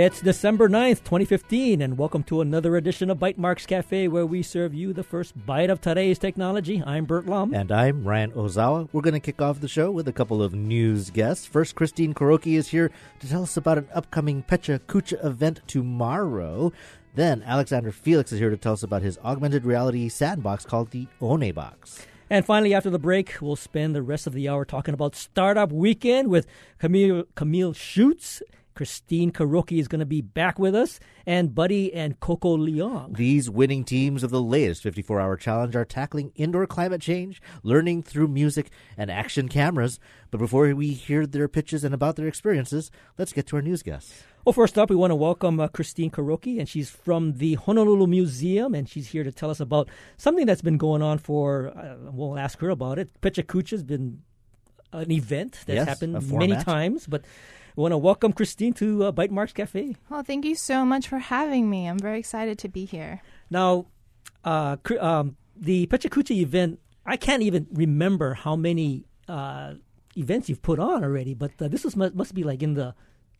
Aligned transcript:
It's 0.00 0.22
December 0.22 0.66
9th, 0.70 1.04
2015, 1.04 1.82
and 1.82 1.98
welcome 1.98 2.22
to 2.22 2.40
another 2.40 2.74
edition 2.74 3.10
of 3.10 3.18
Bytemarks 3.18 3.66
Cafe 3.66 4.08
where 4.08 4.24
we 4.24 4.42
serve 4.42 4.72
you 4.72 4.94
the 4.94 5.02
first 5.02 5.34
bite 5.44 5.68
of 5.68 5.82
today's 5.82 6.18
technology. 6.18 6.82
I'm 6.86 7.04
Bert 7.04 7.26
Lum. 7.26 7.52
And 7.52 7.70
I'm 7.70 8.02
Ryan 8.08 8.32
Ozawa. 8.32 8.88
We're 8.94 9.02
going 9.02 9.12
to 9.12 9.20
kick 9.20 9.42
off 9.42 9.60
the 9.60 9.68
show 9.68 9.90
with 9.90 10.08
a 10.08 10.12
couple 10.14 10.42
of 10.42 10.54
news 10.54 11.10
guests. 11.10 11.44
First, 11.44 11.74
Christine 11.74 12.14
Kuroki 12.14 12.56
is 12.56 12.68
here 12.68 12.90
to 13.18 13.28
tell 13.28 13.42
us 13.42 13.58
about 13.58 13.76
an 13.76 13.88
upcoming 13.92 14.42
Pecha 14.42 14.78
Kucha 14.78 15.22
event 15.22 15.60
tomorrow. 15.66 16.72
Then, 17.14 17.42
Alexander 17.42 17.92
Felix 17.92 18.32
is 18.32 18.38
here 18.38 18.48
to 18.48 18.56
tell 18.56 18.72
us 18.72 18.82
about 18.82 19.02
his 19.02 19.18
augmented 19.18 19.66
reality 19.66 20.08
sandbox 20.08 20.64
called 20.64 20.92
the 20.92 21.08
One 21.18 21.52
Box. 21.52 22.06
And 22.30 22.46
finally, 22.46 22.72
after 22.72 22.88
the 22.88 22.98
break, 22.98 23.36
we'll 23.42 23.54
spend 23.54 23.94
the 23.94 24.00
rest 24.00 24.26
of 24.26 24.32
the 24.32 24.48
hour 24.48 24.64
talking 24.64 24.94
about 24.94 25.14
Startup 25.14 25.70
Weekend 25.70 26.28
with 26.28 26.46
Camille, 26.78 27.24
Camille 27.34 27.74
Schutz 27.74 28.42
Christine 28.80 29.30
Kuroki 29.30 29.78
is 29.78 29.88
going 29.88 29.98
to 29.98 30.06
be 30.06 30.22
back 30.22 30.58
with 30.58 30.74
us, 30.74 30.98
and 31.26 31.54
Buddy 31.54 31.92
and 31.92 32.18
Coco 32.18 32.56
Leong. 32.56 33.14
These 33.14 33.50
winning 33.50 33.84
teams 33.84 34.22
of 34.22 34.30
the 34.30 34.40
latest 34.40 34.82
54 34.82 35.20
hour 35.20 35.36
challenge 35.36 35.76
are 35.76 35.84
tackling 35.84 36.32
indoor 36.34 36.66
climate 36.66 37.02
change, 37.02 37.42
learning 37.62 38.04
through 38.04 38.28
music, 38.28 38.70
and 38.96 39.10
action 39.10 39.50
cameras. 39.50 40.00
But 40.30 40.38
before 40.38 40.74
we 40.74 40.94
hear 40.94 41.26
their 41.26 41.46
pitches 41.46 41.84
and 41.84 41.92
about 41.92 42.16
their 42.16 42.26
experiences, 42.26 42.90
let's 43.18 43.34
get 43.34 43.46
to 43.48 43.56
our 43.56 43.60
news 43.60 43.82
guests. 43.82 44.24
Well, 44.46 44.54
first 44.54 44.78
up, 44.78 44.88
we 44.88 44.96
want 44.96 45.10
to 45.10 45.14
welcome 45.14 45.60
uh, 45.60 45.68
Christine 45.68 46.10
Kuroki, 46.10 46.58
and 46.58 46.66
she's 46.66 46.88
from 46.88 47.34
the 47.34 47.56
Honolulu 47.56 48.06
Museum, 48.06 48.74
and 48.74 48.88
she's 48.88 49.08
here 49.08 49.24
to 49.24 49.30
tell 49.30 49.50
us 49.50 49.60
about 49.60 49.90
something 50.16 50.46
that's 50.46 50.62
been 50.62 50.78
going 50.78 51.02
on 51.02 51.18
for, 51.18 51.68
uh, 51.76 51.96
we'll 52.10 52.38
ask 52.38 52.58
her 52.60 52.70
about 52.70 52.98
it. 52.98 53.10
Pecha 53.20 53.44
Kucha 53.44 53.72
has 53.72 53.82
been 53.82 54.22
an 54.92 55.12
event 55.12 55.52
that's 55.66 55.76
yes, 55.76 55.86
happened 55.86 56.32
many 56.32 56.56
times, 56.56 57.06
but 57.06 57.24
I 57.80 57.82
want 57.82 57.92
to 57.92 57.98
welcome 57.98 58.34
Christine 58.34 58.74
to 58.74 59.04
uh, 59.04 59.12
Bytemarks 59.12 59.54
Cafe. 59.54 59.96
Well, 60.10 60.22
thank 60.22 60.44
you 60.44 60.54
so 60.54 60.84
much 60.84 61.08
for 61.08 61.16
having 61.16 61.70
me. 61.70 61.86
I'm 61.86 61.98
very 61.98 62.18
excited 62.18 62.58
to 62.58 62.68
be 62.68 62.84
here. 62.84 63.22
Now, 63.48 63.86
uh, 64.44 64.76
um, 65.00 65.38
the 65.56 65.86
Pecha 65.86 66.10
Kucha 66.10 66.32
event, 66.32 66.78
I 67.06 67.16
can't 67.16 67.42
even 67.42 67.68
remember 67.72 68.34
how 68.34 68.54
many 68.54 69.06
uh, 69.28 69.76
events 70.14 70.50
you've 70.50 70.60
put 70.60 70.78
on 70.78 71.02
already, 71.02 71.32
but 71.32 71.52
uh, 71.58 71.68
this 71.68 71.82
was, 71.82 71.96
must 71.96 72.34
be 72.34 72.44
like 72.44 72.62
in 72.62 72.74
the 72.74 72.94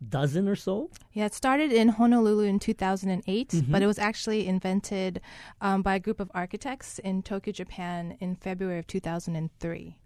dozen 0.09 0.49
or 0.49 0.57
so? 0.57 0.89
Yeah, 1.13 1.27
it 1.27 1.35
started 1.35 1.71
in 1.71 1.91
Honolulu 1.91 2.45
in 2.45 2.61
2008, 2.61 3.49
mm-hmm. 3.49 3.71
but 3.71 3.83
it 3.83 3.87
was 3.87 3.99
actually 3.99 4.47
invented 4.47 5.21
um, 5.61 5.83
by 5.83 5.97
a 5.97 6.01
group 6.01 6.19
of 6.19 6.31
architects 6.33 6.99
in 7.01 7.23
Tokyo, 7.23 7.53
Japan 7.53 8.17
in 8.21 8.37
February 8.37 8.79
of 8.79 8.87
2003. 8.87 9.99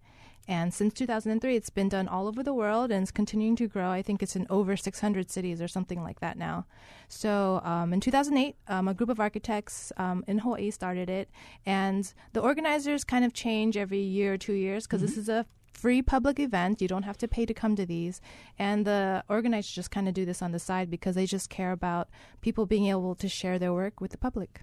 And 0.46 0.74
since 0.74 0.92
2003, 0.94 1.56
it's 1.56 1.70
been 1.70 1.88
done 1.88 2.06
all 2.06 2.28
over 2.28 2.42
the 2.42 2.52
world 2.52 2.90
and 2.90 3.02
it's 3.02 3.10
continuing 3.10 3.56
to 3.56 3.66
grow. 3.66 3.90
I 3.90 4.02
think 4.02 4.22
it's 4.22 4.36
in 4.36 4.46
over 4.50 4.76
600 4.76 5.30
cities 5.30 5.62
or 5.62 5.68
something 5.68 6.02
like 6.02 6.20
that 6.20 6.36
now. 6.36 6.66
So 7.08 7.62
um, 7.64 7.92
in 7.92 8.00
2008, 8.00 8.56
um, 8.68 8.88
a 8.88 8.94
group 8.94 9.08
of 9.08 9.20
architects 9.20 9.92
um, 9.96 10.22
in 10.26 10.38
Hawaii 10.38 10.70
started 10.70 11.08
it. 11.08 11.30
And 11.64 12.12
the 12.34 12.40
organizers 12.40 13.04
kind 13.04 13.24
of 13.24 13.32
change 13.32 13.76
every 13.76 14.00
year 14.00 14.34
or 14.34 14.38
two 14.38 14.52
years 14.52 14.86
because 14.86 15.00
mm-hmm. 15.00 15.06
this 15.06 15.16
is 15.16 15.28
a 15.28 15.46
free 15.72 16.02
public 16.02 16.38
event. 16.38 16.82
You 16.82 16.88
don't 16.88 17.02
have 17.04 17.18
to 17.18 17.28
pay 17.28 17.46
to 17.46 17.54
come 17.54 17.74
to 17.76 17.86
these. 17.86 18.20
And 18.58 18.86
the 18.86 19.24
organizers 19.28 19.72
just 19.72 19.90
kind 19.90 20.08
of 20.08 20.14
do 20.14 20.26
this 20.26 20.42
on 20.42 20.52
the 20.52 20.58
side 20.58 20.90
because 20.90 21.14
they 21.14 21.26
just 21.26 21.48
care 21.48 21.72
about 21.72 22.08
people 22.42 22.66
being 22.66 22.86
able 22.86 23.14
to 23.14 23.28
share 23.28 23.58
their 23.58 23.72
work 23.72 24.00
with 24.00 24.10
the 24.10 24.18
public. 24.18 24.60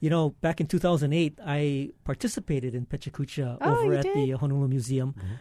You 0.00 0.10
know, 0.10 0.30
back 0.40 0.60
in 0.60 0.66
2008, 0.66 1.38
I 1.44 1.90
participated 2.04 2.74
in 2.74 2.86
Pecha 2.86 3.10
Kucha 3.10 3.58
oh, 3.60 3.76
over 3.76 3.94
at 3.94 4.02
did? 4.04 4.14
the 4.14 4.30
Honolulu 4.32 4.68
Museum. 4.68 5.14
Mm-hmm. 5.16 5.34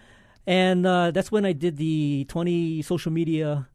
And 0.47 0.85
uh, 0.85 1.11
that's 1.11 1.31
when 1.31 1.45
I 1.45 1.53
did 1.53 1.77
the 1.77 2.25
20 2.29 2.81
social 2.83 3.11
media 3.11 3.67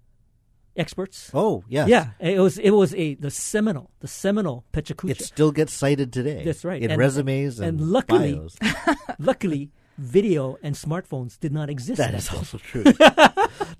experts. 0.76 1.30
Oh, 1.34 1.64
yeah. 1.68 1.86
Yeah, 1.86 2.10
it 2.20 2.38
was 2.40 2.58
it 2.58 2.70
was 2.70 2.94
a 2.94 3.14
the 3.14 3.30
seminal, 3.30 3.90
the 4.00 4.08
seminal 4.08 4.64
Pecha 4.72 4.94
Kucha. 4.94 5.10
It 5.10 5.22
still 5.22 5.52
gets 5.52 5.72
cited 5.72 6.12
today. 6.12 6.44
That's 6.44 6.64
right. 6.64 6.80
In 6.80 6.92
and, 6.92 6.98
resumes 6.98 7.58
and, 7.58 7.80
and 7.80 7.90
luckily, 7.90 8.34
bios. 8.34 8.56
luckily 9.18 9.70
video 9.98 10.56
and 10.62 10.74
smartphones 10.74 11.38
did 11.38 11.52
not 11.52 11.68
exist. 11.68 11.98
That 11.98 12.14
is 12.14 12.30
also 12.30 12.58
true. 12.58 12.84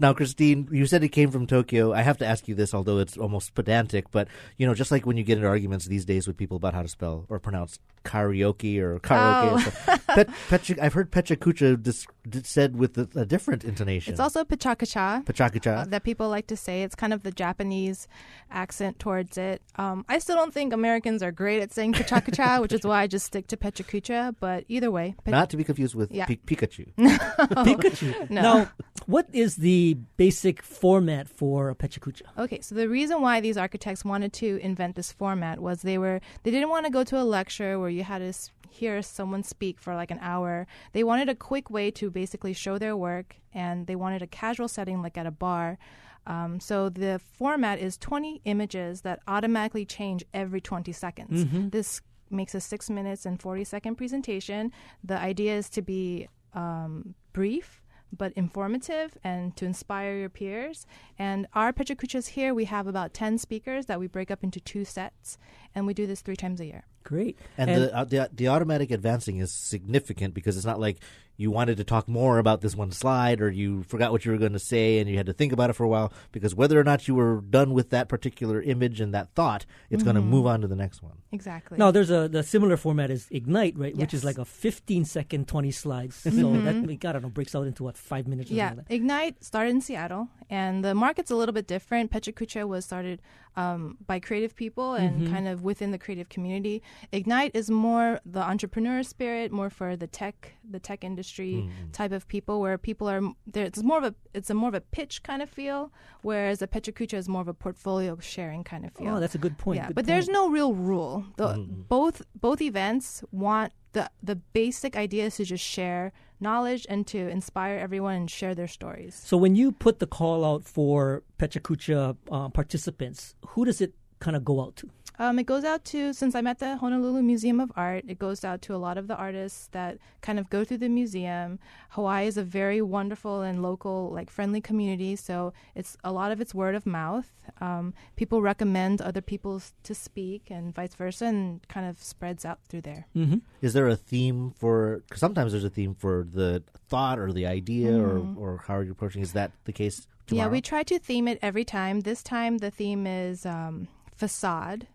now, 0.01 0.15
Christine, 0.15 0.67
you 0.73 0.87
said 0.87 1.05
it 1.05 1.11
came 1.11 1.31
from 1.31 1.47
Tokyo. 1.47 1.93
I 1.93 2.01
have 2.01 2.17
to 2.19 2.27
ask 2.27 2.49
you 2.49 2.55
this, 2.55 2.73
although 2.73 2.99
it's 2.99 3.19
almost 3.19 3.55
pedantic, 3.55 4.11
but 4.11 4.29
you 4.57 4.67
know, 4.67 4.73
just 4.73 4.91
like 4.91 5.05
when 5.05 5.19
you 5.19 5.25
get 5.25 5.37
into 5.37 5.49
arguments 5.49 5.85
these 5.85 6.07
days 6.07 6.27
with 6.27 6.39
people 6.39 6.57
about 6.57 6.73
how 6.73 6.83
to 6.83 6.89
spell 6.89 7.27
or 7.29 7.39
pronounce 7.39 7.79
karaoke 8.05 8.79
or 8.79 8.99
karaoke, 9.01 9.75
oh. 9.89 10.15
Pet, 10.15 10.29
Pecha, 10.49 10.79
I've 10.81 10.95
heard 10.95 11.11
Pecha 11.11 11.37
Kucha 11.37 11.81
dis, 11.81 12.07
dis, 12.29 12.49
said 12.49 12.77
with 12.77 12.97
a, 12.97 13.09
a, 13.15 13.27
different 13.27 13.63
intonation. 13.63 14.13
It's 14.13 14.21
also 14.21 14.43
Pachakacha. 14.43 15.25
Pachakacha. 15.25 15.83
Uh, 15.83 15.85
that 15.85 16.03
people 16.03 16.31
like 16.31 16.47
to 16.47 16.57
say. 16.57 16.83
It's 16.83 16.95
kind 16.95 17.13
of 17.13 17.23
the 17.23 17.31
Japanese 17.31 18.09
accent 18.51 18.99
towards 18.99 19.37
it. 19.37 19.61
Um, 19.77 20.07
I 20.09 20.19
still 20.19 20.37
don't 20.37 20.55
think 20.55 20.73
Americans 20.73 21.23
are 21.23 21.31
great 21.31 21.61
at 21.61 21.73
saying 21.75 21.93
Pachakacha, 21.93 22.61
which 22.63 22.73
is 22.73 22.85
why 22.85 23.03
I 23.03 23.07
just 23.07 23.27
stick 23.27 23.49
to 23.49 23.57
Pecha 23.59 23.85
Kucha. 23.85 24.35
But 24.41 24.65
either 24.69 24.91
way, 24.91 25.15
not 25.27 25.51
to 25.51 25.59
be 25.59 25.65
confused 25.65 25.95
with 25.95 26.11
yeah. 26.11 26.25
P- 26.25 26.41
Pikachu. 26.47 26.89
no. 26.97 27.11
Pikachu. 27.11 28.31
No. 28.31 28.43
Now, 28.43 28.71
what 29.07 29.29
is 29.33 29.57
the 29.57 29.90
basic 29.95 30.63
format 30.63 31.29
for 31.29 31.71
a 31.71 31.75
Pecha 31.75 31.99
Kucha? 31.99 32.23
Okay, 32.39 32.61
so 32.61 32.75
the 32.75 32.89
reason 32.89 33.21
why 33.21 33.41
these 33.41 33.57
architects 33.57 34.05
wanted 34.05 34.33
to 34.35 34.59
invent 34.63 34.97
this 34.97 35.13
format 35.13 35.61
was 35.61 35.83
they 35.83 35.99
were 35.99 36.21
they 36.43 36.51
didn't 36.51 36.69
want 36.69 36.87
to 36.87 36.91
go 36.91 37.05
to 37.05 37.21
a 37.21 37.25
lecture 37.25 37.79
where 37.79 37.91
you 37.91 38.05
had 38.05 38.19
to 38.19 38.33
hear 38.71 39.03
someone 39.03 39.43
speak 39.43 39.81
for 39.81 39.95
like 39.95 40.11
an 40.11 40.19
hour. 40.21 40.67
They 40.93 41.05
wanted 41.05 41.29
a 41.29 41.35
quick 41.35 41.71
way 41.71 41.91
to 41.93 42.11
basically 42.11 42.53
show 42.53 42.79
their 42.79 42.97
work, 42.97 43.37
and 43.53 43.87
they 43.87 43.97
wanted 43.97 44.23
a 44.23 44.27
casual 44.27 44.69
setting 44.69 45.03
like 45.03 45.19
at 45.19 45.27
a 45.27 45.31
bar. 45.31 45.79
Um, 46.27 46.61
so 46.61 46.89
the 46.89 47.21
format 47.33 47.79
is 47.79 47.97
20 47.97 48.43
images 48.45 49.01
that 49.03 49.21
automatically 49.27 49.85
change 49.85 50.25
every 50.35 50.61
20 50.61 50.93
seconds. 50.93 51.45
Mm-hmm. 51.45 51.71
This 51.71 52.03
makes 52.31 52.55
a 52.55 52.61
six 52.61 52.89
minutes 52.89 53.27
and 53.27 53.41
40 53.41 53.65
second 53.65 53.97
presentation. 53.97 54.73
The 55.03 55.19
idea 55.19 55.57
is 55.57 55.69
to 55.71 55.83
be 55.83 56.29
um, 56.55 57.15
brief 57.33 57.80
but 58.17 58.33
informative 58.33 59.17
and 59.23 59.57
to 59.57 59.65
inspire 59.65 60.17
your 60.17 60.29
peers. 60.29 60.87
And 61.19 61.47
our 61.55 61.73
Pecha 61.73 61.97
Kuchas 61.97 62.29
here, 62.29 62.55
we 62.55 62.65
have 62.67 62.87
about 62.87 63.15
10 63.15 63.39
speakers 63.39 63.87
that 63.87 64.01
we 64.01 64.07
break 64.07 64.31
up 64.31 64.43
into 64.43 64.61
two 64.61 64.85
sets, 64.85 65.39
and 65.75 65.87
we 65.87 65.95
do 65.95 66.07
this 66.07 66.21
three 66.21 66.37
times 66.37 66.61
a 66.61 66.67
year. 66.67 66.85
Great. 67.03 67.39
And, 67.57 67.71
and 67.71 67.83
the, 67.83 67.97
uh, 67.97 68.05
the 68.05 68.31
the 68.33 68.49
automatic 68.49 68.91
advancing 68.91 69.39
is 69.39 69.53
significant 69.53 70.35
because 70.35 70.57
it's 70.57 70.67
not 70.67 70.81
like 70.81 70.99
you 71.41 71.51
wanted 71.51 71.79
to 71.79 71.85
talk 71.85 72.07
more 72.07 72.37
about 72.37 72.61
this 72.61 72.77
one 72.77 72.93
slide 72.93 73.41
or 73.41 73.49
you 73.49 73.83
forgot 73.85 74.13
what 74.13 74.27
you 74.27 74.31
were 74.31 74.37
going 74.37 74.53
to 74.53 74.59
say 74.59 74.99
and 74.99 75.09
you 75.09 75.17
had 75.17 75.25
to 75.25 75.33
think 75.33 75.55
about 75.55 75.71
it 75.71 75.73
for 75.73 75.85
a 75.85 75.89
while 75.89 76.13
because 76.33 76.55
whether 76.55 76.79
or 76.79 76.85
not 76.85 77.09
you 77.09 77.15
were 77.15 77.41
done 77.41 77.73
with 77.73 77.89
that 77.89 78.11
particular 78.11 78.61
image 78.61 79.01
and 79.01 79.15
that 79.15 79.35
thought 79.35 79.65
it's 79.89 80.03
mm-hmm. 80.03 80.13
going 80.13 80.17
to 80.17 80.21
move 80.21 80.47
on 80.47 80.61
to 80.61 80.67
the 80.67 80.77
next 80.77 81.03
one 81.03 81.15
exactly 81.33 81.79
now 81.79 81.91
there's 81.91 82.11
a 82.11 82.29
the 82.29 82.43
similar 82.43 82.77
format 82.77 83.11
is 83.11 83.27
ignite 83.31 83.75
right 83.79 83.95
yes. 83.95 84.01
which 84.01 84.13
is 84.13 84.23
like 84.23 84.37
a 84.37 84.45
15 84.45 85.07
second 85.07 85.49
20 85.49 85.71
slides 85.71 86.15
so 86.15 86.31
mm-hmm. 86.31 86.65
that 86.67 87.09
i 87.09 87.13
don't 87.13 87.23
know 87.23 87.31
breaks 87.31 87.55
out 87.55 87.67
into 87.67 87.85
what 87.85 87.97
five 87.97 88.29
minutes 88.29 88.51
yeah 88.51 88.75
ignite 88.91 89.43
started 89.43 89.71
in 89.71 89.81
seattle 89.81 90.29
and 90.51 90.85
the 90.85 90.95
market's 90.95 91.31
a 91.31 91.37
little 91.37 91.55
bit 91.55 91.67
different 91.67 92.11
pecha 92.11 92.35
kucha 92.35 92.69
was 92.69 92.85
started 92.85 93.23
um, 93.57 93.97
by 94.07 94.19
creative 94.19 94.55
people 94.55 94.95
and 94.95 95.23
mm-hmm. 95.23 95.33
kind 95.33 95.49
of 95.49 95.63
within 95.63 95.91
the 95.91 95.99
creative 95.99 96.29
community 96.29 96.83
ignite 97.13 97.51
is 97.55 97.71
more 97.71 98.21
the 98.25 98.41
entrepreneur 98.41 99.03
spirit 99.03 99.51
more 99.51 99.71
for 99.71 99.97
the 99.97 100.07
tech 100.07 100.55
the 100.69 100.79
tech 100.79 101.05
industry 101.05 101.55
mm-hmm. 101.55 101.91
type 101.93 102.13
of 102.13 102.29
people 102.29 102.61
where 102.61 102.79
people 102.79 103.09
are 103.09 103.21
there 103.47 103.65
it's 103.65 103.83
more 103.83 103.99
of 103.99 104.05
a 104.05 104.15
it's 104.35 104.51
a 104.51 104.55
more 104.55 104.69
of 104.69 104.75
a 104.75 104.81
pitch 104.81 105.23
kind 105.23 105.43
of 105.43 105.49
feel 105.49 105.93
whereas 106.23 106.63
a 106.63 106.67
Pecha 106.67 106.93
Kucha 106.93 107.15
is 107.15 107.29
more 107.29 107.43
of 107.43 107.49
a 107.49 107.55
portfolio 107.55 108.17
sharing 108.21 108.63
kind 108.63 108.85
of 108.85 108.93
feel 108.93 109.17
oh 109.17 109.21
that's 109.21 109.35
a 109.35 109.39
good 109.39 109.59
point 109.59 109.79
yeah 109.79 109.89
good 109.89 109.95
but 109.95 110.05
point. 110.05 110.07
there's 110.07 110.29
no 110.29 110.49
real 110.49 110.75
rule 110.75 111.25
the, 111.37 111.49
mm-hmm. 111.49 111.83
both 111.89 112.23
both 112.41 112.61
events 112.63 113.25
want 113.33 113.73
the 113.93 114.11
the 114.23 114.37
basic 114.37 114.97
idea 114.97 115.27
is 115.27 115.37
to 115.37 115.45
just 115.45 115.65
share 115.65 116.13
knowledge 116.41 116.87
and 116.89 117.07
to 117.09 117.29
inspire 117.29 117.79
everyone 117.79 118.15
and 118.15 118.31
share 118.31 118.55
their 118.55 118.69
stories. 118.69 119.15
So 119.15 119.37
when 119.37 119.55
you 119.55 119.73
put 119.73 119.99
the 119.99 120.07
call 120.07 120.45
out 120.45 120.65
for 120.65 121.23
Pecha 121.39 121.61
Kucha 121.61 122.17
uh, 122.31 122.49
participants 122.49 123.35
who 123.49 123.65
does 123.65 123.81
it 123.81 123.95
kind 124.21 124.37
of 124.37 124.45
go 124.45 124.61
out 124.61 124.77
to 124.77 124.91
um, 125.21 125.39
it 125.39 125.45
goes 125.45 125.65
out 125.65 125.85
to, 125.85 126.15
since 126.15 126.35
I'm 126.35 126.47
at 126.47 126.61
the 126.61 126.79
Honolulu 126.79 127.21
Museum 127.21 127.61
of 127.61 127.71
Art, 127.77 128.05
it 128.09 128.19
goes 128.19 128.43
out 128.43 128.63
to 128.63 128.75
a 128.75 128.79
lot 128.81 128.97
of 128.97 129.07
the 129.07 129.15
artists 129.15 129.69
that 129.73 129.99
kind 130.23 130.39
of 130.39 130.49
go 130.49 130.65
through 130.65 130.79
the 130.79 130.89
museum. 130.89 131.59
Hawaii 131.91 132.27
is 132.27 132.39
a 132.39 132.43
very 132.43 132.81
wonderful 132.81 133.43
and 133.43 133.61
local, 133.63 134.11
like 134.11 134.31
friendly 134.31 134.63
community, 134.63 135.17
so 135.17 135.53
it's 135.75 135.99
a 136.03 136.11
lot 136.11 136.33
of 136.33 136.41
it's 136.41 136.55
word 136.55 136.75
of 136.75 136.87
mouth. 136.87 137.31
Um, 137.61 137.93
people 138.17 138.41
recommend 138.41 139.03
other 139.03 139.21
people 139.21 139.61
to 139.83 139.95
speak 139.95 140.51
and 140.51 140.75
vice 140.75 140.95
versa, 140.95 141.27
and 141.27 141.69
kind 141.69 141.87
of 141.87 142.03
spreads 142.03 142.47
out 142.47 142.61
through 142.71 142.81
there. 142.81 143.07
Mm-hmm. 143.15 143.39
Is 143.61 143.75
there 143.75 143.89
a 143.89 143.97
theme 143.97 144.55
for? 144.57 145.03
Cause 145.11 145.21
sometimes 145.21 145.53
there's 145.53 145.65
a 145.65 145.69
theme 145.69 145.95
for 145.95 146.27
the 146.33 146.63
thought 146.89 147.19
or 147.19 147.31
the 147.31 147.45
idea, 147.45 147.91
mm-hmm. 147.91 148.39
or 148.39 148.55
or 148.55 148.65
how 148.67 148.77
are 148.77 148.83
you 148.83 148.93
approaching? 148.93 149.21
Is 149.21 149.35
that 149.35 149.53
the 149.67 149.73
case? 149.73 150.07
Tomorrow? 150.31 150.47
Yeah, 150.47 150.53
we 150.53 150.61
try 150.61 150.83
to 150.85 150.99
theme 150.99 151.29
it 151.29 151.39
every 151.43 151.65
time. 151.65 152.01
This 152.01 152.23
time 152.23 152.59
the 152.59 152.71
theme 152.71 153.07
is 153.07 153.45
um, 153.45 153.89
facade. 154.17 154.87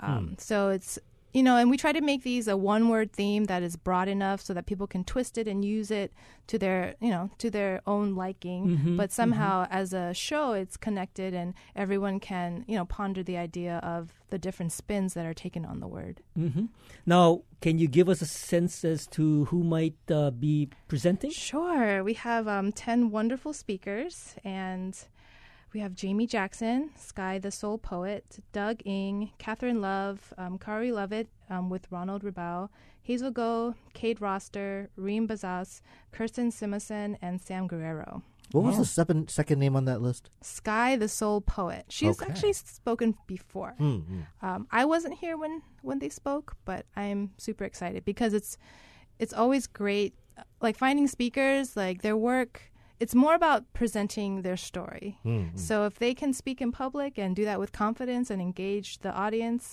Um, 0.00 0.28
hmm. 0.28 0.34
So 0.38 0.70
it's 0.70 0.98
you 1.34 1.42
know, 1.42 1.56
and 1.56 1.68
we 1.68 1.76
try 1.76 1.92
to 1.92 2.00
make 2.00 2.22
these 2.22 2.48
a 2.48 2.56
one 2.56 2.88
word 2.88 3.12
theme 3.12 3.44
that 3.44 3.62
is 3.62 3.76
broad 3.76 4.08
enough 4.08 4.40
so 4.40 4.54
that 4.54 4.64
people 4.66 4.86
can 4.86 5.04
twist 5.04 5.36
it 5.36 5.46
and 5.46 5.64
use 5.64 5.90
it 5.90 6.12
to 6.46 6.58
their, 6.58 6.94
you 7.00 7.10
know, 7.10 7.28
to 7.38 7.50
their 7.50 7.82
own 7.86 8.14
liking. 8.14 8.78
Mhm, 8.78 8.96
But 8.96 9.10
somehow, 9.12 9.66
as 9.70 9.92
a 9.92 10.14
show, 10.14 10.52
it's 10.52 10.76
connected 10.76 11.34
and 11.34 11.52
everyone 11.76 12.20
can, 12.20 12.64
you 12.66 12.76
know, 12.76 12.84
ponder 12.86 13.22
the 13.22 13.36
idea 13.36 13.78
of 13.78 14.14
the 14.30 14.38
different 14.38 14.72
spins 14.72 15.14
that 15.14 15.26
are 15.26 15.34
taken 15.34 15.64
on 15.64 15.80
the 15.80 15.88
word. 15.88 16.20
Mm-hmm. 16.38 16.66
Now, 17.06 17.42
can 17.60 17.78
you 17.78 17.88
give 17.88 18.08
us 18.08 18.22
a 18.22 18.26
sense 18.26 18.84
as 18.84 19.06
to 19.08 19.44
who 19.46 19.62
might 19.64 19.96
uh, 20.10 20.30
be 20.30 20.68
presenting? 20.88 21.30
Sure. 21.32 22.02
We 22.04 22.14
have 22.14 22.46
um, 22.48 22.72
10 22.72 23.10
wonderful 23.10 23.52
speakers, 23.52 24.34
and 24.44 24.96
we 25.74 25.80
have 25.80 25.94
Jamie 25.94 26.26
Jackson, 26.26 26.90
Sky 26.96 27.38
the 27.38 27.50
Soul 27.50 27.78
Poet, 27.78 28.38
Doug 28.52 28.80
Ing, 28.86 29.32
Catherine 29.38 29.80
Love, 29.80 30.32
um, 30.38 30.56
Kari 30.56 30.92
Lovett 30.92 31.28
um, 31.50 31.68
with 31.68 31.88
Ronald 31.90 32.22
Ribau, 32.22 32.68
Hazel 33.02 33.32
Go, 33.32 33.74
Kate 33.92 34.20
Roster, 34.20 34.88
Reem 34.96 35.26
Bazas, 35.26 35.80
Kirsten 36.12 36.50
Simonson, 36.52 37.18
and 37.20 37.40
Sam 37.40 37.66
Guerrero. 37.66 38.22
What 38.52 38.62
was 38.62 38.74
Wow. 38.74 38.80
the 38.82 38.86
second 38.86 39.30
second 39.30 39.58
name 39.58 39.74
on 39.74 39.84
that 39.86 40.00
list? 40.00 40.30
Sky 40.42 40.94
the 40.96 41.08
Soul 41.08 41.40
Poet. 41.40 41.86
She's 41.88 42.20
Okay. 42.22 42.30
actually 42.30 42.52
spoken 42.52 43.16
before. 43.26 43.74
Hmm, 43.78 43.96
hmm. 43.98 44.20
Um, 44.42 44.68
I 44.70 44.84
wasn't 44.84 45.14
here 45.14 45.36
when 45.36 45.62
when 45.82 45.98
they 45.98 46.08
spoke, 46.08 46.54
but 46.64 46.86
I'm 46.94 47.32
super 47.36 47.64
excited 47.64 48.04
because 48.04 48.32
it's 48.32 48.56
it's 49.18 49.32
always 49.32 49.66
great, 49.66 50.14
like 50.60 50.76
finding 50.76 51.08
speakers, 51.08 51.76
like 51.76 52.02
their 52.02 52.16
work. 52.16 52.70
It's 53.04 53.14
more 53.24 53.34
about 53.42 53.60
presenting 53.80 54.30
their 54.46 54.56
story. 54.70 55.08
Hmm, 55.22 55.42
hmm. 55.52 55.56
So 55.68 55.74
if 55.90 55.94
they 56.04 56.14
can 56.14 56.32
speak 56.32 56.58
in 56.64 56.70
public 56.72 57.12
and 57.22 57.36
do 57.40 57.44
that 57.50 57.58
with 57.62 57.70
confidence 57.84 58.26
and 58.32 58.40
engage 58.48 58.88
the 59.04 59.12
audience, 59.24 59.64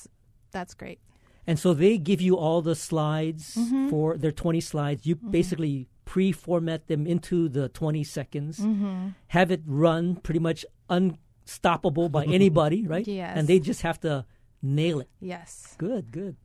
that's 0.55 0.73
great. 0.81 0.99
And 1.47 1.57
so 1.63 1.73
they 1.73 1.97
give 2.09 2.19
you 2.27 2.33
all 2.43 2.61
the 2.61 2.75
slides 2.75 3.55
Mm-hmm. 3.55 3.89
for 3.91 4.17
their 4.17 4.31
20 4.43 4.59
slides. 4.61 5.05
You 5.07 5.15
basically 5.15 5.87
pre 6.11 6.31
format 6.33 6.81
them 6.91 7.07
into 7.07 7.37
the 7.57 7.69
20 7.69 8.03
seconds, 8.03 8.59
Mm-hmm. 8.59 9.07
have 9.37 9.49
it 9.55 9.61
run 9.65 10.03
pretty 10.25 10.39
much 10.49 10.61
unstoppable 10.89 12.09
by 12.09 12.25
anybody, 12.39 12.85
right? 12.85 13.07
Yes. 13.07 13.33
And 13.37 13.47
they 13.47 13.59
just 13.59 13.81
have 13.81 13.99
to 14.01 14.25
nail 14.61 14.99
it. 14.99 15.09
Yes, 15.19 15.75
Good, 15.77 16.11
good. 16.11 16.35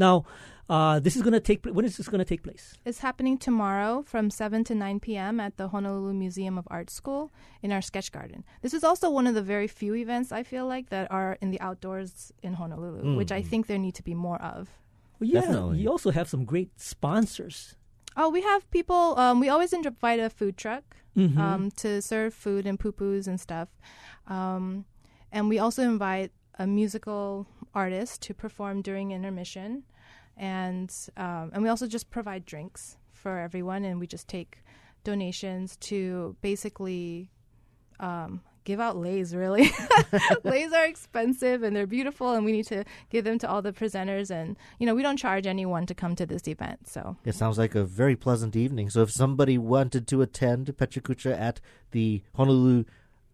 Now, 0.00 0.24
uh, 0.68 0.98
this 1.04 1.14
is 1.16 1.22
going 1.22 1.32
to 1.40 1.44
take. 1.50 1.62
pl- 1.62 1.72
When 1.76 1.84
is 1.84 1.96
this 1.98 2.08
going 2.12 2.24
to 2.26 2.30
take 2.34 2.42
place? 2.42 2.64
it's 2.88 3.00
happening 3.00 3.36
tomorrow 3.38 4.02
from 4.12 4.30
7 4.30 4.64
to 4.64 4.74
9 4.74 5.00
p.m. 5.00 5.38
at 5.46 5.56
the 5.56 5.68
Honolulu 5.68 6.12
Museum 6.14 6.56
of 6.58 6.66
Art 6.70 6.88
School 6.90 7.30
in 7.62 7.70
our 7.72 7.82
sketch 7.82 8.10
garden. 8.18 8.44
This 8.62 8.72
is 8.78 8.82
also 8.84 9.10
one 9.10 9.26
of 9.30 9.34
the 9.34 9.42
very 9.54 9.68
few 9.68 9.92
events 9.94 10.32
I 10.32 10.42
feel 10.42 10.66
like 10.74 10.86
that 10.90 11.06
are 11.10 11.36
in 11.42 11.50
the 11.50 11.60
outdoors 11.60 12.32
in 12.42 12.54
Honolulu, 12.54 13.16
which 13.20 13.32
I 13.32 13.42
think 13.42 13.66
there 13.66 13.78
need 13.86 13.94
to 14.00 14.02
be 14.10 14.14
more 14.14 14.40
of. 14.54 14.62
Well, 15.18 15.28
yeah, 15.28 15.40
Definitely. 15.42 15.78
you 15.82 15.88
also 15.90 16.10
have 16.18 16.28
some 16.28 16.44
great 16.52 16.70
sponsors. 16.80 17.74
Oh, 18.16 18.30
we 18.36 18.40
have 18.42 18.62
people. 18.70 19.18
Um, 19.18 19.38
we 19.40 19.48
always 19.50 19.72
invite 19.72 20.18
a 20.20 20.30
food 20.30 20.56
truck 20.56 20.84
Mhm. 21.16 21.36
um, 21.38 21.62
to 21.82 22.00
serve 22.00 22.32
food 22.32 22.64
and 22.66 22.78
pupus 22.78 23.26
and 23.26 23.38
stuff. 23.40 23.68
Um, 24.26 24.84
and 25.32 25.48
we 25.50 25.58
also 25.58 25.82
invite 25.82 26.30
a 26.58 26.66
musical 26.66 27.46
artist 27.74 28.22
to 28.22 28.34
perform 28.34 28.82
during 28.82 29.12
intermission, 29.12 29.84
and 30.36 30.92
um, 31.16 31.50
and 31.52 31.62
we 31.62 31.68
also 31.68 31.86
just 31.86 32.10
provide 32.10 32.44
drinks 32.44 32.96
for 33.12 33.38
everyone, 33.38 33.84
and 33.84 34.00
we 34.00 34.06
just 34.06 34.28
take 34.28 34.58
donations 35.04 35.76
to 35.76 36.36
basically 36.42 37.30
um, 37.98 38.40
give 38.64 38.80
out 38.80 38.96
leis. 38.96 39.34
Really, 39.34 39.70
leis 40.44 40.72
are 40.72 40.84
expensive 40.84 41.62
and 41.62 41.74
they're 41.74 41.86
beautiful, 41.86 42.32
and 42.34 42.44
we 42.44 42.52
need 42.52 42.66
to 42.66 42.84
give 43.10 43.24
them 43.24 43.38
to 43.38 43.48
all 43.48 43.62
the 43.62 43.72
presenters. 43.72 44.30
And 44.30 44.56
you 44.78 44.86
know, 44.86 44.94
we 44.94 45.02
don't 45.02 45.16
charge 45.16 45.46
anyone 45.46 45.86
to 45.86 45.94
come 45.94 46.16
to 46.16 46.26
this 46.26 46.46
event, 46.48 46.88
so. 46.88 47.16
It 47.24 47.34
sounds 47.34 47.58
like 47.58 47.74
a 47.74 47.84
very 47.84 48.16
pleasant 48.16 48.56
evening. 48.56 48.90
So 48.90 49.02
if 49.02 49.10
somebody 49.10 49.58
wanted 49.58 50.06
to 50.08 50.22
attend 50.22 50.66
Pechakucha 50.76 51.38
at 51.38 51.60
the 51.90 52.22
Honolulu 52.34 52.84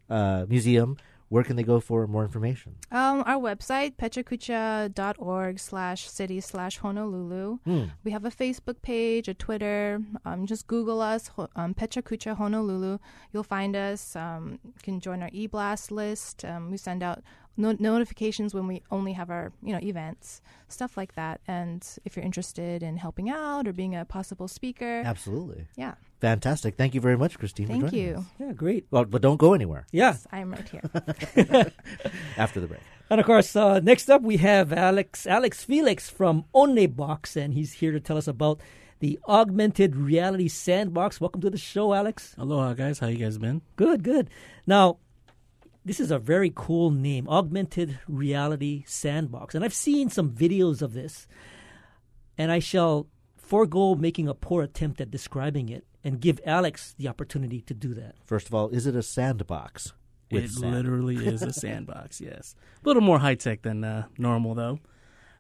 uh, 0.09 0.47
Museum, 0.49 0.97
where 1.29 1.43
can 1.43 1.57
they 1.57 1.63
go 1.63 1.81
for 1.81 2.07
more 2.07 2.23
information? 2.23 2.77
Um, 2.93 3.25
our 3.27 3.41
website, 3.41 3.97
pechakucha.org 3.97 5.59
slash 5.59 6.09
city 6.09 6.41
slash 6.41 6.79
Honolulu. 6.79 7.59
Hmm. 7.65 7.85
We 8.05 8.13
have 8.13 8.25
a 8.25 8.31
Facebook 8.31 8.81
page, 8.83 9.29
a 9.29 9.35
Twitter. 9.35 10.01
Um, 10.25 10.47
just 10.47 10.67
Google 10.67 11.01
us, 11.01 11.31
um, 11.57 11.75
Honolulu. 11.75 12.99
You'll 13.33 13.43
find 13.43 13.75
us. 13.77 14.15
Um, 14.15 14.59
you 14.65 14.73
can 14.83 15.01
join 15.01 15.23
our 15.23 15.31
e-blast 15.33 15.91
list. 15.91 16.45
Um, 16.45 16.71
we 16.71 16.77
send 16.77 17.03
out 17.03 17.23
no- 17.57 17.77
notifications 17.79 18.55
when 18.55 18.67
we 18.67 18.83
only 18.91 19.13
have 19.15 19.31
our 19.31 19.53
you 19.63 19.73
know 19.73 19.81
events, 19.83 20.41
stuff 20.69 20.97
like 20.97 21.15
that. 21.15 21.41
And 21.49 21.87
if 22.05 22.17
you're 22.17 22.25
interested 22.25 22.83
in 22.83 22.97
helping 22.99 23.29
out 23.31 23.67
or 23.67 23.73
being 23.73 23.95
a 23.95 24.05
possible 24.05 24.49
speaker, 24.49 25.03
Absolutely. 25.05 25.67
yeah, 25.77 25.95
Fantastic. 26.21 26.77
Thank 26.77 26.95
you 26.95 27.01
very 27.01 27.17
much, 27.17 27.39
Christine. 27.39 27.67
thank 27.69 27.83
joining 27.83 28.07
you. 28.09 28.15
us. 28.17 28.25
Yeah, 28.41 28.53
great. 28.53 28.87
Well, 28.91 29.05
but 29.05 29.21
don't 29.23 29.37
go 29.37 29.53
anywhere 29.53 29.87
Yeah. 29.93 30.17
I'm 30.33 30.53
right 30.53 30.69
here. 30.69 30.83
after 32.37 32.61
the 32.61 32.67
break. 32.67 32.81
And 33.11 33.21
of 33.21 33.27
course, 33.27 33.55
uh, 33.55 33.81
next 33.81 34.09
up 34.11 34.23
we 34.23 34.39
have 34.39 34.73
Alex 34.73 35.27
Alex 35.27 35.63
Felix 35.63 36.09
from 36.11 36.45
Onebox, 36.55 37.37
and 37.37 37.55
he's 37.55 37.75
here 37.75 37.93
to 37.93 38.01
tell 38.01 38.17
us 38.17 38.27
about 38.27 38.61
the 38.99 39.19
augmented 39.29 39.95
reality 39.95 40.49
sandbox. 40.49 41.21
Welcome 41.21 41.43
to 41.43 41.51
the 41.51 41.59
show, 41.59 41.93
Alex. 41.93 42.35
Aloha, 42.39 42.73
guys. 42.73 42.99
How 42.99 43.07
you 43.09 43.19
guys 43.19 43.39
been? 43.39 43.61
Good, 43.77 44.03
good. 44.03 44.31
Now, 44.67 44.99
this 45.85 46.01
is 46.01 46.11
a 46.11 46.19
very 46.19 46.51
cool 46.53 46.91
name, 46.91 47.29
augmented 47.29 47.99
reality 48.09 48.83
sandbox, 48.89 49.55
and 49.55 49.65
I've 49.65 49.75
seen 49.75 50.09
some 50.09 50.31
videos 50.31 50.83
of 50.83 50.95
this, 50.95 51.29
and 52.39 52.51
I 52.51 52.59
shall 52.59 53.07
forego 53.37 53.95
making 53.95 54.27
a 54.27 54.35
poor 54.35 54.65
attempt 54.65 55.01
at 55.01 55.13
describing 55.13 55.69
it 55.69 55.85
and 56.07 56.21
give 56.21 56.39
Alex 56.47 56.95
the 56.99 57.09
opportunity 57.09 57.61
to 57.63 57.75
do 57.75 57.93
that. 57.93 58.15
First 58.25 58.47
of 58.47 58.55
all, 58.55 58.69
is 58.69 58.87
it 58.87 58.95
a 58.95 59.03
sandbox? 59.03 59.93
it 60.31 60.51
sand? 60.51 60.73
literally 60.73 61.17
is 61.27 61.43
a 61.43 61.53
sandbox. 61.53 62.21
Yes, 62.21 62.55
a 62.83 62.89
little 62.89 63.03
more 63.03 63.19
high 63.19 63.35
tech 63.35 63.63
than 63.63 63.83
uh, 63.83 64.05
normal 64.17 64.55
though. 64.55 64.79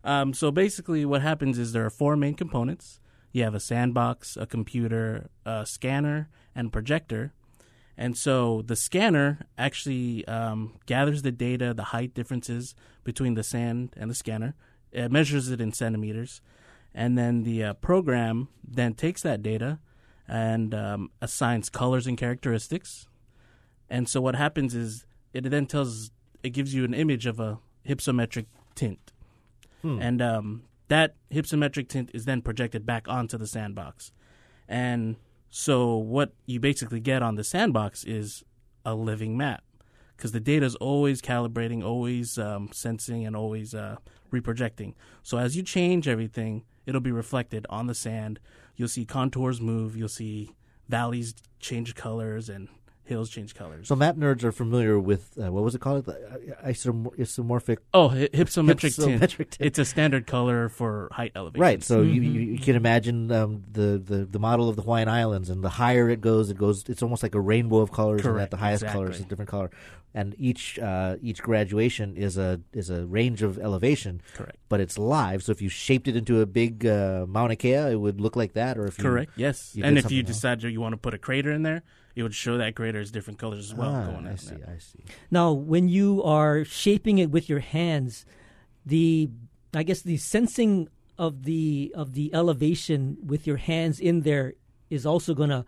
Um, 0.03 0.35
so 0.35 0.51
basically, 0.51 1.05
what 1.05 1.23
happens 1.23 1.57
is 1.57 1.73
there 1.73 1.87
are 1.87 1.91
four 1.91 2.17
main 2.17 2.35
components. 2.35 2.99
You 3.31 3.45
have 3.45 3.55
a 3.55 3.61
sandbox, 3.61 4.37
a 4.37 4.45
computer, 4.45 5.31
a 5.45 5.65
scanner, 5.65 6.29
and 6.53 6.73
projector. 6.73 7.33
And 7.97 8.17
so 8.17 8.63
the 8.63 8.77
scanner 8.77 9.47
actually 9.57 10.27
um, 10.27 10.75
gathers 10.87 11.23
the 11.23 11.33
data, 11.33 11.75
the 11.75 11.85
height 11.85 12.13
differences 12.13 12.75
between 13.05 13.35
the 13.35 13.45
sand 13.45 13.95
and 13.97 14.11
the 14.11 14.15
scanner. 14.17 14.57
It 14.91 15.13
measures 15.13 15.49
it 15.49 15.61
in 15.61 15.73
centimeters, 15.73 16.41
and 16.93 17.17
then 17.17 17.45
the 17.45 17.63
uh, 17.63 17.75
program 17.75 18.49
then 18.67 18.95
takes 18.95 19.23
that 19.23 19.45
data 19.45 19.79
and 20.29 20.75
um, 20.75 21.11
assigns 21.21 21.69
colors 21.71 22.07
and 22.07 22.17
characteristics. 22.19 23.07
And 23.89 24.09
so 24.09 24.21
what 24.21 24.35
happens 24.35 24.75
is 24.75 25.07
it 25.33 25.49
then 25.51 25.67
tells 25.67 26.11
it 26.43 26.51
gives 26.51 26.75
you 26.75 26.85
an 26.85 26.95
image 26.95 27.27
of 27.27 27.39
a 27.41 27.59
hypsometric 27.87 28.47
tint, 28.75 29.13
Hmm. 29.83 30.01
and 30.01 30.23
um, 30.23 30.63
that 30.89 31.15
hypsometric 31.31 31.89
tint 31.89 32.11
is 32.15 32.25
then 32.25 32.43
projected 32.43 32.85
back 32.87 33.09
onto 33.09 33.37
the 33.39 33.47
sandbox. 33.47 34.13
And 34.69 35.17
so 35.51 35.97
what 35.97 36.33
you 36.47 36.59
basically 36.61 37.01
get 37.01 37.23
on 37.23 37.37
the 37.37 37.45
sandbox 37.45 38.05
is 38.05 38.43
a 38.85 38.95
living 38.95 39.37
map 39.37 39.63
because 40.17 40.33
the 40.33 40.41
data 40.41 40.65
is 40.65 40.75
always 40.77 41.21
calibrating, 41.21 41.85
always 41.85 42.39
um, 42.39 42.71
sensing, 42.73 43.27
and 43.27 43.37
always 43.37 43.75
uh, 43.75 43.97
reprojecting. 44.33 44.95
So 45.23 45.39
as 45.39 45.57
you 45.57 45.63
change 45.63 46.09
everything, 46.09 46.65
it'll 46.87 47.01
be 47.01 47.13
reflected 47.13 47.67
on 47.69 47.87
the 47.87 47.95
sand. 47.95 48.41
You'll 48.77 48.89
see 48.89 49.05
contours 49.05 49.61
move. 49.61 49.97
You'll 49.97 50.09
see 50.09 50.51
valleys 50.89 51.35
change 51.61 51.95
colors 51.95 52.49
and 52.49 52.69
hills 53.07 53.31
change 53.31 53.55
colors. 53.55 53.89
So 53.89 53.97
map 53.97 54.17
nerds 54.17 54.43
are 54.45 54.53
familiar 54.53 54.99
with 54.99 55.39
uh, 55.43 55.51
what 55.53 55.63
was 55.65 55.75
it 55.75 55.81
called? 55.81 56.05
The, 56.05 56.13
uh, 56.15 56.69
isomor- 56.69 57.17
isomorphic. 57.19 57.79
oh, 57.95 58.09
hy- 58.09 58.29
hypsometric. 58.33 58.97
Hypsometric 58.97 59.37
tint. 59.51 59.57
It's 59.61 59.79
a 59.79 59.85
standard 59.85 60.27
color 60.27 60.69
for 60.69 61.09
height 61.13 61.33
elevation. 61.35 61.61
Right. 61.63 61.83
So 61.83 62.03
you, 62.03 62.21
Mhm. 62.21 62.35
you, 62.35 62.41
you 62.41 62.59
can 62.59 62.77
imagine 62.77 63.31
um, 63.33 63.65
the, 63.73 63.99
the 64.05 64.25
the 64.25 64.39
model 64.39 64.69
of 64.69 64.77
the 64.77 64.83
Hawaiian 64.83 65.09
Islands, 65.09 65.51
and 65.51 65.63
the 65.63 65.69
higher 65.71 66.09
it 66.11 66.21
goes, 66.21 66.51
it 66.51 66.59
goes. 66.59 66.85
It's 66.89 67.03
almost 67.03 67.23
like 67.23 67.35
a 67.35 67.41
rainbow 67.41 67.79
of 67.79 67.93
colors, 67.93 68.25
and 68.27 68.39
at 68.41 68.51
the 68.51 68.57
highest 68.57 68.87
color 68.87 69.11
is 69.11 69.21
a 69.21 69.25
different 69.25 69.49
color. 69.51 69.71
And 70.15 70.35
each 70.39 70.79
uh, 70.79 71.17
each 71.21 71.43
graduation 71.43 72.17
is 72.17 72.39
a 72.39 72.61
is 72.73 72.89
a 72.89 73.05
range 73.05 73.43
of 73.43 73.59
elevation, 73.59 74.23
correct. 74.35 74.57
but 74.71 74.81
it's 74.81 74.97
live. 74.97 75.43
So 75.43 75.53
if 75.53 75.61
you 75.61 75.69
shaped 75.69 76.09
it 76.09 76.17
into 76.17 76.41
a 76.41 76.47
big 76.47 76.87
uh, 76.87 77.27
Mauna 77.29 77.55
Kea, 77.55 77.93
it 77.93 78.01
would 78.01 78.19
look 78.19 78.35
like 78.35 78.55
that. 78.55 78.79
Or 78.79 78.87
if 78.87 78.97
you, 78.99 79.05
Correct. 79.05 79.33
Yes. 79.37 79.73
you 79.75 79.85
and 79.85 79.99
if 79.99 80.11
you 80.11 80.21
else. 80.23 80.29
decide 80.29 80.63
you 80.63 80.81
want 80.81 80.95
to 80.95 80.97
put 80.97 81.13
a 81.13 81.19
crater 81.19 81.53
in 81.53 81.65
there, 81.65 81.83
it 82.17 82.23
would 82.23 82.35
show 82.35 82.57
that 82.59 82.75
crater 82.75 82.99
as 82.99 83.11
different 83.11 83.39
colors 83.39 83.71
as 83.71 83.75
well. 83.75 83.95
Ah, 83.95 84.07
going 84.11 84.27
I 84.27 84.35
see. 84.37 84.55
there. 84.57 84.75
I 84.75 84.79
see. 84.79 85.05
Now, 85.31 85.53
when 85.53 85.89
you 85.89 86.23
are 86.25 86.65
shaping 86.65 87.19
it 87.19 87.31
with 87.31 87.49
your 87.49 87.61
hands, 87.61 88.25
the 88.85 89.29
I 89.75 89.83
guess 89.83 90.01
the 90.03 90.17
sensing 90.17 90.89
of 91.19 91.45
the 91.45 91.93
of 91.95 92.15
the 92.15 92.35
elevation 92.35 93.19
with 93.25 93.47
your 93.47 93.59
hands 93.59 94.01
in 94.01 94.23
there 94.23 94.55
is 94.91 95.05
also 95.07 95.35
going 95.35 95.51
to 95.51 95.65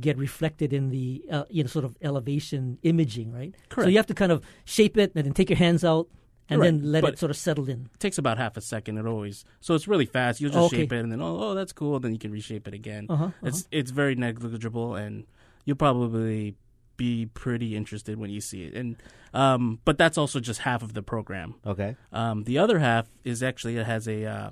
get 0.00 0.16
reflected 0.18 0.72
in 0.72 0.88
the 0.90 1.24
uh, 1.30 1.44
you 1.50 1.62
know 1.62 1.68
sort 1.68 1.84
of 1.84 1.96
elevation 2.02 2.78
imaging, 2.82 3.32
right? 3.32 3.54
Correct. 3.68 3.86
So 3.86 3.90
you 3.90 3.98
have 3.98 4.06
to 4.06 4.14
kind 4.14 4.32
of 4.32 4.42
shape 4.64 4.96
it 4.96 5.12
and 5.14 5.24
then 5.26 5.32
take 5.34 5.50
your 5.50 5.58
hands 5.58 5.84
out 5.84 6.08
and 6.48 6.60
Right, 6.60 6.66
then 6.66 6.92
let 6.92 7.02
but- 7.02 7.14
it 7.14 7.18
sort 7.18 7.30
of 7.30 7.36
settle 7.36 7.68
in. 7.68 7.88
It 7.94 8.00
takes 8.00 8.18
about 8.18 8.36
half 8.38 8.56
a 8.56 8.60
second. 8.60 8.98
It 8.98 9.06
always 9.06 9.44
so 9.60 9.74
it's 9.74 9.86
really 9.88 10.06
fast. 10.06 10.40
You'll 10.40 10.50
just 10.52 10.72
Okay. 10.72 10.82
shape 10.82 10.92
it 10.92 11.00
and 11.00 11.12
then 11.12 11.20
oh, 11.20 11.38
oh 11.50 11.54
that's 11.54 11.72
cool. 11.72 12.00
Then 12.00 12.12
you 12.12 12.18
can 12.18 12.30
reshape 12.32 12.66
it 12.68 12.74
again. 12.74 13.06
Uh-huh, 13.10 13.30
It's 13.42 13.68
it's 13.70 13.90
very 13.90 14.14
negligible 14.14 14.94
and 14.94 15.24
you'll 15.64 15.76
probably 15.76 16.56
be 16.96 17.26
pretty 17.26 17.74
interested 17.76 18.18
when 18.18 18.30
you 18.30 18.40
see 18.40 18.64
it. 18.64 18.74
And 18.74 18.96
um, 19.32 19.80
but 19.84 19.98
that's 19.98 20.16
also 20.16 20.38
just 20.40 20.60
half 20.60 20.82
of 20.82 20.94
the 20.94 21.02
program. 21.02 21.56
Okay. 21.66 21.96
Um, 22.12 22.44
the 22.44 22.58
other 22.58 22.78
half 22.78 23.08
is 23.24 23.42
actually 23.42 23.76
it 23.76 23.86
has 23.86 24.06
a 24.06 24.24
uh, 24.24 24.50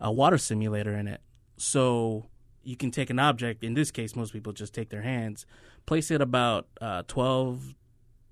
a 0.00 0.10
water 0.10 0.38
simulator 0.38 0.96
in 0.96 1.06
it, 1.06 1.20
so 1.56 2.26
you 2.62 2.76
can 2.76 2.90
take 2.90 3.10
an 3.10 3.18
object. 3.18 3.62
In 3.62 3.74
this 3.74 3.90
case, 3.90 4.16
most 4.16 4.32
people 4.32 4.52
just 4.52 4.74
take 4.74 4.88
their 4.88 5.02
hands, 5.02 5.44
place 5.86 6.10
it 6.10 6.22
about 6.22 6.66
uh, 6.80 7.02
12, 7.06 7.74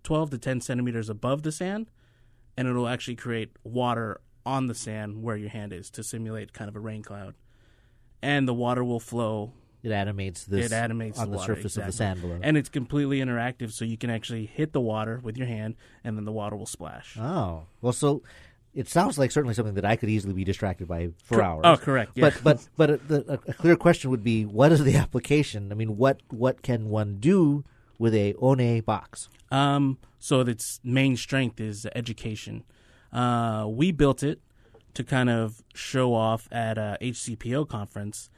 12 0.02 0.30
to 0.30 0.38
ten 0.38 0.60
centimeters 0.60 1.10
above 1.10 1.42
the 1.42 1.52
sand, 1.52 1.90
and 2.56 2.66
it'll 2.66 2.88
actually 2.88 3.16
create 3.16 3.50
water 3.62 4.20
on 4.44 4.66
the 4.66 4.74
sand 4.74 5.22
where 5.22 5.36
your 5.36 5.50
hand 5.50 5.72
is 5.72 5.90
to 5.90 6.02
simulate 6.02 6.52
kind 6.52 6.68
of 6.68 6.76
a 6.76 6.80
rain 6.80 7.02
cloud, 7.02 7.34
and 8.22 8.48
the 8.48 8.54
water 8.54 8.82
will 8.82 9.00
flow. 9.00 9.52
It 9.82 9.90
animates 9.92 10.44
this 10.44 10.66
it 10.66 10.72
animates 10.72 11.18
on 11.18 11.30
the, 11.30 11.36
water, 11.38 11.56
surface 11.56 11.76
of 11.76 11.86
the 11.86 11.92
sand 11.92 12.20
below. 12.20 12.38
and 12.42 12.56
it's 12.56 12.68
completely 12.68 13.18
interactive, 13.18 13.72
so 13.72 13.84
you 13.84 13.96
can 13.96 14.10
actually 14.10 14.46
hit 14.46 14.72
the 14.72 14.80
water 14.80 15.20
with 15.22 15.36
your 15.36 15.46
hand, 15.48 15.74
and 16.04 16.16
then 16.16 16.24
the 16.24 16.32
water 16.32 16.56
will 16.56 16.66
splash. 16.66 17.16
oh, 17.18 17.64
well, 17.80 17.92
so 17.92 18.22
it 18.74 18.88
sounds 18.88 19.18
like 19.18 19.30
certainly 19.30 19.54
something 19.54 19.74
that 19.74 19.84
I 19.84 19.96
could 19.96 20.08
easily 20.08 20.34
be 20.34 20.44
distracted 20.44 20.88
by 20.88 21.10
for 21.24 21.34
Cor- 21.36 21.42
hours. 21.44 21.62
Oh, 21.64 21.76
correct. 21.76 22.12
Yeah. 22.14 22.30
But 22.30 22.42
but 22.44 22.68
but 22.76 22.90
a, 22.90 22.96
the, 22.96 23.40
a 23.46 23.52
clear 23.54 23.76
question 23.76 24.10
would 24.10 24.24
be, 24.24 24.44
what 24.44 24.72
is 24.72 24.82
the 24.82 24.96
application? 25.04 25.72
I 25.72 25.74
mean, 25.74 25.96
what 25.96 26.20
what 26.30 26.62
can 26.62 26.88
one 26.88 27.16
do 27.18 27.64
with 27.98 28.14
a 28.14 28.32
one 28.32 28.80
box? 28.80 29.28
Um, 29.50 29.98
so 30.18 30.40
its 30.40 30.80
main 30.82 31.16
strength 31.16 31.60
is 31.60 31.86
education. 31.94 32.64
Uh, 33.12 33.66
we 33.68 33.92
built 33.92 34.22
it 34.22 34.40
to 34.94 35.04
kind 35.04 35.28
of 35.28 35.62
show 35.74 36.14
off 36.14 36.48
at 36.50 36.78
a 36.78 36.96
HCPO 37.02 37.68
conference, 37.68 38.30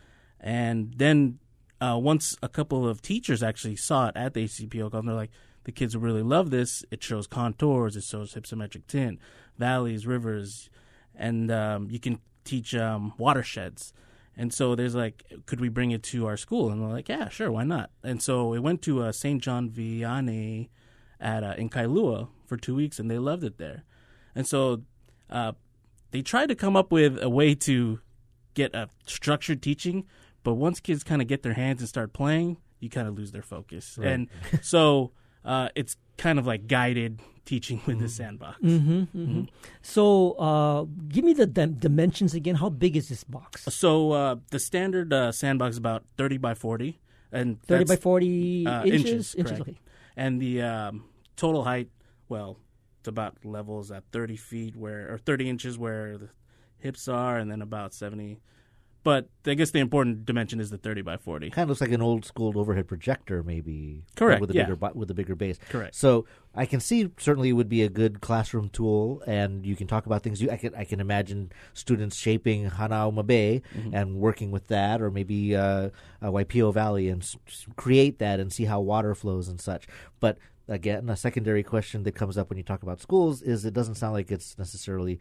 and 0.45 0.93
then 0.95 1.39
uh, 1.81 1.99
once 2.01 2.37
a 2.43 2.49
couple 2.51 2.87
of 2.87 3.01
teachers 3.01 3.43
actually 3.43 3.77
saw 3.77 4.09
it 4.09 4.17
at 4.17 4.35
the 4.35 4.45
HCPO 4.45 4.83
conference, 4.83 5.07
they're 5.07 5.15
like, 5.15 5.31
the 5.65 5.73
kids 5.73 5.97
really 5.97 6.23
love 6.23 6.51
this. 6.51 6.85
It 6.91 7.03
shows 7.03 7.27
contours, 7.27 7.97
it 7.97 8.05
shows 8.05 8.35
hypsometric 8.35 8.87
tint, 8.87 9.19
valleys, 9.59 10.07
rivers, 10.07 10.69
and 11.15 11.51
um, 11.51 11.89
you 11.91 11.99
can 11.99 12.19
teach 12.45 12.75
um, 12.75 13.15
watersheds. 13.17 13.95
And 14.37 14.53
so 14.53 14.75
there's 14.75 14.95
like, 14.95 15.25
could 15.47 15.63
we 15.63 15.71
bring 15.71 15.93
it 15.93 16.03
to 16.05 16.27
our 16.27 16.37
school? 16.37 16.71
And 16.71 16.83
we're 16.83 16.93
like, 16.93 17.09
yeah, 17.09 17.31
sure, 17.31 17.51
why 17.51 17.65
not? 17.65 17.91
And 18.03 18.23
so 18.23 18.53
it 18.53 18.59
went 18.59 18.83
to 18.83 19.03
uh, 19.03 19.13
St. 19.13 19.43
John 19.43 19.71
Vianney 19.71 20.69
at 21.19 21.43
uh, 21.43 21.55
in 21.57 21.71
Kailua 21.71 22.29
for 22.45 22.59
two 22.59 22.75
weeks, 22.75 22.99
and 22.99 23.11
they 23.11 23.19
loved 23.19 23.45
it 23.45 23.57
there. 23.57 23.85
And 24.35 24.47
so 24.47 24.83
uh, 25.31 25.53
they 26.11 26.21
tried 26.21 26.49
to 26.51 26.55
come 26.55 26.77
up 26.77 26.93
with 26.93 27.23
a 27.23 27.31
way 27.31 27.55
to 27.55 28.01
get 28.53 28.75
a 28.75 28.91
structured 29.07 29.63
teaching, 29.63 30.05
but 30.45 30.55
once 30.55 30.79
kids 30.79 31.03
kind 31.03 31.21
of 31.21 31.27
get 31.27 31.43
their 31.43 31.55
hands 31.55 31.81
and 31.81 31.89
start 31.89 32.13
playing, 32.13 32.59
you 32.79 32.89
kind 32.89 33.09
of 33.09 33.19
lose 33.19 33.33
their 33.33 33.43
focus. 33.43 33.99
Right. 33.99 34.09
And 34.09 34.29
so 34.63 35.11
uh, 35.45 35.71
it's 35.75 35.97
kind 36.17 36.39
of 36.39 36.47
like 36.47 36.69
guided 36.69 37.21
teaching 37.45 37.81
with 37.87 38.01
the 38.01 38.09
sandbox. 38.09 38.61
Mm-hmm, 38.63 39.19
mm-hmm. 39.19 39.43
So, 39.83 40.33
uh, 40.33 40.85
give 41.09 41.25
me 41.25 41.35
the 41.35 41.47
dim- 41.47 41.75
dimensions 41.75 42.35
again. 42.35 42.55
How 42.55 42.71
big 42.71 42.97
is 42.97 43.09
this 43.09 43.25
box? 43.25 43.65
So 43.65 44.13
uh, 44.13 44.37
the 44.51 44.59
standard 44.59 45.13
uh, 45.13 45.33
sandbox 45.33 45.73
is 45.73 45.79
about 45.79 46.05
thirty 46.17 46.39
by 46.39 46.55
forty, 46.55 47.01
and 47.33 47.61
Thirty 47.63 47.85
by 47.85 47.97
forty 47.97 48.67
uh, 48.67 48.85
inches. 48.85 49.35
inches, 49.35 49.51
correct. 49.51 49.61
okay. 49.63 49.79
and 50.17 50.41
the 50.41 50.63
um, 50.63 51.05
total 51.37 51.65
height, 51.65 51.91
well, 52.29 52.59
it's 53.01 53.09
about 53.09 53.45
levels 53.45 53.91
at 53.91 54.05
thirty 54.13 54.37
feet 54.37 54.77
where 54.77 55.13
or 55.13 55.19
thirty 55.19 55.49
inches 55.49 55.79
where 55.79 56.17
the 56.17 56.29
hips 56.79 57.09
are, 57.09 57.37
and 57.37 57.51
then 57.51 57.61
about 57.61 57.93
seventy. 57.93 58.41
But 59.05 59.29
I 59.47 59.53
guess 59.55 59.71
the 59.71 59.81
important 59.81 60.25
dimension 60.25 60.59
is 60.61 60.71
the 60.71 60.79
thirty 60.79 61.03
by 61.03 61.19
forty. 61.19 61.51
Kind 61.51 61.65
of 61.65 61.69
looks 61.69 61.83
like 61.83 61.93
an 61.93 62.01
old 62.03 62.25
school 62.25 62.59
overhead 62.59 62.89
projector, 62.89 63.43
maybe. 63.43 64.03
Correct, 64.17 64.41
With 64.41 64.51
a 64.51 64.55
yeah. 64.55 64.65
bigger 64.65 64.91
with 64.95 65.11
a 65.11 65.15
bigger 65.15 65.35
base. 65.35 65.59
Correct. 65.69 65.95
So 65.95 66.25
I 66.55 66.65
can 66.65 66.81
see 66.81 67.11
certainly 67.19 67.51
it 67.51 67.53
would 67.53 67.69
be 67.69 67.83
a 67.83 67.91
good 67.91 68.23
classroom 68.23 68.71
tool, 68.71 69.23
and 69.27 69.67
you 69.67 69.77
can 69.77 69.87
talk 69.87 70.07
about 70.07 70.23
things. 70.23 70.41
You, 70.41 70.51
I 70.51 70.57
can 70.57 70.75
I 70.75 70.85
can 70.85 71.01
imagine 71.01 71.53
students 71.75 72.17
shaping 72.17 72.71
Hanauma 72.71 73.25
Bay 73.27 73.61
Mm-hmm. 73.77 73.95
and 73.95 74.17
working 74.17 74.51
with 74.51 74.69
that, 74.69 75.03
or 75.03 75.11
maybe 75.11 75.55
uh, 75.55 75.91
uh, 76.23 76.31
Waipio 76.31 76.73
Valley 76.73 77.09
and 77.11 77.23
s- 77.23 77.37
create 77.77 78.19
that 78.21 78.41
and 78.41 78.51
see 78.53 78.65
how 78.65 78.81
water 78.81 79.15
flows 79.15 79.49
and 79.49 79.61
such. 79.61 79.87
But 80.19 80.39
again, 80.67 81.11
a 81.11 81.17
secondary 81.17 81.63
question 81.63 82.05
that 82.05 82.13
comes 82.15 82.39
up 82.39 82.49
when 82.49 82.57
you 82.57 82.65
talk 82.65 82.83
about 82.83 83.01
schools 83.03 83.43
is 83.43 83.67
it 83.67 83.75
doesn't 83.75 83.97
sound 83.97 84.15
like 84.15 84.31
it's 84.33 84.57
necessarily 84.59 85.19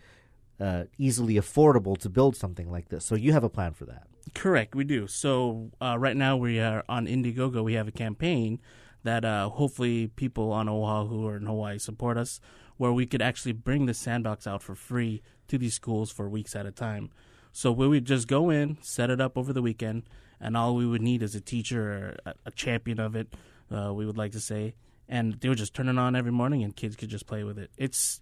uh, 0.60 0.84
easily 0.98 1.36
affordable 1.36 1.98
to 1.98 2.10
build 2.10 2.36
something 2.36 2.72
like 2.72 2.90
this. 2.90 3.06
So 3.06 3.16
you 3.16 3.32
have 3.32 3.44
a 3.44 3.50
plan 3.50 3.74
for 3.74 3.86
that. 3.86 4.08
Correct, 4.34 4.74
we 4.76 4.84
do. 4.84 5.08
So 5.08 5.72
uh, 5.82 5.98
right 6.00 6.16
now 6.16 6.38
we 6.38 6.60
are 6.60 6.84
on 6.88 7.08
Indiegogo. 7.08 7.64
We 7.64 7.74
have 7.74 7.88
a 7.88 7.92
campaign 7.92 8.62
that 9.04 9.26
uh, 9.26 9.50
hopefully 9.50 10.08
people 10.08 10.52
on 10.52 10.70
Oahu 10.70 11.26
or 11.26 11.36
in 11.38 11.46
Hawaii 11.46 11.78
support 11.78 12.18
us, 12.18 12.40
where 12.78 12.94
we 12.94 13.06
could 13.06 13.22
actually 13.22 13.52
bring 13.52 13.86
the 13.86 13.94
sandbox 13.94 14.48
out 14.48 14.64
for 14.64 14.76
free 14.76 15.22
to 15.50 15.58
these 15.58 15.74
schools 15.74 16.12
for 16.12 16.30
weeks 16.30 16.56
at 16.56 16.66
a 16.66 16.72
time. 16.72 17.10
So 17.52 17.72
we 17.72 17.88
would 17.88 18.06
just 18.06 18.28
go 18.28 18.50
in, 18.50 18.78
set 18.82 19.10
it 19.10 19.22
up 19.22 19.38
over 19.38 19.54
the 19.54 19.62
weekend, 19.62 20.04
and 20.40 20.58
all 20.58 20.76
we 20.76 20.86
would 20.86 21.02
need 21.02 21.22
is 21.22 21.36
a 21.36 21.42
teacher 21.42 22.18
or 22.26 22.34
a, 22.46 22.52
champion 22.52 23.00
of 23.00 23.16
it. 23.16 23.34
Uh, 23.72 23.94
we 23.94 24.06
would 24.06 24.18
like 24.18 24.32
to 24.32 24.40
say, 24.40 24.74
and 25.08 25.34
they 25.34 25.50
would 25.50 25.58
just 25.58 25.74
turn 25.74 25.88
it 25.88 25.98
on 25.98 26.16
every 26.16 26.32
morning, 26.32 26.64
and 26.64 26.76
kids 26.76 26.96
could 26.96 27.10
just 27.10 27.28
play 27.28 27.44
with 27.44 27.60
it. 27.60 27.70
It's 27.78 28.20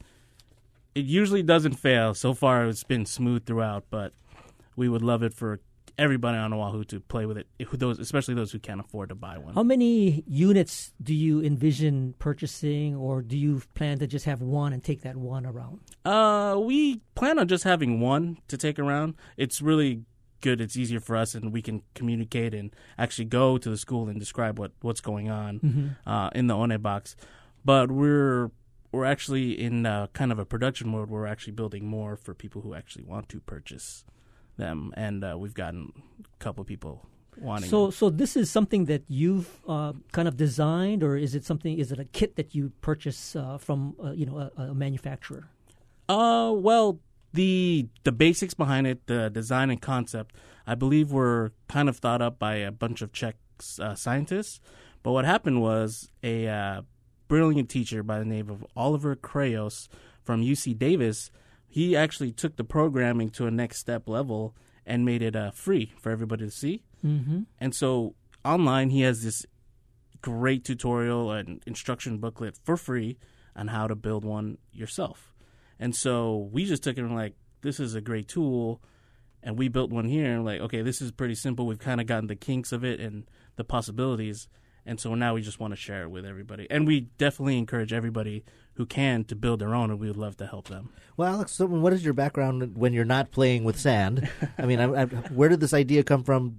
it 0.96 1.06
usually 1.06 1.44
doesn't 1.44 1.74
fail. 1.74 2.14
So 2.14 2.34
far, 2.34 2.66
it's 2.68 2.84
been 2.84 3.06
smooth 3.06 3.46
throughout, 3.46 3.86
but 3.90 4.14
we 4.76 4.90
would 4.90 5.02
love 5.02 5.24
it 5.24 5.34
for 5.34 5.60
everybody 5.98 6.38
on 6.38 6.54
Oahu 6.54 6.84
to 6.86 7.00
play 7.00 7.26
with 7.26 7.38
it. 7.38 7.48
Those, 7.74 8.00
especially 8.00 8.34
those 8.34 8.52
who 8.52 8.60
can't 8.60 8.80
afford 8.80 9.10
to 9.10 9.16
buy 9.16 9.38
one. 9.38 9.54
How 9.54 9.64
many 9.64 10.24
units 10.26 10.94
do 11.02 11.14
you 11.14 11.44
envision 11.44 12.16
purchasing, 12.18 12.96
or 12.96 13.22
do 13.22 13.38
you 13.38 13.62
plan 13.76 14.00
to 14.00 14.08
just 14.08 14.26
have 14.26 14.42
one 14.42 14.74
and 14.74 14.84
take 14.84 15.02
that 15.02 15.18
one 15.18 15.46
around? 15.46 15.82
Uh, 16.04 16.58
we 16.60 17.02
plan 17.16 17.38
on 17.40 17.48
just 17.48 17.64
having 17.64 18.00
one 18.00 18.38
to 18.48 18.58
take 18.58 18.80
around. 18.80 19.16
It's 19.38 19.62
really 19.62 20.04
good. 20.42 20.60
It's 20.60 20.76
easier 20.76 21.00
for 21.00 21.16
us, 21.16 21.36
and 21.36 21.54
we 21.54 21.62
can 21.62 21.84
communicate 21.94 22.54
and 22.54 22.76
actually 22.98 23.26
go 23.26 23.58
to 23.58 23.70
the 23.70 23.78
school 23.78 24.10
and 24.10 24.20
describe 24.20 24.58
what 24.58 24.72
what's 24.82 25.02
going 25.02 25.30
on 25.30 25.96
uh, 26.06 26.30
in 26.34 26.48
the 26.48 26.58
one 26.58 26.76
box. 26.82 27.16
But 27.64 27.92
we're 27.92 28.50
we're 28.92 29.06
actually 29.06 29.60
in 29.60 29.86
uh, 29.86 30.08
kind 30.14 30.32
of 30.32 30.40
a 30.40 30.46
production 30.46 30.90
mode. 30.90 31.10
Where 31.10 31.22
we're 31.22 31.28
actually 31.28 31.54
building 31.54 31.86
more 31.86 32.16
for 32.16 32.34
people 32.34 32.62
who 32.62 32.74
actually 32.74 33.06
want 33.06 33.30
to 33.30 33.40
purchase 33.40 34.04
them, 34.58 34.94
and 34.96 35.24
uh, 35.24 35.36
we've 35.38 35.54
gotten 35.54 35.94
a 36.20 36.44
couple 36.44 36.64
people 36.64 37.06
wanting. 37.38 37.70
So, 37.70 37.86
them. 37.86 37.92
so 37.92 38.10
this 38.10 38.36
is 38.36 38.52
something 38.52 38.86
that 38.86 39.04
you've 39.08 39.62
uh, 39.68 39.94
kind 40.12 40.28
of 40.28 40.38
designed, 40.38 41.04
or 41.04 41.16
is 41.16 41.36
it 41.36 41.46
something? 41.46 41.78
Is 41.78 41.92
it 41.92 42.00
a 42.00 42.06
kit 42.06 42.36
that 42.36 42.54
you 42.54 42.72
purchase 42.82 43.36
uh, 43.36 43.58
from 43.58 43.96
uh, 44.04 44.12
you 44.12 44.26
know 44.26 44.52
a, 44.58 44.62
a 44.62 44.74
manufacturer? 44.74 45.48
Uh, 46.10 46.52
well, 46.54 47.00
the 47.34 47.88
the 48.04 48.12
basics 48.12 48.54
behind 48.54 48.88
it, 48.88 49.08
the 49.08 49.30
design 49.30 49.70
and 49.70 49.82
concept, 49.82 50.36
I 50.68 50.76
believe 50.76 51.12
were 51.12 51.54
kind 51.68 51.90
of 51.90 51.98
thought 51.98 52.22
up 52.22 52.40
by 52.40 52.56
a 52.56 52.72
bunch 52.72 53.02
of 53.02 53.12
Czech 53.12 53.36
uh, 53.80 53.96
scientists. 53.96 54.60
But 55.04 55.14
what 55.14 55.26
happened 55.26 55.62
was 55.62 56.10
a 56.22 56.48
uh, 56.48 56.82
brilliant 57.32 57.70
teacher 57.70 58.04
by 58.04 58.20
the 58.20 58.26
name 58.26 58.50
of 58.50 58.66
Oliver 58.76 59.16
Kreylos 59.16 59.88
from 60.22 60.44
UC 60.44 60.78
Davis. 60.78 61.32
He 61.66 61.96
actually 61.96 62.34
took 62.34 62.58
the 62.58 62.66
programming 62.66 63.30
to 63.30 63.48
a 63.48 63.52
next 63.52 63.78
step 63.78 64.10
level 64.10 64.54
and 64.86 65.06
made 65.06 65.22
it 65.22 65.34
uh, 65.34 65.52
free 65.52 65.94
for 65.98 66.12
everybody 66.12 66.44
to 66.44 66.52
see. 66.52 66.84
Mm-hmm. 67.06 67.44
And 67.58 67.74
so 67.74 68.16
online, 68.44 68.90
he 68.90 69.04
has 69.04 69.24
this 69.24 69.46
great 70.22 70.66
tutorial 70.66 71.32
and 71.32 71.64
instruction 71.66 72.18
booklet 72.18 72.58
for 72.66 72.76
free 72.76 73.18
on 73.56 73.70
how 73.70 73.88
to 73.88 73.96
build 73.96 74.26
one 74.26 74.58
yourself. 74.74 75.34
And 75.80 75.96
so 75.96 76.50
we 76.52 76.66
just 76.66 76.84
took 76.84 76.98
it 76.98 77.02
and 77.02 77.16
like, 77.16 77.36
this 77.62 77.80
is 77.80 77.96
a 77.96 78.02
great 78.02 78.28
tool. 78.28 78.82
And 79.42 79.58
we 79.58 79.70
built 79.70 79.90
one 79.90 80.04
here 80.04 80.34
and 80.34 80.44
like, 80.44 80.60
okay, 80.60 80.82
this 80.82 81.02
is 81.02 81.14
pretty 81.14 81.36
simple. 81.36 81.66
We've 81.66 81.80
kind 81.80 82.02
of 82.02 82.08
gotten 82.08 82.28
the 82.28 82.36
kinks 82.36 82.74
of 82.74 82.84
it 82.84 83.00
and 83.00 83.24
the 83.56 83.64
possibilities. 83.64 84.50
And 84.86 85.00
so 85.00 85.14
now 85.16 85.36
we 85.36 85.42
just 85.42 85.60
want 85.60 85.74
to 85.74 85.78
share 85.78 86.04
it 86.04 86.10
with 86.10 86.26
everybody. 86.26 86.68
And 86.70 86.88
we 86.88 87.02
definitely 87.18 87.58
encourage 87.58 87.94
everybody 87.94 88.44
who 88.76 88.86
can 88.86 89.24
to 89.26 89.36
build 89.36 89.60
their 89.60 89.76
own, 89.76 89.92
and 89.92 90.00
we 90.00 90.08
would 90.08 90.18
love 90.18 90.38
to 90.38 90.48
help 90.48 90.68
them. 90.70 90.90
Well, 91.18 91.36
Alex, 91.36 91.52
so 91.52 91.66
what 91.66 91.94
is 91.94 92.04
your 92.04 92.14
background 92.14 92.76
when 92.76 92.94
you're 92.94 93.06
not 93.06 93.32
playing 93.32 93.64
with 93.64 93.80
sand? 93.80 94.30
I 94.58 94.66
mean, 94.66 94.80
I, 94.80 95.04
I, 95.04 95.06
where 95.06 95.50
did 95.50 95.60
this 95.60 95.74
idea 95.74 96.04
come 96.04 96.24
from? 96.24 96.56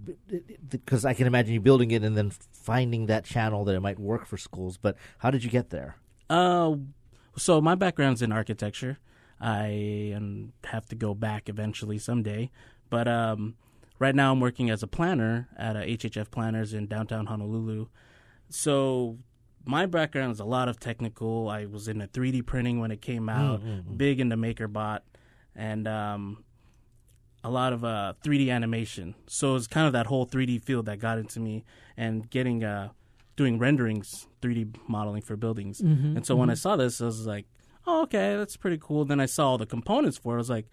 Because 0.69 1.05
I 1.05 1.15
can 1.15 1.27
imagine 1.27 1.55
you 1.55 1.61
building 1.61 1.91
it 1.91 2.05
and 2.05 2.17
then 2.17 2.31
finding 2.31 3.07
that 3.07 3.25
channel 3.25 3.65
that 3.65 3.75
it 3.75 3.81
might 3.81 3.99
work 3.99 4.27
for 4.27 4.37
schools. 4.37 4.77
But 4.77 4.97
how 5.19 5.31
did 5.31 5.43
you 5.43 5.51
get 5.51 5.71
there? 5.71 5.97
Uh, 6.29 6.77
so 7.37 7.61
my 7.61 7.75
background's 7.75 8.23
in 8.23 8.31
architecture. 8.31 8.99
I 9.41 10.17
have 10.65 10.87
to 10.91 10.95
go 10.95 11.15
back 11.15 11.49
eventually 11.49 11.99
someday, 11.99 12.51
but 12.91 13.09
um, 13.09 13.57
right 13.99 14.15
now 14.15 14.31
I'm 14.31 14.39
working 14.39 14.71
as 14.71 14.85
a 14.85 14.87
planner 14.87 15.49
at 15.59 15.75
a 15.75 15.81
HHF 15.81 16.31
Planners 16.31 16.73
in 16.73 16.87
downtown 16.87 17.27
Honolulu. 17.27 17.89
So 18.55 19.19
my 19.65 19.87
background 19.87 20.33
is 20.33 20.41
a 20.41 20.45
lot 20.45 20.69
of 20.69 20.79
technical. 20.79 21.49
I 21.49 21.67
was 21.67 21.89
into 21.89 22.07
3D 22.07 22.45
printing 22.47 22.81
when 22.81 22.91
it 22.91 23.01
came 23.01 23.29
out, 23.29 23.63
big 23.97 24.21
into 24.21 24.37
MakerBot, 24.37 25.01
and 25.55 25.87
um, 25.89 26.45
a 27.45 27.51
lot 27.51 27.73
of 27.73 27.85
uh, 27.85 28.15
3D 28.25 28.51
animation. 28.51 29.15
So 29.27 29.55
it's 29.57 29.67
kind 29.67 29.87
of 29.87 29.93
that 29.95 30.07
whole 30.07 30.27
3D 30.27 30.63
field 30.63 30.87
that 30.87 30.99
got 30.99 31.19
into 31.19 31.41
me, 31.41 31.65
and 31.97 32.29
getting 32.31 32.63
uh, 32.65 32.91
doing 33.37 33.59
renderings, 33.59 34.27
3D 34.43 34.77
modeling 34.89 35.23
for 35.23 35.37
buildings. 35.37 35.81
And 36.17 36.27
so 36.27 36.37
when 36.37 36.51
I 36.51 36.55
saw 36.55 36.77
this, 36.77 37.01
I 37.01 37.07
was 37.07 37.27
like, 37.27 37.47
"Oh, 37.87 38.03
okay, 38.03 38.37
that's 38.37 38.57
pretty 38.57 38.79
cool." 38.81 39.05
Then 39.05 39.21
I 39.21 39.27
saw 39.27 39.51
all 39.51 39.59
the 39.59 39.67
components 39.67 40.19
for 40.19 40.35
it. 40.35 40.37
I 40.37 40.39
was 40.39 40.51
like, 40.51 40.67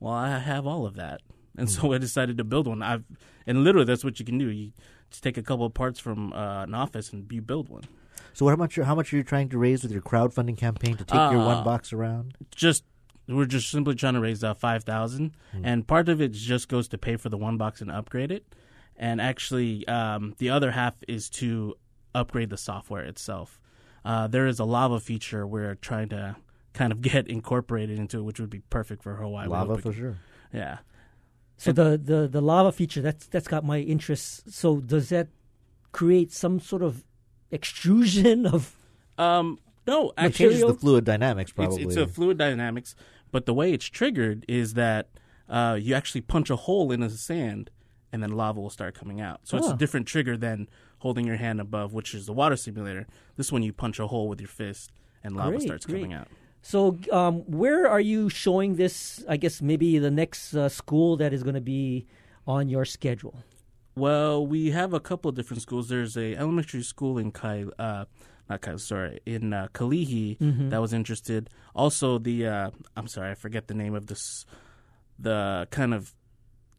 "Well, 0.00 0.12
I 0.12 0.38
have 0.38 0.66
all 0.66 0.86
of 0.86 0.94
that." 0.96 1.20
And 1.56 1.70
so 1.70 1.92
I 1.94 1.98
decided 1.98 2.36
to 2.38 2.44
build 2.44 2.66
one. 2.66 2.82
I've 2.82 3.04
and 3.46 3.62
literally 3.64 3.86
that's 3.86 4.04
what 4.04 4.18
you 4.18 4.24
can 4.26 4.38
do. 4.38 4.48
You 4.50 4.72
just 5.14 5.22
take 5.22 5.38
a 5.38 5.42
couple 5.42 5.64
of 5.64 5.72
parts 5.74 6.00
from 6.00 6.32
uh, 6.32 6.64
an 6.64 6.74
office 6.74 7.12
and 7.12 7.30
you 7.30 7.40
build 7.40 7.68
one. 7.68 7.84
So 8.32 8.48
how 8.48 8.56
much 8.56 8.74
how 8.76 8.94
much 8.96 9.12
are 9.12 9.16
you 9.16 9.22
trying 9.22 9.48
to 9.50 9.58
raise 9.58 9.84
with 9.84 9.92
your 9.92 10.02
crowdfunding 10.02 10.56
campaign 10.58 10.96
to 10.96 11.04
take 11.04 11.14
your 11.14 11.40
Uh, 11.40 11.46
one 11.46 11.64
box 11.64 11.92
around? 11.92 12.36
Just 12.54 12.84
we're 13.28 13.44
just 13.46 13.70
simply 13.70 13.94
trying 13.94 14.14
to 14.14 14.20
raise 14.20 14.42
uh, 14.42 14.54
five 14.54 14.82
thousand, 14.82 15.36
and 15.62 15.86
part 15.86 16.08
of 16.08 16.20
it 16.20 16.32
just 16.32 16.68
goes 16.68 16.88
to 16.88 16.98
pay 16.98 17.16
for 17.16 17.28
the 17.28 17.36
one 17.38 17.56
box 17.56 17.80
and 17.80 17.90
upgrade 17.92 18.32
it, 18.32 18.44
and 18.96 19.20
actually 19.20 19.86
um, 19.86 20.34
the 20.38 20.50
other 20.50 20.72
half 20.72 20.94
is 21.06 21.30
to 21.30 21.74
upgrade 22.14 22.50
the 22.50 22.56
software 22.58 23.04
itself. 23.04 23.60
Uh, 24.04 24.26
there 24.26 24.46
is 24.48 24.58
a 24.58 24.64
lava 24.64 24.98
feature 25.00 25.46
we're 25.46 25.76
trying 25.76 26.08
to 26.08 26.34
kind 26.72 26.90
of 26.92 27.00
get 27.12 27.28
incorporated 27.28 27.98
into 28.00 28.18
it, 28.18 28.22
which 28.22 28.40
would 28.40 28.50
be 28.50 28.60
perfect 28.68 29.02
for 29.04 29.14
Hawaii. 29.14 29.46
Lava 29.46 29.78
for 29.78 29.92
sure. 29.92 30.16
Yeah. 30.52 30.78
So 31.56 31.72
the, 31.72 31.96
the, 32.02 32.28
the 32.28 32.40
lava 32.40 32.72
feature 32.72 33.00
that's 33.00 33.26
that's 33.26 33.48
got 33.48 33.64
my 33.64 33.78
interest. 33.78 34.50
So 34.52 34.80
does 34.80 35.08
that 35.10 35.28
create 35.92 36.32
some 36.32 36.58
sort 36.60 36.82
of 36.82 37.04
extrusion 37.52 38.46
of 38.54 38.76
Um, 39.18 39.58
no, 39.86 40.12
It 40.18 40.34
changes 40.34 40.60
actually, 40.60 40.72
the 40.72 40.78
fluid 40.78 41.04
dynamics 41.04 41.50
it's, 41.50 41.56
probably. 41.56 41.82
it's 41.84 41.96
a 41.96 42.06
fluid 42.06 42.38
dynamics, 42.38 42.94
but 43.30 43.46
the 43.46 43.54
way 43.54 43.72
it's 43.72 43.84
triggered 43.86 44.44
is 44.48 44.74
that 44.74 45.08
uh, 45.48 45.78
you 45.80 45.94
actually 45.94 46.22
punch 46.22 46.50
a 46.50 46.56
hole 46.56 46.90
in 46.90 47.00
the 47.00 47.10
sand, 47.10 47.70
and 48.12 48.22
then 48.22 48.32
lava 48.32 48.60
will 48.60 48.70
start 48.70 48.94
coming 48.94 49.20
out. 49.20 49.40
So 49.44 49.56
it's 49.58 49.66
Oh. 49.68 49.72
a 49.74 49.76
different 49.76 50.06
trigger 50.06 50.36
than 50.36 50.68
holding 50.98 51.26
your 51.26 51.36
hand 51.36 51.60
above, 51.60 51.92
which 51.92 52.14
is 52.14 52.24
the 52.26 52.32
water 52.32 52.56
simulator. 52.56 53.06
This 53.36 53.52
one 53.52 53.62
you 53.62 53.72
punch 53.72 54.00
a 54.00 54.06
hole 54.06 54.26
with 54.28 54.40
your 54.40 54.48
fist, 54.48 54.90
and 55.22 55.36
lava 55.36 55.50
Great, 55.50 55.62
starts 55.62 55.84
great. 55.86 56.00
coming 56.00 56.12
out. 56.14 56.28
So, 56.66 56.96
um, 57.12 57.40
where 57.46 57.86
are 57.86 58.00
you 58.00 58.30
showing 58.30 58.76
this? 58.76 59.22
I 59.28 59.36
guess 59.36 59.60
maybe 59.60 59.98
the 59.98 60.10
next 60.10 60.54
uh, 60.54 60.70
school 60.70 61.18
that 61.18 61.34
is 61.34 61.42
going 61.42 61.56
to 61.56 61.60
be 61.60 62.06
on 62.46 62.70
your 62.70 62.86
schedule. 62.86 63.34
Well, 63.96 64.46
we 64.46 64.70
have 64.70 64.94
a 64.94 64.98
couple 65.00 65.28
of 65.28 65.34
different 65.36 65.60
schools. 65.60 65.88
There's 65.90 66.16
a 66.16 66.34
elementary 66.34 66.82
school 66.82 67.18
in 67.18 67.32
Kai, 67.32 67.66
uh, 67.78 68.06
not 68.48 68.62
Kai, 68.62 68.76
sorry, 68.76 69.20
in 69.26 69.52
uh, 69.52 69.68
Kalihi 69.74 70.38
Mm-hmm. 70.38 70.70
that 70.70 70.80
was 70.80 70.94
interested. 70.94 71.50
Also, 71.74 72.16
the 72.18 72.46
uh, 72.46 72.70
I'm 72.96 73.08
sorry, 73.08 73.30
I 73.30 73.34
forget 73.34 73.68
the 73.68 73.74
name 73.74 73.94
of 73.94 74.06
this, 74.06 74.46
the 75.18 75.68
kind 75.70 75.92
of 75.92 76.14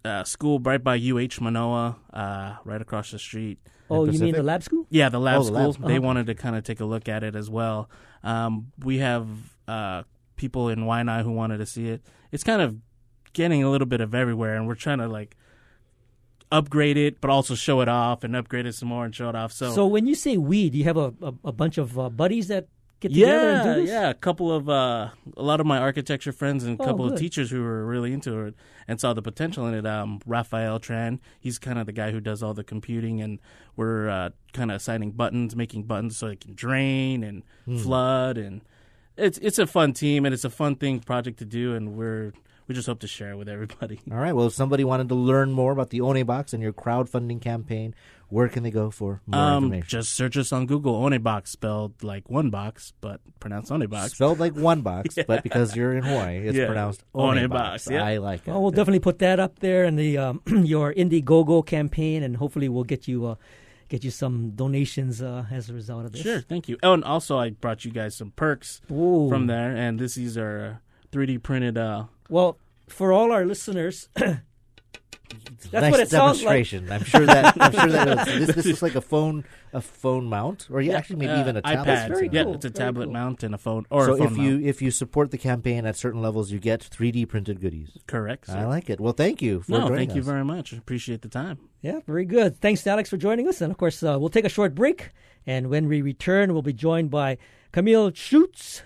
uh, 0.05 0.23
school 0.23 0.59
right 0.59 0.83
by 0.83 0.95
UH 0.97 1.41
Manoa, 1.41 1.97
uh, 2.13 2.55
right 2.63 2.81
across 2.81 3.11
the 3.11 3.19
street. 3.19 3.57
Oh, 3.89 4.05
you 4.05 4.19
mean 4.19 4.33
the 4.33 4.43
lab 4.43 4.63
school? 4.63 4.85
Yeah, 4.89 5.09
the 5.09 5.19
lab 5.19 5.35
Oh, 5.37 5.43
the 5.43 5.45
school. 5.47 5.71
lab 5.71 5.87
They 5.87 5.97
Uh-huh. 5.97 6.01
wanted 6.07 6.25
to 6.27 6.35
kind 6.35 6.55
of 6.55 6.63
take 6.63 6.79
a 6.79 6.85
look 6.85 7.07
at 7.09 7.23
it 7.23 7.35
as 7.35 7.49
well. 7.49 7.89
Um, 8.23 8.71
we 8.83 8.99
have 8.99 9.27
uh, 9.67 10.03
people 10.35 10.69
in 10.69 10.79
Waianae 10.79 11.23
who 11.23 11.31
wanted 11.31 11.57
to 11.57 11.65
see 11.65 11.89
it. 11.89 12.01
It's 12.31 12.43
kind 12.43 12.61
of 12.61 12.77
getting 13.33 13.63
a 13.63 13.69
little 13.69 13.87
bit 13.87 14.01
of 14.01 14.15
everywhere, 14.15 14.55
and 14.55 14.67
we're 14.67 14.75
trying 14.75 14.99
to 14.99 15.07
like 15.07 15.35
upgrade 16.51 16.97
it, 16.97 17.19
but 17.21 17.29
also 17.29 17.55
show 17.55 17.81
it 17.81 17.89
off 17.89 18.23
and 18.23 18.35
upgrade 18.35 18.65
it 18.65 18.73
some 18.75 18.89
more 18.89 19.05
and 19.05 19.13
show 19.15 19.29
it 19.29 19.35
off. 19.35 19.51
So, 19.51 19.71
So 19.71 19.85
when 19.87 20.05
you 20.07 20.15
say 20.15 20.37
we, 20.37 20.69
do 20.69 20.77
you 20.77 20.83
have 20.85 20.97
a, 20.97 21.13
a, 21.21 21.33
a 21.45 21.51
bunch 21.51 21.77
of 21.77 21.97
uh, 21.99 22.09
buddies 22.09 22.47
that 22.47 22.67
get 22.99 23.13
together 23.13 23.49
and 23.49 23.57
yeah, 23.65 23.73
do 23.75 23.81
this? 23.81 23.89
yeah, 23.89 24.09
a 24.09 24.13
couple 24.13 24.51
of 24.51 24.69
uh, 24.69 25.09
a 25.37 25.41
lot 25.41 25.59
of 25.59 25.65
my 25.65 25.77
architecture 25.77 26.31
friends 26.31 26.63
and 26.63 26.79
a 26.79 26.83
Oh, 26.83 26.85
couple 26.85 27.05
good. 27.05 27.13
of 27.13 27.19
teachers 27.19 27.49
who 27.51 27.61
were 27.63 27.85
really 27.85 28.13
into 28.13 28.39
it 28.45 28.55
and 28.87 28.99
saw 28.99 29.13
the 29.13 29.21
potential 29.21 29.67
in 29.67 29.73
it. 29.73 29.85
Um, 29.85 30.19
Raphael 30.25 30.79
Tran, 30.79 31.19
he's 31.39 31.59
kind 31.59 31.77
of 31.79 31.85
the 31.85 31.91
guy 31.91 32.11
who 32.11 32.19
does 32.19 32.41
all 32.43 32.53
the 32.53 32.63
computing, 32.63 33.21
and 33.21 33.39
we're 33.75 34.09
uh, 34.09 34.29
kind 34.53 34.71
of 34.71 34.77
assigning 34.77 35.11
buttons, 35.11 35.55
making 35.55 35.83
buttons 35.83 36.17
so 36.17 36.27
it 36.27 36.39
can 36.41 36.53
drain 36.55 37.23
and 37.23 37.43
Hmm. 37.65 37.77
flood, 37.77 38.37
and 38.37 38.61
it's 39.17 39.37
it's 39.39 39.59
a 39.59 39.67
fun 39.67 39.93
team 39.93 40.25
and 40.25 40.33
it's 40.33 40.43
a 40.45 40.49
fun 40.49 40.75
thing 40.75 40.99
project 40.99 41.39
to 41.39 41.45
do, 41.45 41.73
and 41.75 41.95
we're 41.95 42.33
we 42.67 42.73
just 42.73 42.87
hope 42.87 42.99
to 42.99 43.07
share 43.07 43.31
it 43.31 43.35
with 43.37 43.47
everybody. 43.47 43.99
All 44.11 44.17
right. 44.17 44.33
Well, 44.33 44.47
if 44.47 44.53
somebody 44.53 44.83
wanted 44.83 45.07
to 45.09 45.15
learn 45.15 45.51
more 45.51 45.71
about 45.71 45.91
the 45.91 46.01
One 46.01 46.21
Box 46.23 46.51
and 46.51 46.63
your 46.63 46.73
crowdfunding 46.73 47.39
campaign, 47.39 47.93
where 48.29 48.47
can 48.49 48.63
they 48.63 48.71
go 48.71 48.89
for 48.91 49.21
more 49.27 49.39
Um, 49.39 49.63
information? 49.65 49.87
just 49.87 50.13
search 50.13 50.37
us 50.37 50.51
on 50.51 50.65
Google. 50.65 50.99
Onebox 51.01 51.47
spelled 51.47 52.03
like 52.03 52.29
one 52.29 52.49
box, 52.49 52.93
but 53.01 53.21
pronounced 53.39 53.71
Onebox. 53.71 54.11
Spelled 54.11 54.39
like 54.39 54.55
one 54.55 54.81
box, 54.81 55.15
but 55.27 55.43
because 55.43 55.75
you're 55.75 55.93
in 55.93 56.03
Hawaii, 56.03 56.37
it's 56.47 56.57
Yeah. 56.57 56.65
pronounced 56.67 57.03
One 57.11 57.35
One 57.37 57.47
box, 57.49 57.85
box. 57.85 57.91
yeah. 57.91 58.03
I 58.03 58.17
like 58.17 58.47
it. 58.47 58.51
Well, 58.51 58.61
we'll 58.61 58.71
definitely 58.71 58.99
put 58.99 59.19
that 59.19 59.39
up 59.39 59.59
there 59.59 59.83
in 59.85 59.95
the 59.95 60.17
um, 60.17 60.41
your 60.47 60.93
Indiegogo 60.93 61.65
campaign, 61.65 62.23
and 62.23 62.37
hopefully 62.37 62.67
we'll 62.69 62.83
get 62.83 63.07
you 63.07 63.25
uh, 63.25 63.35
get 63.87 64.03
you 64.03 64.09
some 64.11 64.51
donations 64.55 65.21
uh, 65.21 65.45
as 65.51 65.69
a 65.69 65.73
result 65.73 66.05
of 66.05 66.11
this. 66.11 66.21
Sure, 66.21 66.41
thank 66.41 66.67
you. 66.67 66.77
Oh, 66.81 66.93
and 66.93 67.03
also 67.03 67.37
I 67.37 67.51
brought 67.51 67.85
you 67.85 67.91
guys 67.91 68.15
some 68.15 68.31
perks 68.31 68.81
Ooh. 68.91 69.29
from 69.29 69.45
there, 69.47 69.75
and 69.75 69.99
this 69.99 70.15
these 70.15 70.37
are 70.37 70.79
uh, 70.81 71.15
3D 71.15 71.43
printed. 71.43 71.77
Uh, 71.77 72.05
Well, 72.29 72.57
for 72.87 73.13
all 73.13 73.31
our 73.31 73.45
listeners, 73.45 74.09
that's 75.71 75.71
nice 75.71 75.91
what 75.91 75.99
it 75.99 76.09
sounds 76.09 76.43
like. 76.43 76.65
demonstration. 76.65 76.91
I'm 76.91 77.03
sure 77.03 77.25
that 77.25 77.57
I'm 77.59 77.71
sure 77.71 77.87
that 77.89 78.17
was, 78.17 78.25
this, 78.47 78.55
this 78.55 78.65
is 78.65 78.81
like 78.81 78.95
a 78.95 79.01
phone 79.01 79.45
a 79.73 79.81
phone 79.81 80.25
mount, 80.25 80.67
or 80.71 80.81
yeah, 80.81 80.97
actually 80.97 81.17
maybe 81.17 81.31
uh, 81.31 81.41
even 81.41 81.57
a 81.57 81.61
tablet. 81.61 81.85
iPad. 81.85 82.07
very 82.07 82.29
yeah, 82.31 82.43
cool, 82.43 82.55
it's 82.55 82.65
a 82.65 82.69
very 82.69 82.85
tablet 82.85 83.05
cool. 83.05 83.13
mount 83.13 83.43
and 83.43 83.53
a 83.53 83.57
phone 83.57 83.85
or 83.89 84.05
so 84.05 84.13
a 84.13 84.17
phone 84.17 84.27
if 84.27 84.37
you 84.37 84.51
mount. 84.51 84.65
if 84.65 84.81
you 84.81 84.91
support 84.91 85.31
the 85.31 85.37
campaign 85.37 85.85
at 85.85 85.95
certain 85.95 86.21
levels, 86.21 86.51
you 86.51 86.59
get 86.59 86.81
3D 86.81 87.27
printed 87.27 87.59
goodies. 87.59 87.89
Correct. 88.07 88.49
I 88.49 88.65
like 88.65 88.89
it. 88.89 88.99
Well, 88.99 89.13
thank 89.13 89.41
you 89.41 89.61
for 89.61 89.71
no, 89.71 89.79
joining 89.81 89.97
thank 89.97 90.15
you 90.15 90.23
very 90.23 90.45
much. 90.45 90.73
Appreciate 90.73 91.21
the 91.21 91.29
time. 91.29 91.59
Yeah, 91.81 91.99
very 92.07 92.25
good. 92.25 92.59
Thanks, 92.61 92.85
Alex, 92.87 93.09
for 93.09 93.17
joining 93.17 93.47
us. 93.47 93.61
And 93.61 93.71
of 93.71 93.77
course, 93.77 94.01
uh, 94.01 94.17
we'll 94.19 94.29
take 94.29 94.45
a 94.45 94.49
short 94.49 94.73
break. 94.73 95.11
And 95.45 95.69
when 95.69 95.87
we 95.87 96.01
return, 96.01 96.53
we'll 96.53 96.63
be 96.63 96.73
joined 96.73 97.11
by 97.11 97.37
Camille 97.71 98.11
Schutz. 98.13 98.81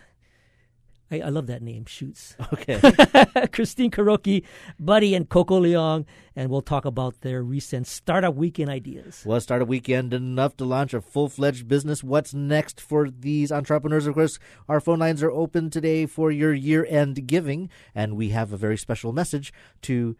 I, 1.12 1.22
I 1.22 1.30
love 1.30 1.48
that 1.48 1.62
name, 1.62 1.86
Shoots. 1.86 2.36
Okay. 2.54 2.80
Christine 3.52 3.92
Kuroki, 3.92 4.44
Buddy, 4.80 5.16
and 5.16 5.28
Coco 5.28 5.60
Leong. 5.62 6.06
And 6.36 6.50
we'll 6.50 6.62
talk 6.62 6.86
about 6.86 7.22
their 7.22 7.44
recent 7.44 7.88
startup 7.88 8.36
weekend 8.36 8.70
ideas. 8.70 9.24
Well, 9.26 9.42
start 9.42 9.62
a 9.62 9.66
weekend 9.66 10.14
enough 10.14 10.56
to 10.58 10.66
launch 10.66 10.94
a 10.94 11.02
full 11.02 11.30
fledged 11.30 11.68
business. 11.68 12.04
What's 12.04 12.34
next 12.34 12.80
for 12.80 13.10
these 13.10 13.52
entrepreneurs? 13.52 14.08
Of 14.08 14.16
course, 14.16 14.40
our 14.68 14.80
phone 14.80 15.00
lines 15.00 15.24
are 15.24 15.32
open 15.32 15.70
today 15.70 16.06
for 16.06 16.32
your 16.32 16.54
year 16.54 16.86
end 16.90 17.28
giving, 17.28 17.70
and 17.94 18.16
we 18.16 18.30
have 18.30 18.54
a 18.54 18.58
very 18.58 18.78
special 18.78 19.12
message 19.12 19.52
to 19.84 20.16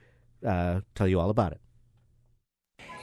uh, 0.46 0.82
tell 0.96 1.08
you 1.08 1.20
all 1.20 1.30
about 1.30 1.52
it. 1.52 1.62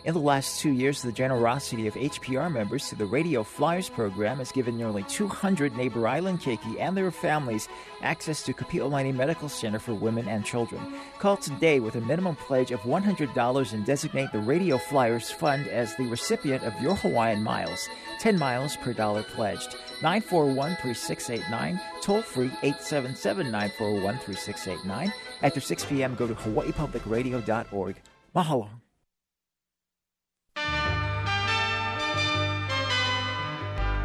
In 0.06 0.14
the 0.14 0.20
last 0.20 0.60
two 0.60 0.70
years, 0.70 1.02
the 1.02 1.10
generosity 1.10 1.88
of 1.88 1.94
HPR 1.94 2.48
members 2.52 2.88
to 2.88 2.94
the 2.94 3.04
Radio 3.04 3.42
Flyers 3.42 3.88
program 3.88 4.38
has 4.38 4.52
given 4.52 4.76
nearly 4.76 5.02
200 5.02 5.76
neighbor 5.76 6.06
island 6.06 6.40
keiki 6.40 6.78
and 6.78 6.96
their 6.96 7.10
families 7.10 7.68
access 8.02 8.44
to 8.44 8.52
Kapi'olani 8.52 9.12
Medical 9.12 9.48
Center 9.48 9.80
for 9.80 9.94
Women 9.94 10.28
and 10.28 10.44
Children. 10.44 10.94
Call 11.18 11.36
today 11.36 11.80
with 11.80 11.96
a 11.96 12.00
minimum 12.02 12.36
pledge 12.36 12.70
of 12.70 12.78
$100 12.82 13.72
and 13.72 13.84
designate 13.84 14.30
the 14.30 14.38
Radio 14.38 14.78
Flyers 14.78 15.32
Fund 15.32 15.66
as 15.66 15.96
the 15.96 16.06
recipient 16.06 16.62
of 16.62 16.80
your 16.80 16.94
Hawaiian 16.94 17.42
miles. 17.42 17.88
10 18.20 18.38
miles 18.38 18.76
per 18.76 18.92
dollar 18.92 19.24
pledged. 19.24 19.74
941 20.02 20.76
3689, 20.76 21.80
toll 22.00 22.22
free 22.22 22.52
877 22.62 23.50
941 23.50 24.18
3689. 24.18 25.12
After 25.42 25.60
6 25.60 25.84
p.m., 25.86 26.14
go 26.14 26.28
to 26.28 26.34
hawaiipublicradio.org. 26.36 27.96
Mahalo. 28.36 28.68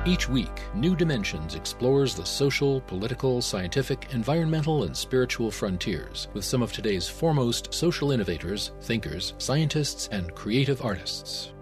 Each 0.04 0.28
week, 0.28 0.64
New 0.74 0.96
Dimensions 0.96 1.54
explores 1.54 2.16
the 2.16 2.26
social, 2.26 2.82
political, 2.82 3.40
scientific, 3.40 4.08
environmental, 4.14 4.84
and 4.86 4.98
spiritual 4.98 5.52
frontiers 5.52 6.28
with 6.34 6.44
some 6.44 6.64
of 6.64 6.74
today's 6.74 7.08
foremost 7.08 7.72
social 7.72 8.12
innovators, 8.12 8.72
thinkers, 8.82 9.36
scientists, 9.38 10.10
and 10.12 10.34
creative 10.34 10.84
artists. 10.84 11.54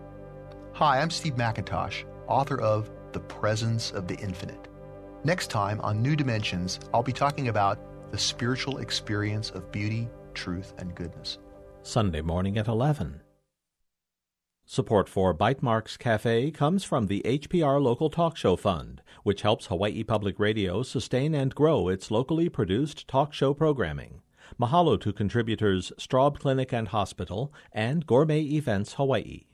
Hi, 0.71 1.01
I'm 1.01 1.09
Steve 1.09 1.35
McIntosh, 1.35 2.05
author 2.27 2.61
of 2.61 2.89
The 3.11 3.19
Presence 3.19 3.91
of 3.91 4.07
the 4.07 4.15
Infinite. 4.15 4.69
Next 5.25 5.47
time 5.47 5.81
on 5.81 6.01
New 6.01 6.15
Dimensions, 6.15 6.79
I'll 6.93 7.03
be 7.03 7.11
talking 7.11 7.49
about 7.49 7.77
the 8.09 8.17
spiritual 8.17 8.77
experience 8.77 9.49
of 9.49 9.69
beauty, 9.69 10.07
truth, 10.33 10.73
and 10.77 10.95
goodness. 10.95 11.39
Sunday 11.83 12.21
morning 12.21 12.57
at 12.57 12.69
11. 12.69 13.19
Support 14.71 15.09
for 15.09 15.33
Bytemarks 15.33 15.97
Cafe 15.97 16.51
comes 16.51 16.83
from 16.83 17.07
the 17.07 17.23
HPR 17.25 17.81
Local 17.81 18.11
Talk 18.11 18.37
Show 18.37 18.55
Fund, 18.55 19.01
which 19.23 19.41
helps 19.41 19.65
Hawaii 19.65 20.03
Public 20.03 20.39
Radio 20.39 20.83
sustain 20.83 21.33
and 21.33 21.55
grow 21.55 21.87
its 21.87 22.11
locally 22.11 22.49
produced 22.49 23.07
talk 23.07 23.33
show 23.33 23.55
programming. 23.55 24.21
Mahalo 24.61 25.01
to 25.01 25.11
contributors 25.11 25.91
Straub 25.97 26.37
Clinic 26.37 26.71
and 26.71 26.89
Hospital 26.89 27.51
and 27.73 28.05
Gourmet 28.05 28.43
Events 28.43 28.93
Hawaii. 28.93 29.45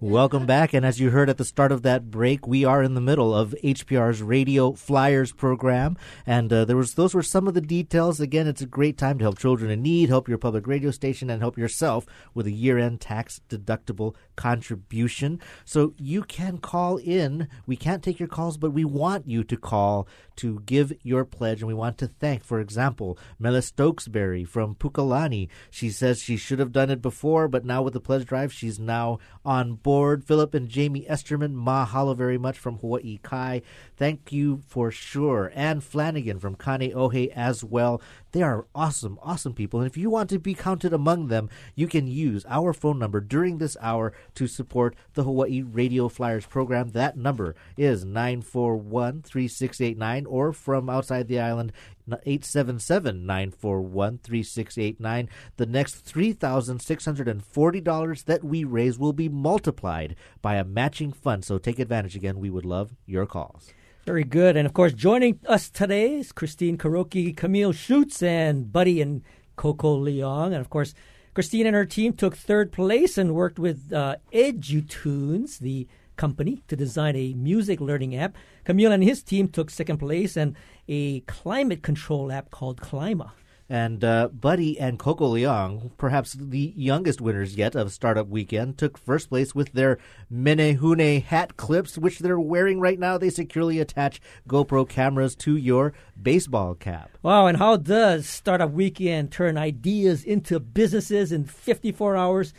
Welcome 0.00 0.46
back. 0.46 0.74
And 0.74 0.86
as 0.86 1.00
you 1.00 1.10
heard 1.10 1.28
at 1.28 1.38
the 1.38 1.44
start 1.44 1.72
of 1.72 1.82
that 1.82 2.08
break, 2.08 2.46
we 2.46 2.64
are 2.64 2.84
in 2.84 2.94
the 2.94 3.00
middle 3.00 3.34
of 3.34 3.52
HPR's 3.64 4.22
Radio 4.22 4.74
Flyers 4.74 5.32
program. 5.32 5.96
And 6.24 6.52
uh, 6.52 6.66
there 6.66 6.76
was 6.76 6.94
those 6.94 7.14
were 7.14 7.22
some 7.24 7.48
of 7.48 7.54
the 7.54 7.60
details. 7.60 8.20
Again, 8.20 8.46
it's 8.46 8.62
a 8.62 8.66
great 8.66 8.96
time 8.96 9.18
to 9.18 9.24
help 9.24 9.38
children 9.40 9.72
in 9.72 9.82
need, 9.82 10.08
help 10.08 10.28
your 10.28 10.38
public 10.38 10.68
radio 10.68 10.92
station, 10.92 11.30
and 11.30 11.42
help 11.42 11.58
yourself 11.58 12.06
with 12.32 12.46
a 12.46 12.52
year 12.52 12.78
end 12.78 13.00
tax 13.00 13.40
deductible 13.48 14.14
contribution. 14.36 15.40
So 15.64 15.94
you 15.98 16.22
can 16.22 16.58
call 16.58 16.98
in. 16.98 17.48
We 17.66 17.74
can't 17.74 18.04
take 18.04 18.20
your 18.20 18.28
calls, 18.28 18.56
but 18.56 18.70
we 18.70 18.84
want 18.84 19.26
you 19.26 19.42
to 19.42 19.56
call 19.56 20.06
to 20.36 20.60
give 20.60 20.92
your 21.02 21.24
pledge. 21.24 21.60
And 21.60 21.66
we 21.66 21.74
want 21.74 21.98
to 21.98 22.06
thank, 22.06 22.44
for 22.44 22.60
example, 22.60 23.18
Mela 23.40 23.58
Stokesberry 23.58 24.46
from 24.46 24.76
Pukalani. 24.76 25.48
She 25.72 25.90
says 25.90 26.22
she 26.22 26.36
should 26.36 26.60
have 26.60 26.70
done 26.70 26.88
it 26.88 27.02
before, 27.02 27.48
but 27.48 27.64
now 27.64 27.82
with 27.82 27.94
the 27.94 28.00
pledge 28.00 28.26
drive, 28.26 28.52
she's 28.52 28.78
now 28.78 29.18
on 29.44 29.74
board. 29.74 29.87
Philip 29.88 30.52
and 30.52 30.68
Jamie 30.68 31.06
Esterman, 31.08 31.54
mahalo 31.54 32.14
very 32.14 32.36
much 32.36 32.58
from 32.58 32.76
Hawaii 32.76 33.18
Kai. 33.22 33.62
Thank 33.96 34.30
you 34.30 34.60
for 34.68 34.90
sure. 34.90 35.50
Anne 35.54 35.80
Flanagan 35.80 36.38
from 36.38 36.56
Kaneohe 36.56 37.30
as 37.30 37.64
well. 37.64 38.02
They 38.32 38.42
are 38.42 38.66
awesome, 38.74 39.18
awesome 39.22 39.54
people. 39.54 39.80
And 39.80 39.88
if 39.88 39.96
you 39.96 40.10
want 40.10 40.28
to 40.30 40.38
be 40.38 40.54
counted 40.54 40.92
among 40.92 41.28
them, 41.28 41.48
you 41.74 41.86
can 41.86 42.06
use 42.06 42.44
our 42.48 42.74
phone 42.74 42.98
number 42.98 43.20
during 43.20 43.58
this 43.58 43.76
hour 43.80 44.12
to 44.34 44.46
support 44.46 44.94
the 45.14 45.24
Hawaii 45.24 45.62
Radio 45.62 46.08
Flyers 46.08 46.46
program. 46.46 46.90
That 46.90 47.16
number 47.16 47.56
is 47.76 48.04
941 48.04 49.22
3689 49.22 50.26
or 50.26 50.52
from 50.52 50.90
outside 50.90 51.28
the 51.28 51.40
island, 51.40 51.72
877 52.06 53.24
941 53.24 54.18
3689. 54.18 55.28
The 55.56 55.66
next 55.66 56.04
$3,640 56.04 58.24
that 58.24 58.44
we 58.44 58.64
raise 58.64 58.98
will 58.98 59.12
be 59.12 59.28
multiplied 59.28 60.16
by 60.42 60.56
a 60.56 60.64
matching 60.64 61.12
fund. 61.12 61.44
So 61.44 61.58
take 61.58 61.78
advantage 61.78 62.16
again. 62.16 62.38
We 62.38 62.50
would 62.50 62.66
love 62.66 62.96
your 63.06 63.26
calls. 63.26 63.72
Very 64.08 64.24
good. 64.24 64.56
And 64.56 64.64
of 64.64 64.72
course, 64.72 64.94
joining 64.94 65.38
us 65.46 65.68
today 65.68 66.14
is 66.14 66.32
Christine 66.32 66.78
Kuroki, 66.78 67.36
Camille 67.36 67.72
Schutz, 67.72 68.22
and 68.22 68.72
Buddy 68.72 69.02
and 69.02 69.20
Coco 69.56 70.02
Leong. 70.02 70.46
And 70.46 70.62
of 70.62 70.70
course, 70.70 70.94
Christine 71.34 71.66
and 71.66 71.76
her 71.76 71.84
team 71.84 72.14
took 72.14 72.34
third 72.34 72.72
place 72.72 73.18
and 73.18 73.34
worked 73.34 73.58
with 73.58 73.92
uh, 73.92 74.16
EduTunes, 74.32 75.58
the 75.58 75.86
company, 76.16 76.62
to 76.68 76.74
design 76.74 77.16
a 77.16 77.34
music 77.34 77.82
learning 77.82 78.16
app. 78.16 78.34
Camille 78.64 78.92
and 78.92 79.04
his 79.04 79.22
team 79.22 79.46
took 79.46 79.68
second 79.68 79.98
place 79.98 80.38
and 80.38 80.56
a 80.88 81.20
climate 81.20 81.82
control 81.82 82.32
app 82.32 82.50
called 82.50 82.80
Clima. 82.80 83.32
And 83.70 84.02
uh, 84.02 84.28
Buddy 84.28 84.80
and 84.80 84.98
Coco 84.98 85.34
Leong, 85.34 85.90
perhaps 85.98 86.32
the 86.32 86.72
youngest 86.74 87.20
winners 87.20 87.56
yet 87.56 87.74
of 87.74 87.92
Startup 87.92 88.26
Weekend, 88.26 88.78
took 88.78 88.96
first 88.96 89.28
place 89.28 89.54
with 89.54 89.72
their 89.72 89.98
Menehune 90.32 91.22
hat 91.22 91.58
clips, 91.58 91.98
which 91.98 92.20
they're 92.20 92.40
wearing 92.40 92.80
right 92.80 92.98
now. 92.98 93.18
They 93.18 93.28
securely 93.28 93.78
attach 93.78 94.22
GoPro 94.48 94.88
cameras 94.88 95.36
to 95.36 95.56
your 95.56 95.92
baseball 96.20 96.74
cap. 96.74 97.10
Wow, 97.22 97.46
and 97.46 97.58
how 97.58 97.76
does 97.76 98.26
Startup 98.26 98.70
Weekend 98.70 99.32
turn 99.32 99.58
ideas 99.58 100.24
into 100.24 100.58
businesses 100.60 101.30
in 101.30 101.44
54 101.44 102.16
hours? 102.16 102.54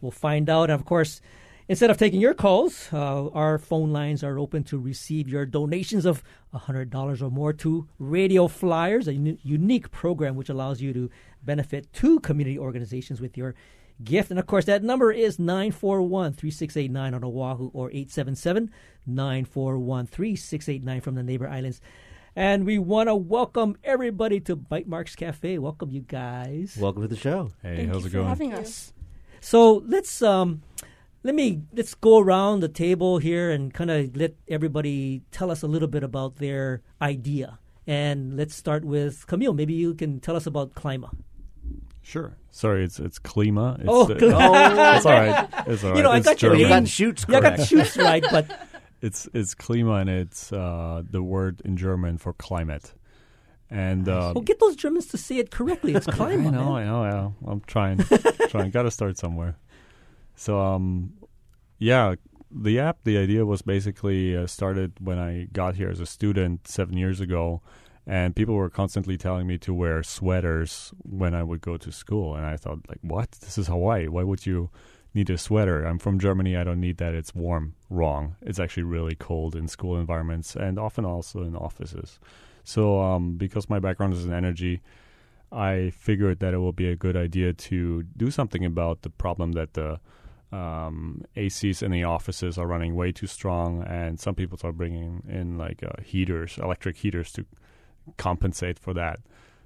We'll 0.00 0.12
find 0.12 0.48
out. 0.48 0.70
And 0.70 0.80
of 0.80 0.86
course, 0.86 1.20
Instead 1.66 1.88
of 1.88 1.96
taking 1.96 2.20
your 2.20 2.34
calls, 2.34 2.90
uh, 2.92 3.28
our 3.28 3.56
phone 3.56 3.90
lines 3.90 4.22
are 4.22 4.38
open 4.38 4.62
to 4.64 4.78
receive 4.78 5.26
your 5.30 5.46
donations 5.46 6.04
of 6.04 6.22
$100 6.54 7.22
or 7.22 7.30
more 7.30 7.54
to 7.54 7.88
Radio 7.98 8.48
Flyers, 8.48 9.08
a 9.08 9.12
un- 9.12 9.38
unique 9.42 9.90
program 9.90 10.36
which 10.36 10.50
allows 10.50 10.82
you 10.82 10.92
to 10.92 11.08
benefit 11.42 11.90
two 11.94 12.20
community 12.20 12.58
organizations 12.58 13.18
with 13.18 13.38
your 13.38 13.54
gift. 14.04 14.28
And 14.30 14.38
of 14.38 14.46
course, 14.46 14.66
that 14.66 14.82
number 14.82 15.10
is 15.10 15.38
941 15.38 16.34
3689 16.34 17.14
on 17.14 17.24
Oahu 17.24 17.70
or 17.72 17.88
877 17.90 18.70
941 19.06 20.06
3689 20.06 21.00
from 21.00 21.14
the 21.14 21.22
neighbor 21.22 21.48
islands. 21.48 21.80
And 22.36 22.66
we 22.66 22.78
want 22.78 23.08
to 23.08 23.14
welcome 23.14 23.78
everybody 23.82 24.38
to 24.40 24.54
Bytemarks 24.54 25.16
Cafe. 25.16 25.56
Welcome, 25.58 25.90
you 25.90 26.02
guys. 26.02 26.76
Welcome 26.78 27.00
to 27.02 27.08
the 27.08 27.16
show. 27.16 27.52
Hey, 27.62 27.76
Thank 27.76 27.88
how's 27.88 28.02
you 28.02 28.08
it 28.08 28.10
for 28.10 28.16
going? 28.18 28.28
having 28.28 28.52
us. 28.52 28.92
So 29.40 29.82
let's 29.86 30.20
um, 30.22 30.62
let 31.24 31.34
me 31.34 31.62
let's 31.72 31.94
go 31.94 32.18
around 32.18 32.60
the 32.60 32.68
table 32.68 33.18
here 33.18 33.50
and 33.50 33.72
kind 33.74 33.90
of 33.90 34.14
let 34.16 34.34
everybody 34.48 35.22
tell 35.32 35.50
us 35.50 35.62
a 35.62 35.66
little 35.66 35.88
bit 35.88 36.04
about 36.04 36.36
their 36.36 36.82
idea. 37.02 37.58
And 37.86 38.36
let's 38.36 38.54
start 38.54 38.84
with 38.84 39.26
Camille. 39.26 39.52
Maybe 39.54 39.74
you 39.74 39.94
can 39.94 40.20
tell 40.20 40.36
us 40.36 40.46
about 40.46 40.74
Clima. 40.74 41.10
Sure. 42.02 42.36
Sorry, 42.50 42.84
it's 42.84 43.00
it's 43.00 43.18
Klima. 43.18 43.80
It's, 43.80 43.88
Oh, 43.88 44.02
uh, 44.04 44.14
Klima. 44.14 44.96
it's 44.96 45.06
all 45.06 45.12
right. 45.12 45.48
It's 45.66 45.82
all 45.84 45.90
right. 45.90 45.96
You 45.98 46.02
know, 46.02 46.10
I 46.12 46.20
got 46.20 46.40
your 46.42 46.52
German. 46.52 46.60
You 46.60 46.68
name. 46.68 46.82
got 46.84 46.88
shoots 46.88 47.26
Yeah, 47.28 47.36
I 47.38 47.40
correct. 47.40 47.56
got 47.58 47.66
shoots 47.68 47.96
right, 47.96 48.24
but 48.30 48.46
It's 49.02 49.28
it's 49.34 49.54
Klima, 49.54 50.00
and 50.00 50.08
it's 50.08 50.50
uh, 50.52 51.02
the 51.10 51.22
word 51.22 51.60
in 51.64 51.76
German 51.76 52.16
for 52.16 52.32
climate. 52.32 52.94
And 53.70 54.08
uh, 54.08 54.32
well, 54.34 54.42
get 54.44 54.60
those 54.60 54.76
Germans 54.76 55.06
to 55.08 55.18
say 55.18 55.36
it 55.38 55.50
correctly. 55.50 55.94
It's 55.94 56.08
I 56.08 56.12
Clima. 56.12 56.44
know, 56.52 56.72
man. 56.72 56.82
I 56.82 56.84
know, 56.84 57.04
yeah. 57.04 57.50
I'm 57.50 57.60
trying, 57.66 57.98
trying. 58.48 58.70
Got 58.70 58.84
to 58.84 58.90
start 58.90 59.18
somewhere. 59.18 59.56
So, 60.34 60.60
um, 60.60 61.14
yeah, 61.78 62.14
the 62.50 62.78
app, 62.78 62.98
the 63.04 63.18
idea 63.18 63.44
was 63.44 63.62
basically 63.62 64.36
uh, 64.36 64.46
started 64.46 64.92
when 65.00 65.18
I 65.18 65.48
got 65.52 65.74
here 65.74 65.90
as 65.90 66.00
a 66.00 66.06
student 66.06 66.68
seven 66.68 66.96
years 66.96 67.20
ago, 67.20 67.62
and 68.06 68.36
people 68.36 68.54
were 68.54 68.70
constantly 68.70 69.16
telling 69.16 69.46
me 69.46 69.58
to 69.58 69.72
wear 69.72 70.02
sweaters 70.02 70.92
when 70.98 71.34
I 71.34 71.42
would 71.42 71.60
go 71.60 71.76
to 71.76 71.90
school, 71.90 72.34
and 72.36 72.44
I 72.44 72.56
thought, 72.56 72.80
like, 72.88 73.00
what? 73.02 73.30
This 73.32 73.58
is 73.58 73.66
Hawaii. 73.66 74.08
Why 74.08 74.22
would 74.22 74.46
you 74.46 74.70
need 75.14 75.30
a 75.30 75.38
sweater? 75.38 75.84
I'm 75.84 75.98
from 75.98 76.18
Germany. 76.18 76.56
I 76.56 76.64
don't 76.64 76.80
need 76.80 76.98
that. 76.98 77.14
It's 77.14 77.34
warm. 77.34 77.74
Wrong. 77.88 78.36
It's 78.42 78.58
actually 78.58 78.82
really 78.82 79.14
cold 79.14 79.56
in 79.56 79.68
school 79.68 79.96
environments 79.96 80.54
and 80.56 80.78
often 80.78 81.04
also 81.04 81.42
in 81.42 81.56
offices. 81.56 82.18
So, 82.62 83.00
um, 83.00 83.36
because 83.36 83.70
my 83.70 83.78
background 83.78 84.14
is 84.14 84.24
in 84.24 84.32
energy, 84.32 84.80
I 85.52 85.90
figured 85.90 86.40
that 86.40 86.54
it 86.54 86.58
would 86.58 86.76
be 86.76 86.88
a 86.88 86.96
good 86.96 87.16
idea 87.16 87.52
to 87.52 88.02
do 88.16 88.30
something 88.30 88.64
about 88.64 89.02
the 89.02 89.10
problem 89.10 89.52
that 89.52 89.74
the 89.74 90.00
um, 90.54 91.24
ACs 91.36 91.82
in 91.82 91.90
the 91.90 92.04
offices 92.04 92.58
are 92.58 92.66
running 92.66 92.94
way 92.94 93.10
too 93.10 93.26
strong, 93.26 93.82
and 93.82 94.20
some 94.20 94.34
people 94.34 94.58
are 94.62 94.72
bringing 94.72 95.22
in 95.28 95.58
like 95.58 95.82
uh, 95.82 96.00
heaters, 96.02 96.58
electric 96.62 96.96
heaters, 96.96 97.32
to 97.32 97.44
compensate 98.16 98.78
for 98.78 98.94
that. 98.94 99.18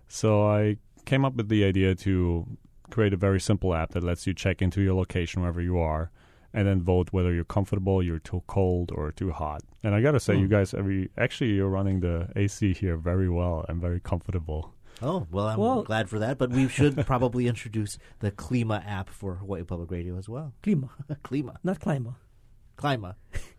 So 0.09 0.49
I 0.49 0.79
came 1.05 1.25
up 1.25 1.35
with 1.35 1.49
the 1.49 1.65
idea 1.65 1.95
to 1.97 2.47
create 2.91 3.13
a 3.13 3.19
very 3.19 3.41
simple 3.41 3.75
app 3.75 3.91
that 3.91 4.03
lets 4.03 4.27
you 4.27 4.33
check 4.33 4.63
into 4.63 4.81
your 4.81 4.95
location 4.95 5.43
wherever 5.43 5.61
you 5.61 5.79
are, 5.79 6.11
and 6.55 6.67
then 6.67 6.81
vote 6.81 7.09
whether 7.13 7.35
you're 7.35 7.45
comfortable, 7.45 8.03
you're 8.03 8.19
too 8.19 8.43
cold, 8.47 8.91
or 8.95 9.13
too 9.13 9.31
hot. 9.31 9.63
And 9.85 9.95
I 9.95 10.01
gotta 10.01 10.21
say, 10.21 10.37
you 10.39 10.49
guys, 10.49 10.73
every 10.73 11.11
actually 11.19 11.51
you're 11.51 11.69
running 11.69 12.01
the 12.01 12.29
AC 12.35 12.73
here 12.73 12.97
very 12.97 13.29
well 13.29 13.67
and 13.69 13.79
very 13.81 14.01
comfortable. 14.01 14.73
Oh, 15.01 15.27
well, 15.31 15.47
I'm 15.47 15.59
Well- 15.59 15.83
glad 15.83 16.09
for 16.09 16.19
that. 16.19 16.39
But 16.39 16.51
we 16.51 16.69
should 16.69 16.97
probably 17.07 17.47
introduce 17.47 17.99
the 18.21 18.31
Klima 18.33 18.85
app 18.87 19.09
for 19.11 19.37
Hawaii 19.37 19.63
Public 19.63 19.91
Radio 19.91 20.17
as 20.19 20.29
well. 20.29 20.53
Klima, 20.63 20.91
Klima. 21.25 21.57
not 21.63 21.79
Clima. 21.81 22.15
Klima. 22.79 23.15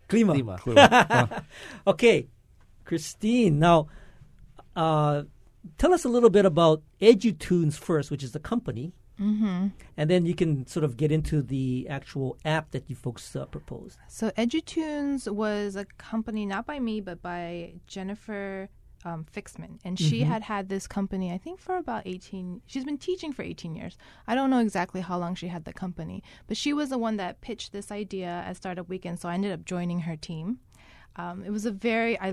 Klima. 0.09 0.59
Klima. 0.59 1.43
Okay, 1.87 2.27
Christine. 2.85 3.59
Now, 3.59 3.87
uh, 4.75 5.23
tell 5.77 5.93
us 5.93 6.03
a 6.05 6.09
little 6.09 6.29
bit 6.29 6.45
about 6.45 6.81
EduTunes 7.01 7.77
first, 7.77 8.09
which 8.11 8.23
is 8.23 8.31
the 8.31 8.39
company, 8.39 8.93
Mm-hmm. 9.19 9.67
and 9.97 10.09
then 10.09 10.25
you 10.25 10.33
can 10.33 10.65
sort 10.65 10.85
of 10.85 10.95
get 10.95 11.11
into 11.11 11.41
the 11.41 11.87
actual 11.89 12.37
app 12.45 12.71
that 12.71 12.89
you 12.89 12.95
folks 12.95 13.35
uh, 13.35 13.45
proposed. 13.47 13.97
So 14.07 14.31
EduTunes 14.31 15.29
was 15.29 15.75
a 15.75 15.83
company 15.97 16.45
not 16.45 16.65
by 16.65 16.79
me 16.79 17.01
but 17.01 17.21
by 17.21 17.73
Jennifer 17.85 18.69
um, 19.05 19.25
Fixman, 19.31 19.79
and 19.83 19.97
she 19.97 20.21
had 20.21 20.43
had 20.43 20.69
this 20.69 20.87
company 20.87 21.31
I 21.31 21.37
think 21.37 21.59
for 21.59 21.77
about 21.77 22.03
eighteen. 22.05 22.61
She's 22.65 22.83
been 22.83 22.97
teaching 22.97 23.33
for 23.33 23.43
eighteen 23.43 23.75
years. 23.75 23.97
I 24.27 24.35
don't 24.35 24.49
know 24.49 24.59
exactly 24.59 25.01
how 25.01 25.17
long 25.17 25.35
she 25.35 25.47
had 25.47 25.65
the 25.65 25.73
company, 25.73 26.23
but 26.47 26.57
she 26.57 26.73
was 26.73 26.89
the 26.89 26.97
one 26.97 27.17
that 27.17 27.41
pitched 27.41 27.71
this 27.71 27.91
idea 27.91 28.27
at 28.27 28.57
Startup 28.57 28.87
Weekend. 28.87 29.19
So 29.19 29.29
I 29.29 29.33
ended 29.33 29.51
up 29.51 29.65
joining 29.65 30.01
her 30.01 30.15
team. 30.15 30.59
Um, 31.15 31.43
it 31.43 31.51
was 31.51 31.65
a 31.65 31.71
very 31.71 32.19
I 32.19 32.29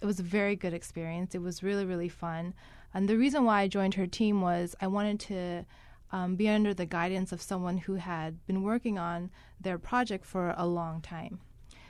it 0.00 0.06
was 0.06 0.20
a 0.20 0.24
very 0.24 0.56
good 0.56 0.74
experience. 0.74 1.34
It 1.34 1.42
was 1.42 1.62
really 1.62 1.84
really 1.84 2.08
fun, 2.08 2.54
and 2.92 3.08
the 3.08 3.16
reason 3.16 3.44
why 3.44 3.62
I 3.62 3.68
joined 3.68 3.94
her 3.94 4.06
team 4.06 4.40
was 4.40 4.74
I 4.80 4.86
wanted 4.86 5.20
to 5.20 5.64
um, 6.10 6.36
be 6.36 6.48
under 6.48 6.74
the 6.74 6.86
guidance 6.86 7.32
of 7.32 7.42
someone 7.42 7.78
who 7.78 7.94
had 7.94 8.44
been 8.46 8.62
working 8.62 8.98
on 8.98 9.30
their 9.60 9.78
project 9.78 10.24
for 10.24 10.54
a 10.56 10.66
long 10.66 11.00
time. 11.00 11.40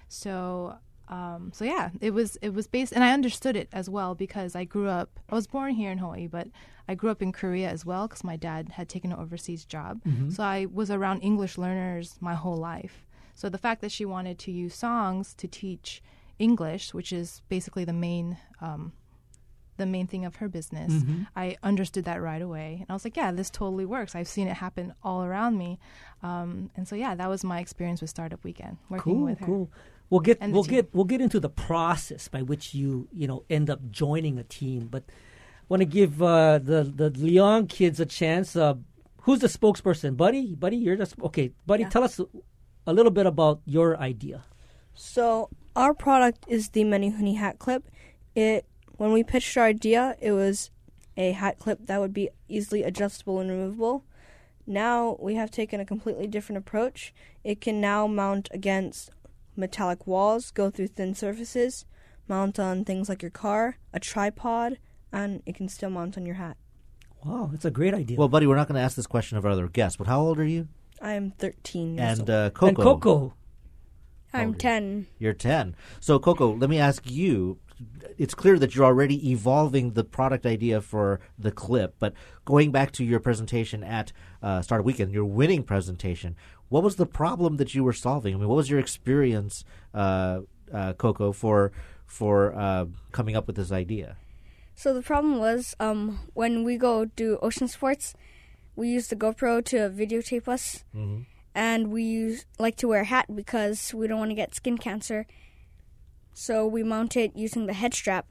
So, 0.08 0.78
um, 1.08 1.50
so 1.54 1.64
yeah, 1.64 1.90
it 2.00 2.12
was 2.12 2.36
it 2.42 2.52
was 2.54 2.66
based, 2.66 2.92
and 2.92 3.02
I 3.02 3.12
understood 3.12 3.56
it 3.56 3.68
as 3.72 3.88
well 3.88 4.14
because 4.14 4.54
I 4.54 4.64
grew 4.64 4.88
up. 4.88 5.18
I 5.28 5.34
was 5.34 5.46
born 5.46 5.74
here 5.74 5.90
in 5.90 5.98
Hawaii, 5.98 6.26
but 6.26 6.48
I 6.86 6.94
grew 6.94 7.10
up 7.10 7.22
in 7.22 7.32
Korea 7.32 7.68
as 7.70 7.84
well 7.84 8.06
because 8.06 8.24
my 8.24 8.36
dad 8.36 8.70
had 8.70 8.88
taken 8.88 9.12
an 9.12 9.18
overseas 9.18 9.64
job. 9.64 10.00
So 10.30 10.42
I 10.42 10.66
was 10.66 10.90
around 10.90 11.20
English 11.20 11.58
learners 11.58 12.16
my 12.20 12.34
whole 12.34 12.56
life. 12.56 13.06
So 13.34 13.48
the 13.48 13.58
fact 13.58 13.80
that 13.82 13.92
she 13.92 14.04
wanted 14.04 14.38
to 14.40 14.50
use 14.50 14.74
songs 14.74 15.34
to 15.34 15.46
teach 15.46 16.02
English, 16.38 16.92
which 16.92 17.12
is 17.12 17.42
basically 17.48 17.84
the 17.84 17.92
main 17.92 18.36
um, 18.60 18.92
the 19.78 19.86
main 19.86 20.06
thing 20.06 20.24
of 20.24 20.36
her 20.36 20.48
business. 20.48 20.92
Mm-hmm. 20.92 21.22
I 21.36 21.56
understood 21.62 22.04
that 22.04 22.20
right 22.20 22.42
away, 22.42 22.78
and 22.80 22.86
I 22.90 22.92
was 22.92 23.04
like, 23.04 23.16
"Yeah, 23.16 23.32
this 23.32 23.48
totally 23.48 23.86
works. 23.86 24.14
I've 24.14 24.28
seen 24.28 24.48
it 24.48 24.54
happen 24.54 24.92
all 25.02 25.24
around 25.24 25.56
me." 25.56 25.78
Um, 26.22 26.70
and 26.76 26.86
so, 26.86 26.96
yeah, 26.96 27.14
that 27.14 27.28
was 27.28 27.44
my 27.44 27.60
experience 27.60 28.00
with 28.00 28.10
Startup 28.10 28.42
Weekend 28.44 28.76
working 28.90 29.14
cool, 29.14 29.24
with 29.24 29.38
her. 29.38 29.46
cool. 29.46 29.70
We'll 30.10 30.20
get 30.20 30.40
we'll 30.40 30.64
team. 30.64 30.74
get 30.74 30.94
we'll 30.94 31.04
get 31.04 31.20
into 31.20 31.38
the 31.40 31.50
process 31.50 32.28
by 32.28 32.42
which 32.42 32.74
you 32.74 33.08
you 33.12 33.26
know 33.26 33.44
end 33.50 33.68
up 33.68 33.80
joining 33.90 34.38
a 34.38 34.44
team, 34.44 34.88
but 34.88 35.04
want 35.68 35.80
to 35.82 35.84
give 35.86 36.22
uh, 36.22 36.58
the 36.58 36.82
the 36.84 37.10
Leong 37.10 37.68
kids 37.68 38.00
a 38.00 38.06
chance. 38.06 38.56
Uh, 38.56 38.74
who's 39.22 39.40
the 39.40 39.48
spokesperson, 39.48 40.16
Buddy? 40.16 40.54
Buddy, 40.54 40.76
you're 40.78 40.96
the 40.96 41.06
sp- 41.06 41.24
okay. 41.24 41.52
Buddy, 41.66 41.82
Yeah. 41.82 41.90
tell 41.90 42.04
us 42.04 42.20
a 42.86 42.92
little 42.92 43.12
bit 43.12 43.26
about 43.26 43.60
your 43.66 43.98
idea. 43.98 44.44
So 44.94 45.50
our 45.76 45.92
product 45.94 46.44
is 46.48 46.70
the 46.70 46.84
Menehune 46.84 47.36
hat 47.36 47.58
clip. 47.58 47.90
It 48.34 48.64
when 48.96 49.12
we 49.12 49.22
pitched 49.22 49.56
our 49.58 49.64
idea, 49.66 50.16
it 50.20 50.32
was 50.32 50.70
a 51.18 51.32
hat 51.32 51.58
clip 51.58 51.86
that 51.86 52.00
would 52.00 52.14
be 52.14 52.30
easily 52.48 52.82
adjustable 52.82 53.40
and 53.40 53.50
removable. 53.50 54.04
Now 54.66 55.16
we 55.20 55.34
have 55.34 55.50
taken 55.50 55.80
a 55.80 55.84
completely 55.84 56.26
different 56.26 56.58
approach. 56.58 57.12
It 57.44 57.60
can 57.60 57.80
now 57.80 58.06
mount 58.06 58.48
against 58.52 59.10
metallic 59.58 60.06
walls, 60.06 60.50
go 60.50 60.70
through 60.70 60.88
thin 60.88 61.14
surfaces, 61.14 61.84
mount 62.28 62.58
on 62.58 62.84
things 62.84 63.08
like 63.08 63.22
your 63.22 63.30
car, 63.30 63.76
a 63.92 64.00
tripod, 64.00 64.78
and 65.12 65.42
it 65.46 65.54
can 65.54 65.68
still 65.68 65.90
mount 65.90 66.16
on 66.16 66.24
your 66.24 66.36
hat. 66.36 66.56
Wow, 67.24 67.48
that's 67.50 67.64
a 67.64 67.70
great 67.70 67.94
idea. 67.94 68.16
Well, 68.16 68.28
buddy, 68.28 68.46
we're 68.46 68.56
not 68.56 68.68
going 68.68 68.76
to 68.76 68.82
ask 68.82 68.96
this 68.96 69.06
question 69.06 69.36
of 69.38 69.44
our 69.44 69.50
other 69.50 69.68
guests, 69.68 69.96
but 69.96 70.06
how 70.06 70.20
old 70.20 70.38
are 70.38 70.44
you? 70.44 70.68
I 71.02 71.12
am 71.12 71.32
13 71.32 71.96
years 71.96 72.18
And 72.18 72.20
old. 72.20 72.30
uh, 72.30 72.50
Coco, 72.50 72.66
and 72.68 72.76
Coco, 72.76 73.34
I'm 74.32 74.54
10. 74.54 75.06
you're 75.18 75.32
10. 75.32 75.74
So, 76.00 76.18
Coco, 76.18 76.54
let 76.54 76.70
me 76.70 76.78
ask 76.78 77.10
you. 77.10 77.58
It's 78.16 78.34
clear 78.34 78.58
that 78.58 78.74
you're 78.74 78.84
already 78.84 79.30
evolving 79.30 79.92
the 79.92 80.02
product 80.02 80.44
idea 80.44 80.80
for 80.80 81.20
the 81.38 81.52
clip, 81.52 81.94
but 82.00 82.12
going 82.44 82.72
back 82.72 82.90
to 82.92 83.04
your 83.04 83.20
presentation 83.20 83.84
at 83.84 84.12
uh, 84.42 84.60
Startup 84.62 84.84
Weekend, 84.84 85.12
your 85.12 85.24
winning 85.24 85.62
presentation, 85.62 86.34
what 86.68 86.83
was 86.83 86.96
the 86.96 87.07
problem 87.07 87.57
that 87.57 87.74
you 87.74 87.83
were 87.85 87.92
solving? 87.92 88.35
I 88.35 88.38
mean, 88.38 88.48
what 88.48 88.57
was 88.57 88.70
your 88.70 88.78
experience, 88.81 89.64
uh, 89.94 90.40
uh, 90.72 90.92
Coco, 90.94 91.33
for 91.33 91.72
for 92.07 92.54
uh, 92.54 92.87
coming 93.12 93.37
up 93.37 93.46
with 93.46 93.57
this 93.57 93.70
idea? 93.72 94.16
So 94.74 94.94
the 94.94 95.02
problem 95.02 95.38
was 95.38 95.74
um, 95.81 96.20
when 96.35 96.64
we 96.64 96.76
go 96.78 97.04
do 97.04 97.38
ocean 97.42 97.68
sports, 97.68 98.14
we 98.76 98.88
use 98.88 99.09
the 99.09 99.16
GoPro 99.16 99.64
to 99.66 99.76
videotape 99.90 100.46
us, 100.48 100.85
Mhm. 100.94 101.26
and 101.54 101.90
we 101.90 102.02
use, 102.04 102.46
like 102.59 102.76
to 102.76 102.87
wear 102.88 103.00
a 103.00 103.04
hat 103.04 103.26
because 103.35 103.92
we 103.92 104.07
don't 104.07 104.18
want 104.20 104.31
to 104.31 104.37
get 104.37 104.54
skin 104.54 104.78
cancer. 104.78 105.26
So 106.33 106.66
we 106.66 106.83
mount 106.85 107.16
it 107.16 107.33
using 107.35 107.66
the 107.66 107.72
head 107.72 107.92
strap 107.94 108.26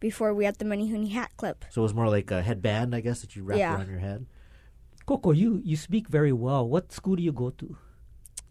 before 0.00 0.34
we 0.34 0.44
had 0.44 0.56
the 0.58 0.64
Menehune 0.64 1.12
hat 1.12 1.30
clip. 1.36 1.64
So 1.70 1.82
it 1.82 1.84
was 1.84 1.94
more 1.94 2.08
like 2.08 2.30
a 2.32 2.42
headband, 2.42 2.94
I 2.94 3.00
guess, 3.00 3.20
that 3.20 3.36
you 3.36 3.44
wrap 3.44 3.58
Yeah. 3.58 3.76
around 3.76 3.88
your 3.88 4.00
head. 4.00 4.26
Coco, 5.06 5.32
you 5.32 5.60
you 5.64 5.76
speak 5.76 6.08
very 6.08 6.32
well. 6.32 6.68
What 6.68 6.92
school 6.92 7.16
do 7.16 7.22
you 7.22 7.32
go 7.32 7.50
to? 7.50 7.76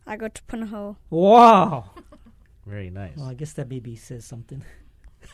I 0.06 0.18
go 0.18 0.28
to 0.28 0.42
Punahou. 0.44 0.96
Wow. 1.10 1.92
Very 2.66 2.90
nice. 2.90 3.18
Well, 3.18 3.28
I 3.30 3.34
guess 3.34 3.54
that 3.54 3.70
maybe 3.70 3.96
says 3.96 4.26
something. 4.26 4.64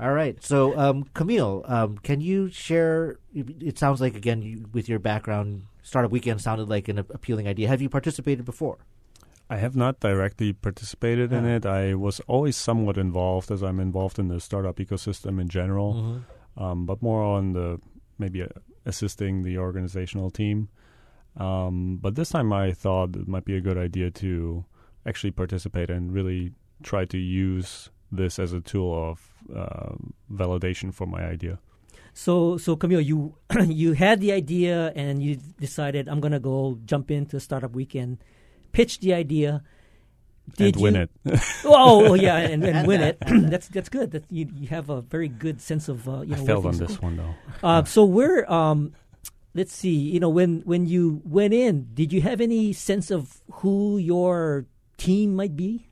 All 0.00 0.12
right. 0.12 0.42
So, 0.42 0.76
um, 0.78 1.04
Camille, 1.14 1.64
um, 1.66 1.98
can 1.98 2.20
you 2.20 2.50
share? 2.50 3.18
It 3.34 3.78
sounds 3.78 4.00
like 4.00 4.14
again, 4.16 4.42
you, 4.42 4.66
with 4.72 4.88
your 4.88 4.98
background, 4.98 5.64
Startup 5.82 6.10
Weekend 6.10 6.40
sounded 6.40 6.68
like 6.68 6.88
an 6.88 6.98
appealing 6.98 7.46
idea. 7.48 7.68
Have 7.68 7.80
you 7.82 7.88
participated 7.88 8.44
before? 8.44 8.78
I 9.50 9.56
have 9.56 9.76
not 9.76 10.00
directly 10.00 10.52
participated 10.52 11.32
in 11.32 11.44
it. 11.44 11.66
I 11.66 11.94
was 11.94 12.20
always 12.26 12.56
somewhat 12.56 12.96
involved 12.96 13.50
as 13.50 13.62
I'm 13.62 13.80
involved 13.80 14.18
in 14.18 14.28
the 14.28 14.40
startup 14.40 14.76
ecosystem 14.76 15.40
in 15.40 15.48
general, 15.48 15.94
Mm-hmm. 15.94 16.62
um, 16.62 16.86
but 16.86 17.02
more 17.02 17.22
on 17.22 17.52
the 17.52 17.78
maybe 18.18 18.42
uh, 18.42 18.46
assisting 18.84 19.42
the 19.42 19.58
organizational 19.58 20.30
team. 20.30 20.68
Um, 21.36 21.98
but 22.00 22.14
this 22.14 22.30
time 22.30 22.52
I 22.52 22.72
thought 22.72 23.16
it 23.16 23.28
might 23.28 23.44
be 23.44 23.56
a 23.56 23.60
good 23.60 23.78
idea 23.78 24.10
to 24.10 24.64
actually 25.06 25.30
participate 25.30 25.90
and 25.90 26.12
really 26.12 26.52
try 26.82 27.04
to 27.06 27.18
use 27.18 27.90
this 28.10 28.38
as 28.38 28.52
a 28.52 28.60
tool 28.60 29.10
of 29.10 29.32
uh, 29.54 29.94
validation 30.30 30.92
for 30.92 31.06
my 31.06 31.24
idea. 31.24 31.58
So, 32.12 32.58
so 32.58 32.76
Camille, 32.76 33.00
you 33.00 33.34
you 33.64 33.94
had 33.94 34.20
the 34.20 34.32
idea 34.32 34.92
and 34.94 35.22
you 35.22 35.36
decided 35.58 36.08
I'm 36.08 36.20
gonna 36.20 36.40
go 36.40 36.78
jump 36.84 37.10
into 37.10 37.40
Startup 37.40 37.72
Weekend, 37.72 38.18
pitch 38.72 39.00
the 39.00 39.14
idea. 39.14 39.62
Did 40.56 40.74
and 40.74 40.82
win 40.82 40.94
you, 40.94 41.00
it. 41.24 41.40
Oh, 41.64 42.14
yeah, 42.14 42.36
and, 42.36 42.64
and 42.64 42.76
And 42.78 42.86
win 42.90 43.00
that, 43.00 43.16
it. 43.20 43.50
that's 43.50 43.68
that's 43.68 43.88
good. 43.88 44.10
That 44.10 44.24
you 44.30 44.48
you 44.54 44.68
have 44.68 44.90
a 44.90 45.00
very 45.00 45.28
good 45.28 45.60
sense 45.60 45.88
of 45.88 46.08
uh, 46.08 46.22
you 46.22 46.34
I 46.34 46.38
failed 46.44 46.66
on 46.66 46.76
this 46.76 47.00
one 47.00 47.16
though. 47.16 47.34
Uh, 47.62 47.84
so 47.84 48.04
where 48.04 48.50
um, 48.52 48.92
let's 49.54 49.72
see. 49.72 49.94
You 49.94 50.20
know, 50.20 50.28
when 50.28 50.60
when 50.64 50.86
you 50.86 51.22
went 51.24 51.54
in, 51.54 51.88
did 51.94 52.12
you 52.12 52.20
have 52.22 52.40
any 52.40 52.72
sense 52.72 53.10
of 53.10 53.40
who 53.62 53.98
your 53.98 54.66
team 54.98 55.34
might 55.34 55.56
be? 55.56 55.86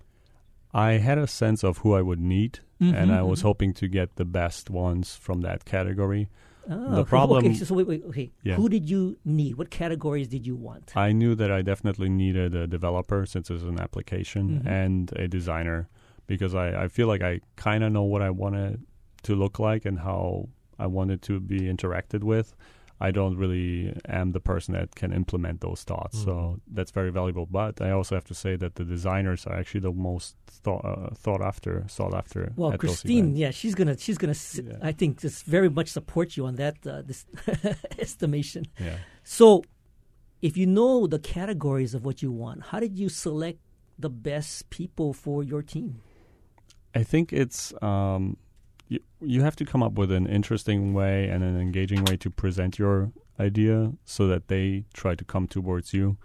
I 0.74 0.92
had 1.02 1.18
a 1.18 1.26
sense 1.26 1.64
of 1.64 1.78
who 1.78 1.94
I 1.94 2.02
would 2.02 2.20
need, 2.20 2.60
and 2.78 3.10
Mhm, 3.10 3.14
I 3.14 3.22
was 3.22 3.40
mhm. 3.40 3.44
hoping 3.44 3.72
to 3.74 3.88
get 3.88 4.16
the 4.16 4.24
best 4.24 4.70
ones 4.70 5.16
from 5.16 5.40
that 5.42 5.64
category. 5.64 6.28
Oh, 6.68 6.96
The 6.96 7.04
problem- 7.04 7.44
Okay, 7.44 7.54
so, 7.54 7.64
so 7.64 7.74
wait, 7.74 7.86
wait, 7.86 8.04
okay. 8.04 8.32
Yeah. 8.42 8.56
Who 8.56 8.68
did 8.68 8.88
you 8.88 9.16
need? 9.24 9.56
What 9.56 9.70
categories 9.70 10.28
did 10.28 10.46
you 10.46 10.56
want? 10.56 10.92
I 10.96 11.12
knew 11.12 11.34
that 11.34 11.50
I 11.50 11.62
definitely 11.62 12.08
needed 12.08 12.54
a 12.54 12.66
developer 12.66 13.24
since 13.26 13.50
it's 13.50 13.62
an 13.62 13.80
application 13.80 14.60
Mhm. 14.60 14.66
and 14.66 15.12
a 15.16 15.26
designer 15.28 15.88
because 16.26 16.54
I, 16.54 16.84
I 16.84 16.88
feel 16.88 17.06
like 17.08 17.22
I 17.22 17.40
kind 17.56 17.82
of 17.82 17.92
know 17.92 18.04
what 18.04 18.22
I 18.22 18.30
want 18.30 18.56
it 18.56 18.80
to 19.24 19.34
look 19.34 19.58
like 19.58 19.84
and 19.84 20.00
how 20.00 20.48
I 20.78 20.86
want 20.86 21.10
it 21.10 21.22
to 21.22 21.40
be 21.40 21.60
interacted 21.60 22.22
with. 22.22 22.54
I 23.00 23.10
don't 23.10 23.36
really 23.36 23.98
am 24.08 24.32
the 24.32 24.40
person 24.40 24.74
that 24.74 24.94
can 24.94 25.12
implement 25.12 25.62
those 25.62 25.82
thoughts, 25.84 26.22
so 26.22 26.60
that's 26.70 26.90
very 26.90 27.10
valuable. 27.10 27.46
But 27.46 27.80
I 27.80 27.90
also 27.92 28.14
have 28.14 28.26
to 28.26 28.34
say 28.34 28.56
that 28.56 28.74
the 28.74 28.84
designers 28.84 29.46
are 29.46 29.56
actually 29.56 29.80
the 29.80 29.92
most 29.92 30.36
thought, 30.46 30.84
uh, 30.84 31.14
thought 31.14 31.40
after, 31.40 31.84
sought 31.88 32.14
after. 32.14 32.52
Well, 32.56 32.76
Christine, 32.76 33.36
yeah, 33.36 33.52
she's 33.52 33.74
gonna 33.74 33.96
she's 33.96 34.18
gonna 34.18 34.34
Yeah. 34.54 34.76
I 34.82 34.92
think 34.92 35.20
just 35.20 35.44
very 35.46 35.70
much 35.70 35.88
support 35.88 36.36
you 36.36 36.44
on 36.46 36.56
that 36.56 36.76
uh, 36.86 37.02
this 37.02 37.24
estimation. 37.98 38.66
yeah. 38.78 38.96
So, 39.24 39.62
if 40.42 40.56
you 40.56 40.66
know 40.66 41.06
the 41.06 41.18
categories 41.18 41.94
of 41.94 42.04
what 42.04 42.20
you 42.22 42.30
want, 42.30 42.64
how 42.64 42.80
did 42.80 42.98
you 42.98 43.08
select 43.08 43.60
the 43.98 44.10
best 44.10 44.68
people 44.70 45.12
for 45.14 45.42
your 45.42 45.62
team? 45.62 46.02
I 46.94 47.02
think 47.02 47.32
it's 47.32 47.72
um, 47.82 48.36
you, 48.90 48.98
you 49.20 49.40
have 49.42 49.56
to 49.56 49.64
come 49.64 49.82
up 49.82 49.94
with 49.94 50.10
an 50.12 50.26
interesting 50.26 50.92
way 50.92 51.28
and 51.28 51.42
an 51.42 51.58
engaging 51.58 52.04
way 52.04 52.16
to 52.18 52.28
present 52.28 52.78
your 52.78 53.12
idea 53.38 53.92
so 54.04 54.26
that 54.26 54.48
they 54.48 54.84
try 54.92 55.14
to 55.14 55.24
come 55.24 55.46
towards 55.46 55.94
you. 55.94 56.18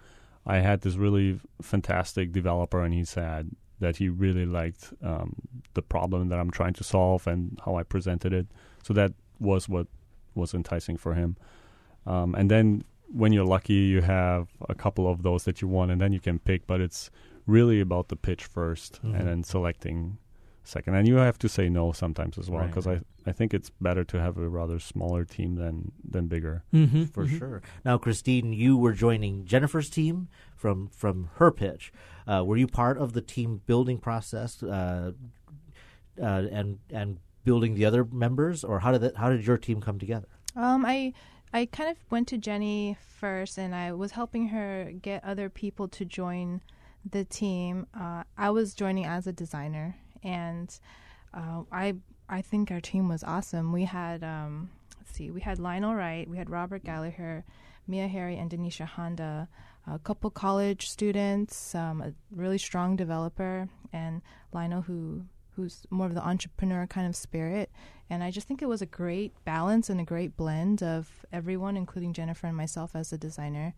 I 0.44 0.58
had 0.58 0.82
this 0.82 0.96
really 0.96 1.40
fantastic 1.62 2.32
developer, 2.32 2.82
and 2.84 2.92
he 2.92 3.04
said 3.04 3.50
that 3.80 3.96
he 3.96 4.08
really 4.08 4.46
liked 4.46 4.92
um, 5.02 5.34
the 5.74 5.82
problem 5.82 6.28
that 6.28 6.38
I'm 6.38 6.50
trying 6.50 6.74
to 6.74 6.84
solve 6.84 7.26
and 7.26 7.58
how 7.64 7.76
I 7.76 7.82
presented 7.84 8.32
it. 8.32 8.46
So 8.82 8.92
that 8.94 9.12
was 9.40 9.68
what 9.68 9.86
was 10.34 10.52
enticing 10.54 10.96
for 10.96 11.14
him. 11.14 11.36
Um, 12.06 12.34
and 12.34 12.50
then 12.50 12.84
when 13.12 13.32
you're 13.32 13.44
lucky, 13.46 13.74
you 13.74 14.02
have 14.02 14.48
a 14.68 14.74
couple 14.74 15.08
of 15.10 15.22
those 15.22 15.44
that 15.44 15.60
you 15.62 15.68
want, 15.68 15.90
and 15.90 16.00
then 16.00 16.12
you 16.12 16.20
can 16.20 16.38
pick. 16.38 16.66
But 16.66 16.80
it's 16.80 17.10
really 17.46 17.80
about 17.80 18.08
the 18.08 18.16
pitch 18.16 18.44
1st 18.44 19.00
Mhm. 19.02 19.14
and 19.18 19.28
then 19.28 19.44
selecting 19.44 20.18
second. 20.66 20.94
And 20.94 21.06
you 21.06 21.16
have 21.16 21.38
to 21.38 21.48
say 21.48 21.68
no 21.68 21.92
sometimes 21.92 22.38
as 22.38 22.50
well 22.50 22.66
because 22.66 22.86
right. 22.86 23.02
I, 23.26 23.30
I 23.30 23.32
think 23.32 23.54
it's 23.54 23.70
better 23.70 24.04
to 24.04 24.20
have 24.20 24.36
a 24.38 24.48
rather 24.48 24.78
smaller 24.78 25.24
team 25.24 25.56
than 25.56 25.92
than 26.08 26.26
bigger. 26.26 26.64
Mm-hmm, 26.72 27.04
For 27.04 27.26
sure. 27.26 27.62
Now, 27.84 27.98
Christine, 27.98 28.52
you 28.52 28.76
were 28.76 28.92
joining 28.92 29.44
Jennifer's 29.44 29.90
team 29.90 30.28
from 30.56 30.88
from 30.88 31.30
her 31.36 31.50
pitch. 31.50 31.92
Uh, 32.26 32.44
were 32.44 32.56
you 32.56 32.66
part 32.66 32.98
of 32.98 33.12
the 33.12 33.22
team 33.22 33.62
building 33.66 33.98
process 33.98 34.62
uh, 34.62 35.12
uh, 36.20 36.24
and 36.24 36.78
and 36.90 37.18
building 37.44 37.74
the 37.74 37.84
other 37.84 38.04
members, 38.04 38.64
or 38.64 38.80
how 38.80 38.92
did 38.92 39.00
that, 39.00 39.16
how 39.16 39.30
did 39.30 39.46
your 39.46 39.56
team 39.56 39.80
come 39.80 39.98
together? 39.98 40.28
Um, 40.54 40.84
I 40.84 41.12
I 41.52 41.66
kind 41.66 41.88
of 41.88 41.96
went 42.10 42.28
to 42.28 42.38
Jenny 42.38 42.98
first, 43.00 43.56
and 43.56 43.74
I 43.74 43.92
was 43.92 44.12
helping 44.12 44.48
her 44.48 44.92
get 45.00 45.24
other 45.24 45.48
people 45.48 45.88
to 45.88 46.04
join 46.04 46.60
the 47.08 47.24
team. 47.24 47.86
Uh, 47.98 48.24
I 48.36 48.50
was 48.50 48.74
joining 48.74 49.04
as 49.04 49.26
a 49.26 49.32
designer, 49.32 49.96
and 50.26 50.78
uh, 51.32 51.62
I 51.72 51.94
I 52.28 52.42
think 52.42 52.70
our 52.70 52.80
team 52.80 53.08
was 53.08 53.22
awesome. 53.24 53.72
We 53.72 53.84
had 53.84 54.22
um, 54.22 54.70
let's 54.98 55.16
see, 55.16 55.30
we 55.30 55.40
had 55.40 55.58
Lionel 55.58 55.94
Wright, 55.94 56.28
we 56.28 56.36
had 56.36 56.50
Robert 56.50 56.84
Gallagher, 56.84 57.44
Mia 57.86 58.08
Harry, 58.08 58.36
and 58.36 58.50
Denisha 58.50 58.84
Honda. 58.84 59.48
A 59.88 60.00
couple 60.00 60.28
college 60.30 60.88
students, 60.90 61.72
um, 61.76 62.02
a 62.02 62.12
really 62.34 62.58
strong 62.58 62.96
developer, 62.96 63.68
and 63.92 64.20
Lionel 64.52 64.82
who 64.82 65.22
who's 65.54 65.86
more 65.90 66.06
of 66.06 66.14
the 66.14 66.26
entrepreneur 66.26 66.86
kind 66.86 67.06
of 67.06 67.16
spirit. 67.16 67.70
And 68.10 68.22
I 68.22 68.30
just 68.30 68.46
think 68.46 68.60
it 68.60 68.68
was 68.68 68.82
a 68.82 68.86
great 68.86 69.32
balance 69.44 69.88
and 69.88 70.00
a 70.00 70.04
great 70.04 70.36
blend 70.36 70.82
of 70.82 71.24
everyone, 71.32 71.76
including 71.76 72.12
Jennifer 72.12 72.46
and 72.48 72.56
myself 72.56 72.94
as 72.94 73.12
a 73.12 73.18
designer. 73.18 73.74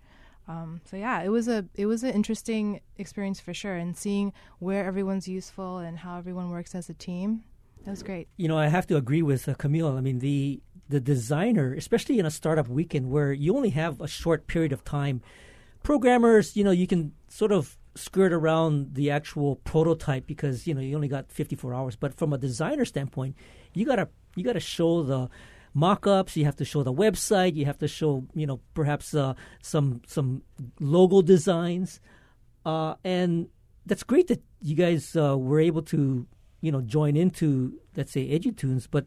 Um, 0.49 0.81
so 0.87 0.97
yeah, 0.97 1.23
it 1.23 1.29
was 1.29 1.47
a 1.47 1.67
it 1.75 1.87
was 1.87 2.03
an 2.03 2.15
interesting 2.15 2.81
experience 2.97 3.39
for 3.39 3.53
sure, 3.53 3.77
and 3.77 3.97
seeing 3.97 4.33
where 4.59 4.85
everyone's 4.85 5.29
useful 5.29 5.79
and 5.79 5.99
how 5.99 6.17
everyone 6.17 6.51
works 6.51 6.75
as 6.75 6.89
a 6.89 6.95
team. 6.95 7.45
That 7.85 7.91
was 7.91 8.03
great. 8.03 8.29
You 8.37 8.49
know, 8.49 8.59
I 8.59 8.69
have 8.69 8.87
to 8.89 8.97
agree 8.97 9.23
with 9.23 9.49
uh, 9.49 9.55
Camille. 9.55 9.97
I 9.97 10.01
mean, 10.01 10.21
the 10.21 10.61
the 10.89 11.01
designer, 11.01 11.75
especially 11.75 12.19
in 12.19 12.25
a 12.25 12.31
startup 12.31 12.67
weekend 12.69 13.11
where 13.11 13.33
you 13.33 13.55
only 13.55 13.71
have 13.71 14.01
a 14.01 14.09
short 14.09 14.47
period 14.47 14.73
of 14.73 14.85
time, 14.85 15.21
programmers, 15.83 16.57
you 16.57 16.65
know, 16.65 16.71
you 16.71 16.87
can 16.87 17.13
sort 17.29 17.53
of 17.53 17.77
skirt 17.95 18.33
around 18.33 18.95
the 18.95 19.11
actual 19.11 19.57
prototype 19.57 20.27
because 20.27 20.67
you 20.67 20.73
know 20.73 20.81
you 20.81 20.95
only 20.95 21.09
got 21.09 21.31
54 21.31 21.75
hours. 21.75 21.97
But 21.97 22.15
from 22.15 22.33
a 22.33 22.39
designer 22.39 22.87
standpoint, 22.87 23.37
you 23.75 23.85
gotta 23.85 24.09
you 24.35 24.45
gotta 24.45 24.61
show 24.61 25.03
the 25.03 25.29
mock-ups 25.85 26.37
you 26.37 26.45
have 26.45 26.57
to 26.57 26.65
show 26.65 26.83
the 26.83 26.93
website 27.05 27.55
you 27.55 27.65
have 27.71 27.79
to 27.79 27.89
show 27.89 28.11
you 28.35 28.47
know 28.49 28.59
perhaps 28.75 29.15
uh, 29.15 29.35
some 29.63 30.01
some 30.07 30.43
logo 30.81 31.23
designs 31.23 32.01
uh, 32.67 32.95
and 33.05 33.49
that's 33.87 34.03
great 34.03 34.27
that 34.29 34.43
you 34.61 34.75
guys 34.75 35.15
uh, 35.17 35.37
were 35.39 35.61
able 35.61 35.83
to 35.83 36.27
you 36.61 36.71
know 36.73 36.81
join 36.83 37.17
into 37.17 37.79
let's 37.97 38.13
say 38.13 38.25
edutunes 38.39 38.89
but 38.91 39.07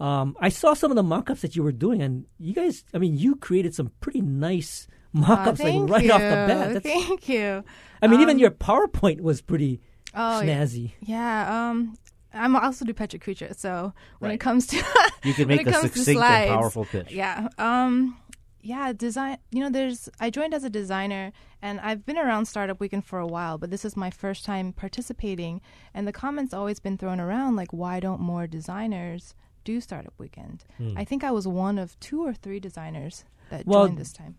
um, 0.00 0.34
i 0.40 0.48
saw 0.48 0.74
some 0.74 0.90
of 0.90 0.96
the 0.96 1.02
mock-ups 1.14 1.42
that 1.42 1.54
you 1.56 1.62
were 1.62 1.72
doing 1.86 2.02
and 2.02 2.24
you 2.38 2.52
guys 2.54 2.84
i 2.94 2.98
mean 2.98 3.16
you 3.16 3.36
created 3.36 3.74
some 3.74 3.90
pretty 4.00 4.20
nice 4.20 4.86
mock-ups 5.12 5.60
like 5.60 5.74
right 5.94 6.10
off 6.10 6.20
the 6.20 6.38
you. 6.40 6.46
bat 6.50 6.66
That's- 6.74 6.82
Thank 6.82 7.28
you. 7.28 7.62
i 8.02 8.06
mean 8.06 8.20
even 8.20 8.36
Um, 8.36 8.40
your 8.44 8.50
powerpoint 8.50 9.20
was 9.20 9.40
pretty 9.42 9.80
Oh, 10.12 10.40
snazzy 10.42 10.94
Yeah. 11.02 11.70
Um, 11.70 11.94
I'm 12.32 12.54
also 12.56 12.84
do 12.84 12.94
Pecha 12.94 13.20
Kucha, 13.20 13.56
so 13.56 13.92
when 14.18 14.28
Right. 14.30 14.34
it 14.34 14.38
comes 14.40 14.66
to 14.68 14.76
You 15.24 15.34
can 15.34 15.48
make 15.48 15.66
a 15.66 15.72
succinct 15.72 16.20
and 16.20 16.48
powerful 16.50 16.84
pitch. 16.84 17.10
Yeah. 17.12 17.48
Um, 17.58 18.16
yeah. 18.62 18.92
Design. 18.92 19.38
You 19.50 19.60
know, 19.60 19.70
there's. 19.70 20.08
I 20.20 20.30
joined 20.30 20.54
as 20.54 20.64
a 20.64 20.70
designer, 20.70 21.32
and 21.62 21.80
I've 21.80 22.04
been 22.06 22.18
around 22.18 22.46
Startup 22.46 22.78
Weekend 22.78 23.04
for 23.04 23.18
a 23.18 23.26
while, 23.26 23.58
but 23.58 23.70
this 23.70 23.84
is 23.84 23.96
my 23.96 24.10
first 24.10 24.44
time 24.44 24.72
participating. 24.72 25.60
And 25.94 26.06
the 26.06 26.12
comments 26.12 26.54
always 26.54 26.78
been 26.80 26.96
thrown 26.98 27.20
around 27.20 27.56
like, 27.56 27.72
why 27.72 28.00
don't 28.00 28.20
more 28.20 28.46
designers 28.46 29.34
do 29.64 29.80
Startup 29.80 30.14
Weekend? 30.18 30.64
Hmm. 30.78 30.96
I 30.96 31.04
think 31.04 31.24
I 31.24 31.30
was 31.32 31.48
one 31.48 31.78
of 31.78 31.98
two 32.00 32.24
or 32.24 32.32
three 32.34 32.60
designers 32.60 33.24
that 33.50 33.66
Well, 33.66 33.86
joined 33.86 33.98
this 33.98 34.12
time. 34.12 34.36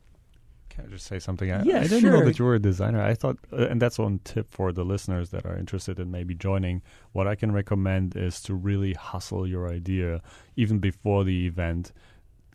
Can 0.71 0.85
I 0.85 0.87
just 0.87 1.05
say 1.05 1.19
something? 1.19 1.51
I, 1.51 1.63
Yeah, 1.63 1.81
I 1.81 1.87
didn't 1.87 2.09
know 2.09 2.23
that 2.23 2.39
you 2.39 2.45
were 2.45 2.55
a 2.55 2.59
designer. 2.59 3.01
I 3.01 3.13
thought, 3.13 3.37
uh, 3.51 3.67
and 3.67 3.81
that's 3.81 3.99
one 3.99 4.21
tip 4.23 4.51
for 4.51 4.71
the 4.71 4.85
listeners 4.85 5.31
that 5.31 5.45
are 5.45 5.57
interested 5.57 5.99
in 5.99 6.11
maybe 6.11 6.33
joining. 6.33 6.81
What 7.11 7.27
I 7.27 7.35
can 7.35 7.51
recommend 7.51 8.15
is 8.15 8.41
to 8.43 8.55
really 8.55 8.93
hustle 8.93 9.45
your 9.45 9.69
idea 9.69 10.21
even 10.55 10.79
before 10.79 11.25
the 11.25 11.45
event. 11.45 11.91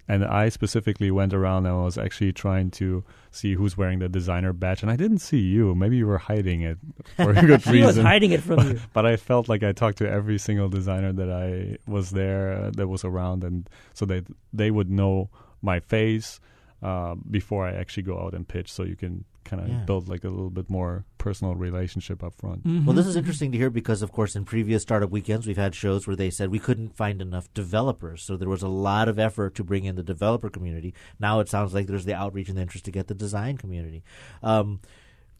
And 0.09 0.25
I 0.25 0.49
specifically 0.49 1.11
went 1.11 1.35
around 1.35 1.67
and 1.67 1.83
was 1.83 1.99
actually 1.99 2.33
trying 2.33 2.71
to 2.73 3.05
see 3.33 3.55
who's 3.55 3.77
wearing 3.77 3.99
the 3.99 4.09
designer 4.09 4.55
badge, 4.55 4.81
and 4.81 4.91
I 4.91 4.97
didn't 4.97 5.19
see 5.19 5.41
you. 5.41 5.75
Maybe 5.75 5.99
you 5.99 6.07
were 6.07 6.17
hiding 6.17 6.63
it 6.63 6.79
for 7.17 7.33
a 7.33 7.35
good 7.35 7.67
reason. 7.67 7.87
was 7.87 7.97
hiding 7.99 8.31
it 8.33 8.41
from 8.43 8.57
but, 8.57 8.67
you. 8.73 8.81
But 8.95 9.05
I 9.05 9.17
felt 9.17 9.49
like 9.49 9.63
I 9.63 9.73
talked 9.73 9.99
to 9.99 10.09
every 10.09 10.39
single 10.39 10.71
designer 10.71 11.13
that 11.13 11.31
I 11.31 11.77
was 11.91 12.13
there, 12.13 12.53
uh, 12.53 12.71
that 12.77 12.89
was 12.89 13.05
around, 13.05 13.45
and 13.45 13.69
so 13.93 14.07
that 14.07 14.27
they 14.55 14.71
would 14.71 14.91
know 14.91 15.29
my 15.61 15.81
face 15.81 16.41
uh, 16.87 17.15
before 17.39 17.67
I 17.67 17.73
actually 17.83 18.05
go 18.05 18.17
out 18.25 18.33
and 18.37 18.47
pitch. 18.47 18.71
So 18.73 18.85
you 18.85 18.97
can 18.97 19.25
kind 19.45 19.61
of 19.63 19.69
Yeah. 19.69 19.85
build 19.85 20.09
like 20.09 20.25
a 20.25 20.29
little 20.29 20.51
bit 20.61 20.69
more 20.71 21.05
personal 21.19 21.55
relationship 21.69 22.23
up 22.23 22.35
front. 22.35 22.61
Mm-hmm. 22.65 22.85
Well, 22.85 22.95
this 22.97 23.07
is 23.07 23.17
interesting 23.17 23.51
to 23.53 23.59
hear 23.59 23.71
because, 23.71 24.03
of 24.03 24.11
course, 24.13 24.37
in 24.37 24.45
previous 24.45 24.83
startup 24.83 25.11
weekends, 25.11 25.47
we've 25.47 25.57
had 25.67 25.75
shows 25.75 26.07
where 26.07 26.17
they 26.17 26.31
said 26.31 26.51
we 26.51 26.59
couldn't 26.69 26.97
find 26.97 27.21
enough 27.21 27.53
developers. 27.55 28.23
So 28.23 28.37
there 28.37 28.49
was 28.49 28.63
a 28.63 28.69
lot 28.91 29.09
of 29.09 29.19
effort 29.19 29.55
to 29.57 29.65
bring 29.65 29.85
in 29.85 29.97
the 29.97 30.03
developer 30.15 30.49
community. 30.51 30.95
Now 31.19 31.41
it 31.41 31.49
sounds 31.49 31.75
like 31.75 31.87
there's 31.87 32.05
the 32.05 32.15
outreach 32.15 32.49
and 32.49 32.57
the 32.59 32.63
interest 32.63 32.85
to 32.87 32.93
get 32.93 33.07
the 33.09 33.15
design 33.15 33.57
community. 33.57 34.05
Um, 34.43 34.81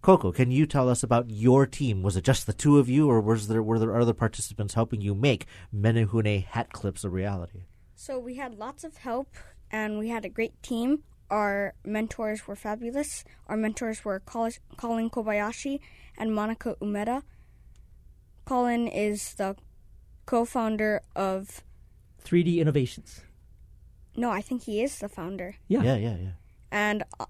Coco, 0.03 0.33
can 0.33 0.51
you 0.51 0.67
tell 0.67 0.89
us 0.89 1.03
about 1.03 1.31
your 1.31 1.67
team? 1.67 2.03
Was 2.03 2.17
it 2.17 2.25
just 2.25 2.47
the 2.47 2.53
two 2.53 2.79
of 2.79 2.89
you, 2.89 3.09
or 3.11 3.21
was 3.21 3.49
there 3.49 3.63
were 3.63 3.79
there 3.79 3.99
other 4.01 4.15
participants 4.15 4.75
helping 4.75 5.01
you 5.01 5.15
make 5.15 5.47
Menehune 5.75 6.45
hat 6.45 6.73
clips 6.73 7.03
a 7.05 7.11
reality? 7.11 7.63
So 7.95 8.19
we 8.19 8.35
had 8.37 8.55
lots 8.55 8.85
of 8.85 8.99
help 8.99 9.29
and 9.71 9.99
we 9.99 10.09
had 10.11 10.25
a 10.25 10.29
great 10.29 10.63
team. 10.63 11.03
Our 11.31 11.75
mentors 11.85 12.47
were 12.47 12.57
fabulous. 12.57 13.25
Our 13.49 13.57
mentors 13.57 14.05
were 14.05 14.21
Colin 14.21 15.11
Kobayashi 15.11 15.81
and 16.17 16.35
Monica 16.35 16.77
Umeda. 16.81 17.23
Colin 18.45 18.87
is 18.87 19.35
the 19.35 19.57
co-founder 20.25 21.03
of 21.15 21.63
3d 22.25 22.59
innovations 22.59 23.23
no, 24.17 24.31
I 24.31 24.41
think 24.41 24.63
he 24.65 24.83
is 24.83 24.99
the 24.99 25.09
founder. 25.09 25.57
yeah 25.69 25.83
yeah, 25.83 25.97
yeah. 25.97 26.17
yeah. 26.17 26.31
And 26.73 27.05
uh, 27.21 27.27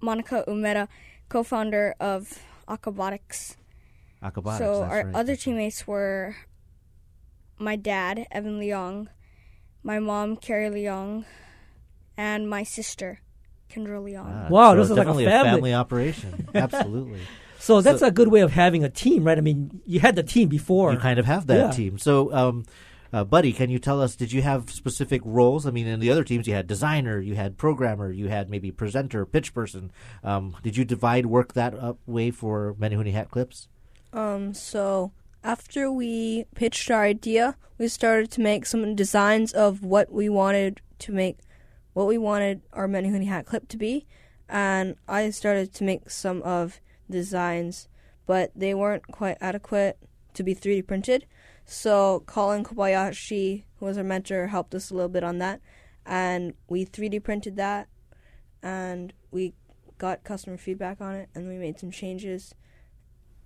Monica 0.00 0.44
Umeda, 0.46 0.88
co-founder 1.28 1.94
of 2.00 2.38
Aquabatics. 2.68 3.56
Aquabatics, 4.22 4.58
so 4.58 4.80
that's 4.80 4.92
our 4.92 5.04
right, 5.04 5.14
other 5.14 5.32
that's 5.32 5.46
right. 5.46 5.52
teammates 5.52 5.86
were 5.86 6.36
my 7.58 7.76
dad, 7.76 8.26
Evan 8.30 8.60
Leong, 8.60 9.08
my 9.82 9.98
mom, 9.98 10.36
Carrie 10.36 10.70
Leong, 10.70 11.24
and 12.16 12.48
my 12.48 12.62
sister, 12.62 13.20
Kendra 13.70 14.00
Leong. 14.02 14.24
Ah, 14.26 14.48
Wow, 14.50 14.72
so 14.72 14.76
this 14.80 14.90
is 14.90 14.96
like 14.96 15.06
a 15.06 15.10
definitely 15.10 15.24
family. 15.26 15.74
operation. 15.74 16.48
Absolutely. 16.54 17.20
so 17.58 17.80
that's 17.80 18.00
So- 18.00 18.06
a 18.06 18.10
good 18.10 18.28
way 18.28 18.40
of 18.40 18.52
having 18.52 18.84
a 18.84 18.88
team 18.90 19.24
right 19.24 19.38
i 19.38 19.40
mean 19.40 19.80
you 19.86 19.98
had 20.00 20.14
the 20.14 20.22
team 20.22 20.48
before 20.48 20.92
You 20.92 20.98
kind 20.98 21.18
of 21.18 21.26
have 21.26 21.46
that 21.48 21.56
Yeah. 21.56 21.70
team. 21.70 21.98
So, 21.98 22.32
um, 22.32 22.64
uh, 23.12 23.24
Buddy, 23.24 23.52
can 23.52 23.70
you 23.70 23.78
tell 23.78 24.00
us? 24.02 24.14
Did 24.16 24.30
you 24.32 24.42
have 24.42 24.70
specific 24.70 25.22
roles? 25.24 25.64
I 25.66 25.70
mean, 25.70 25.86
in 25.86 26.00
the 26.00 26.10
other 26.10 26.24
teams, 26.24 26.46
you 26.46 26.54
had 26.54 26.66
designer, 26.66 27.18
you 27.20 27.34
had 27.34 27.56
programmer, 27.56 28.10
you 28.12 28.28
had 28.28 28.50
maybe 28.50 28.70
presenter, 28.72 29.24
pitch 29.24 29.54
person. 29.54 29.90
Um, 30.24 30.56
did 30.62 30.76
you 30.76 30.84
divide 30.84 31.26
work 31.26 31.54
that 31.54 31.72
up 31.78 31.98
way 32.06 32.30
for 32.30 32.74
Menehune 32.80 33.12
Hat 33.12 33.30
Clips? 33.30 33.68
Um, 34.12 34.52
so 34.54 35.12
after 35.44 35.90
we 35.90 36.44
pitched 36.54 36.90
our 36.90 37.04
idea, 37.04 37.56
we 37.78 37.88
started 37.88 38.30
to 38.32 38.40
make 38.40 38.66
some 38.66 38.94
designs 38.96 39.52
of 39.52 39.82
what 39.84 40.10
we 40.12 40.28
wanted 40.28 40.80
to 41.00 41.12
make, 41.12 41.38
what 41.96 42.06
we 42.06 42.18
wanted 42.18 42.60
our 42.74 42.86
Menehune 42.86 43.26
hat 43.26 43.46
clip 43.46 43.68
to 43.68 43.78
be, 43.78 44.06
and 44.50 44.96
I 45.08 45.30
started 45.30 45.72
to 45.72 45.82
make 45.82 46.10
some 46.10 46.42
of 46.42 46.78
designs, 47.08 47.88
but 48.26 48.52
they 48.54 48.74
weren't 48.74 49.06
quite 49.06 49.38
adequate 49.40 49.96
to 50.34 50.42
be 50.42 50.54
3D 50.54 50.86
printed. 50.86 51.24
So 51.64 52.22
Colin 52.26 52.64
Kobayashi, 52.64 53.64
who 53.78 53.86
was 53.86 53.96
our 53.96 54.04
mentor, 54.04 54.48
helped 54.48 54.74
us 54.74 54.90
a 54.90 54.94
little 54.94 55.08
bit 55.08 55.24
on 55.24 55.38
that, 55.38 55.62
and 56.04 56.52
we 56.68 56.84
3D 56.84 57.24
printed 57.24 57.56
that, 57.56 57.88
and 58.62 59.14
we 59.30 59.54
got 59.96 60.22
customer 60.22 60.58
feedback 60.58 61.00
on 61.00 61.14
it, 61.14 61.30
and 61.34 61.48
we 61.48 61.56
made 61.56 61.80
some 61.80 61.90
changes 61.90 62.54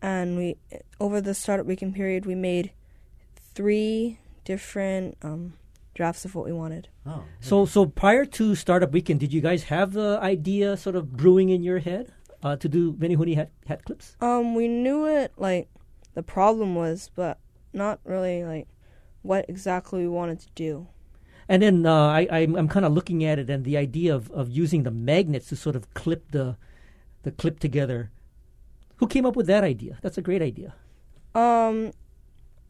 and 0.02 0.34
we 0.34 0.56
over 0.98 1.20
the 1.20 1.34
startup 1.34 1.66
weekend 1.66 1.94
period 1.94 2.24
we 2.24 2.34
made 2.34 2.72
three 3.52 4.18
different 4.46 5.14
um, 5.20 5.52
drafts 6.00 6.24
of 6.24 6.34
what 6.34 6.46
we 6.46 6.52
wanted. 6.52 6.88
Oh, 7.04 7.24
so 7.40 7.66
so 7.66 7.84
prior 7.84 8.24
to 8.24 8.54
startup 8.54 8.90
weekend 8.96 9.20
did 9.20 9.34
you 9.36 9.42
guys 9.42 9.64
have 9.64 9.92
the 9.92 10.18
idea 10.22 10.74
sort 10.78 10.96
of 10.96 11.12
brewing 11.12 11.50
in 11.50 11.62
your 11.62 11.80
head 11.80 12.04
uh, 12.42 12.56
to 12.56 12.68
do 12.72 12.94
Menehune 12.94 13.36
hat, 13.36 13.50
hat 13.68 13.84
clips 13.84 14.16
Um, 14.22 14.54
we 14.54 14.66
knew 14.66 15.04
it 15.04 15.32
like 15.36 15.68
the 16.14 16.22
problem 16.22 16.74
was, 16.74 17.10
but 17.14 17.36
not 17.74 18.00
really 18.04 18.44
like 18.44 18.66
what 19.20 19.44
exactly 19.46 20.00
we 20.00 20.08
wanted 20.08 20.40
to 20.40 20.48
do. 20.54 20.88
And 21.52 21.60
then 21.60 21.84
uh, 21.84 22.06
I, 22.20 22.28
I'm, 22.30 22.56
I'm 22.56 22.68
kind 22.68 22.86
of 22.86 22.92
looking 22.92 23.20
at 23.22 23.38
it 23.38 23.50
and 23.50 23.64
the 23.64 23.76
idea 23.76 24.14
of, 24.14 24.30
of 24.30 24.48
using 24.48 24.84
the 24.84 24.90
magnets 24.90 25.48
to 25.50 25.56
sort 25.56 25.76
of 25.76 25.92
clip 25.92 26.30
the 26.30 26.56
the 27.28 27.30
clip 27.30 27.60
together. 27.60 28.10
Who 28.96 29.06
came 29.06 29.26
up 29.28 29.36
with 29.36 29.48
that 29.52 29.64
idea? 29.64 29.98
That's 30.00 30.16
a 30.16 30.22
great 30.22 30.40
idea. 30.40 30.72
Um, 31.34 31.92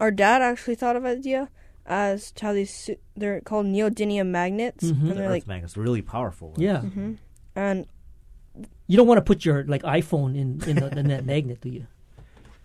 our 0.02 0.10
dad 0.10 0.42
actually 0.42 0.74
thought 0.74 0.96
of 0.96 1.04
idea 1.04 1.48
as 1.90 2.30
to 2.32 2.46
how 2.46 2.52
these 2.54 2.72
su- 2.72 2.96
they're 3.16 3.40
called 3.42 3.66
neodymium 3.66 4.28
magnets, 4.28 4.84
Mhm. 4.84 4.90
and 4.90 5.10
the 5.10 5.14
they're 5.14 5.24
Earth 5.24 5.30
like 5.42 5.46
magnets, 5.46 5.76
really 5.76 6.00
powerful. 6.02 6.48
ones. 6.50 6.60
Yeah. 6.62 6.80
hmm 6.80 7.14
and 7.56 7.86
You 8.86 8.96
don't 8.96 9.06
want 9.06 9.18
to 9.18 9.22
put 9.26 9.44
your 9.44 9.64
like 9.64 9.82
iPhone 9.82 10.36
in 10.38 10.62
in, 10.70 10.76
the, 10.76 10.88
in 10.98 11.08
that 11.08 11.24
magnet, 11.26 11.60
do 11.60 11.68
you? 11.68 11.86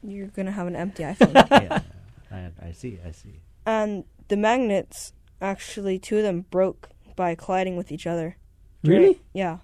you're 0.05 0.27
gonna 0.37 0.51
have 0.51 0.67
an 0.67 0.75
empty 0.75 1.01
iPhone. 1.03 1.33
yeah. 1.51 1.81
I, 2.31 2.69
I 2.69 2.71
see. 2.71 2.99
I 3.05 3.11
see. 3.11 3.41
and 3.65 4.03
the 4.27 4.37
magnets 4.37 5.13
actually 5.41 5.97
two 5.99 6.17
of 6.17 6.23
them 6.23 6.45
broke 6.51 6.89
by 7.15 7.33
colliding 7.35 7.75
with 7.77 7.91
each 7.91 8.05
other. 8.05 8.37
Really? 8.83 9.21
Yeah. 9.33 9.57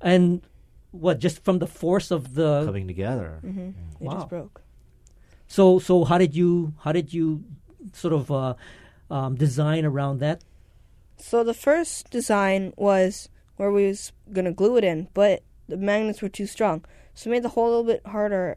And 0.00 0.42
what? 0.92 1.18
Just 1.18 1.44
from 1.44 1.58
the 1.58 1.66
force 1.66 2.10
of 2.10 2.34
the 2.34 2.64
Coming 2.64 2.86
together. 2.86 3.38
hmm 3.40 3.70
They 4.00 4.06
Wow. 4.06 4.14
just 4.14 4.28
broke. 4.28 4.60
So 5.48 5.78
so 5.78 6.04
how 6.04 6.18
did 6.18 6.34
you 6.36 6.74
how 6.84 6.92
did 6.92 7.12
you 7.16 7.44
sort 7.92 8.14
of 8.14 8.30
uh, 8.30 8.54
um, 9.10 9.34
design 9.36 9.84
around 9.84 10.20
that? 10.20 10.42
So 11.18 11.42
the 11.42 11.54
first 11.54 12.10
design 12.10 12.72
was 12.76 13.28
where 13.56 13.72
we 13.72 13.86
was 13.86 14.12
gonna 14.32 14.52
glue 14.52 14.76
it 14.76 14.84
in, 14.84 15.08
but 15.14 15.42
the 15.68 15.76
magnets 15.76 16.22
were 16.22 16.28
too 16.28 16.46
strong. 16.46 16.84
So 17.14 17.28
we 17.28 17.36
made 17.36 17.42
the 17.42 17.50
hole 17.50 17.66
a 17.66 17.70
little 17.70 17.84
bit 17.84 18.06
harder, 18.06 18.56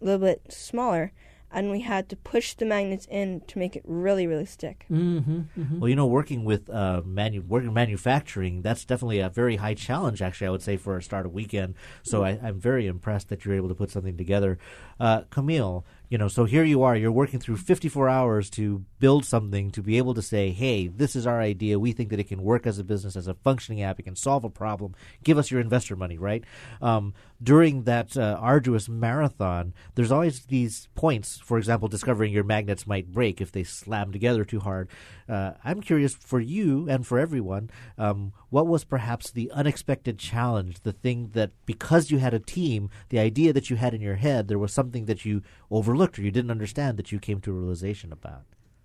a 0.00 0.04
little 0.04 0.20
bit 0.20 0.52
smaller, 0.52 1.12
and 1.50 1.70
we 1.70 1.80
had 1.80 2.08
to 2.10 2.16
push 2.16 2.54
the 2.54 2.64
magnets 2.64 3.06
in 3.10 3.40
to 3.48 3.58
make 3.58 3.74
it 3.74 3.82
really, 3.86 4.26
really 4.26 4.44
stick. 4.44 4.84
Mm-hmm, 4.90 5.40
mm-hmm. 5.58 5.80
Well, 5.80 5.88
you 5.88 5.96
know, 5.96 6.06
working 6.06 6.44
with 6.44 6.68
uh, 6.68 7.02
manu- 7.04 7.42
working 7.42 7.72
manufacturing, 7.72 8.62
that's 8.62 8.84
definitely 8.84 9.20
a 9.20 9.30
very 9.30 9.56
high 9.56 9.74
challenge. 9.74 10.20
Actually, 10.20 10.48
I 10.48 10.50
would 10.50 10.62
say 10.62 10.76
for 10.76 10.96
a 10.96 11.02
start 11.02 11.26
of 11.26 11.32
weekend. 11.32 11.74
So 12.02 12.22
I, 12.22 12.38
I'm 12.42 12.60
very 12.60 12.86
impressed 12.86 13.30
that 13.30 13.44
you're 13.44 13.54
able 13.54 13.68
to 13.68 13.74
put 13.74 13.90
something 13.90 14.16
together. 14.16 14.58
Uh, 15.00 15.22
Camille, 15.30 15.84
You 16.08 16.16
know, 16.16 16.28
so 16.28 16.44
here 16.44 16.64
you 16.64 16.82
are, 16.84 16.96
you're 16.96 17.12
working 17.12 17.38
through 17.38 17.58
54 17.58 18.08
hours 18.08 18.48
to 18.50 18.82
build 18.98 19.26
something 19.26 19.70
to 19.72 19.82
be 19.82 19.98
able 19.98 20.14
to 20.14 20.22
say, 20.22 20.50
hey, 20.52 20.88
this 20.88 21.14
is 21.14 21.26
our 21.26 21.38
idea. 21.38 21.78
We 21.78 21.92
think 21.92 22.08
that 22.08 22.18
it 22.18 22.28
can 22.28 22.42
work 22.42 22.66
as 22.66 22.78
a 22.78 22.84
business, 22.84 23.14
as 23.14 23.28
a 23.28 23.34
functioning 23.34 23.82
app. 23.82 24.00
It 24.00 24.04
can 24.04 24.16
solve 24.16 24.42
a 24.42 24.48
problem. 24.48 24.94
Give 25.22 25.36
us 25.36 25.50
your 25.50 25.60
investor 25.60 25.96
money, 25.96 26.16
right? 26.16 26.44
Um, 26.80 27.12
during 27.42 27.82
that 27.84 28.16
uh, 28.16 28.38
arduous 28.40 28.88
marathon, 28.88 29.74
there's 29.96 30.10
always 30.10 30.46
these 30.46 30.88
points, 30.94 31.38
for 31.38 31.58
example, 31.58 31.88
discovering 31.88 32.32
your 32.32 32.44
magnets 32.44 32.86
might 32.86 33.12
break 33.12 33.42
if 33.42 33.52
they 33.52 33.62
slam 33.62 34.10
together 34.10 34.46
too 34.46 34.60
hard. 34.60 34.88
Uh, 35.28 35.52
I'm 35.62 35.82
curious 35.82 36.14
for 36.14 36.40
you 36.40 36.88
and 36.88 37.06
for 37.06 37.18
everyone, 37.18 37.68
um, 37.98 38.32
what 38.50 38.66
was 38.66 38.84
perhaps 38.84 39.30
the 39.30 39.50
unexpected 39.52 40.18
challenge, 40.18 40.80
the 40.80 40.92
thing 40.92 41.30
that 41.32 41.50
because 41.66 42.10
you 42.10 42.18
had 42.18 42.34
a 42.34 42.38
team, 42.38 42.88
the 43.10 43.18
idea 43.18 43.52
that 43.52 43.68
you 43.68 43.76
had 43.76 43.94
in 43.94 44.00
your 44.00 44.16
head, 44.16 44.48
there 44.48 44.58
was 44.58 44.72
something 44.72 45.04
that 45.04 45.24
you 45.24 45.42
overlooked 45.70 46.18
or 46.18 46.22
you 46.22 46.30
didn't 46.30 46.50
understand 46.50 46.96
that 46.96 47.12
you 47.12 47.18
came 47.18 47.40
to 47.40 47.50
a 47.50 47.54
realization 47.54 48.12
about? 48.12 48.42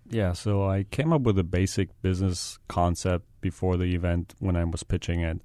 Yeah, 0.10 0.34
so 0.34 0.68
I 0.68 0.84
came 0.84 1.14
up 1.14 1.22
with 1.22 1.40
a 1.40 1.44
basic 1.44 1.90
business 2.02 2.60
concept 2.68 3.26
before 3.40 3.78
the 3.78 3.96
event 3.96 4.34
when 4.40 4.56
I 4.56 4.64
was 4.66 4.84
pitching 4.84 5.22
it. 5.22 5.42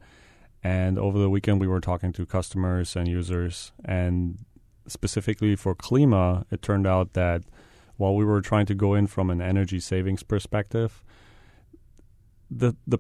And 0.65 0.99
over 0.99 1.19
the 1.19 1.31
weekend, 1.31 1.61
we 1.61 1.69
were 1.69 1.81
talking 1.81 2.13
to 2.15 2.27
customers 2.27 2.97
and 2.97 3.07
users. 3.07 3.73
And 3.85 4.45
specifically 4.89 5.55
for 5.55 5.77
Klima, 5.77 6.45
it 6.51 6.61
turned 6.61 6.87
out 6.87 7.13
that 7.13 7.45
while 7.97 8.17
we 8.17 8.25
were 8.25 8.41
trying 8.41 8.67
to 8.67 8.75
go 8.75 8.95
in 8.95 9.07
from 9.07 9.31
an 9.31 9.41
energy 9.41 9.79
savings 9.79 10.25
perspective, 10.25 11.05
the 12.51 12.75
the 12.87 12.99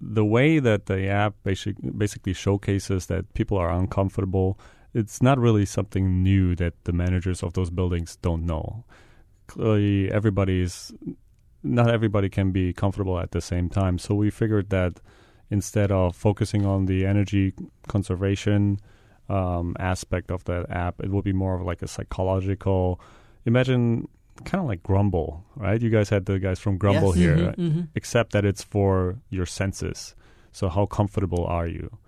the 0.00 0.24
way 0.24 0.58
that 0.58 0.86
the 0.86 1.08
app 1.08 1.34
basic, 1.44 1.76
basically 1.96 2.32
showcases 2.32 3.06
that 3.06 3.32
people 3.34 3.56
are 3.56 3.70
uncomfortable, 3.70 4.58
it's 4.92 5.22
not 5.22 5.38
really 5.38 5.66
something 5.66 6.22
new 6.22 6.54
that 6.56 6.74
the 6.84 6.92
managers 6.92 7.42
of 7.42 7.54
those 7.54 7.70
buildings 7.70 8.16
don't 8.16 8.44
know. 8.46 8.84
Clearly, 9.46 10.10
everybody's 10.10 10.92
not 11.64 11.90
everybody 11.90 12.28
can 12.28 12.52
be 12.52 12.72
comfortable 12.72 13.18
at 13.18 13.32
the 13.32 13.40
same 13.40 13.68
time. 13.68 13.98
So 13.98 14.14
we 14.14 14.30
figured 14.30 14.70
that 14.70 15.00
instead 15.50 15.90
of 15.90 16.14
focusing 16.14 16.66
on 16.66 16.86
the 16.86 17.06
energy 17.06 17.54
conservation 17.88 18.78
um, 19.28 19.74
aspect 19.80 20.30
of 20.30 20.44
that 20.44 20.70
app, 20.70 21.00
it 21.00 21.10
would 21.10 21.24
be 21.24 21.32
more 21.32 21.54
of 21.56 21.62
like 21.62 21.82
a 21.82 21.88
psychological. 21.88 23.00
Imagine 23.46 24.08
kind 24.44 24.60
of 24.62 24.66
like 24.68 24.82
Grumble, 24.82 25.44
right? 25.56 25.80
You 25.80 25.90
guys 25.90 26.08
had 26.08 26.26
the 26.26 26.38
guys 26.38 26.58
from 26.58 26.76
Grumble 26.78 27.16
Yes. 27.16 27.18
here, 27.36 27.36
Mhm, 27.36 27.72
mhm. 27.72 27.88
except 27.94 28.32
that 28.32 28.44
it's 28.44 28.62
for 28.64 29.16
your 29.30 29.46
senses. 29.46 30.14
So 30.52 30.68
how 30.68 30.86
comfortable 30.86 31.44
are 31.46 31.66
you? 31.68 31.98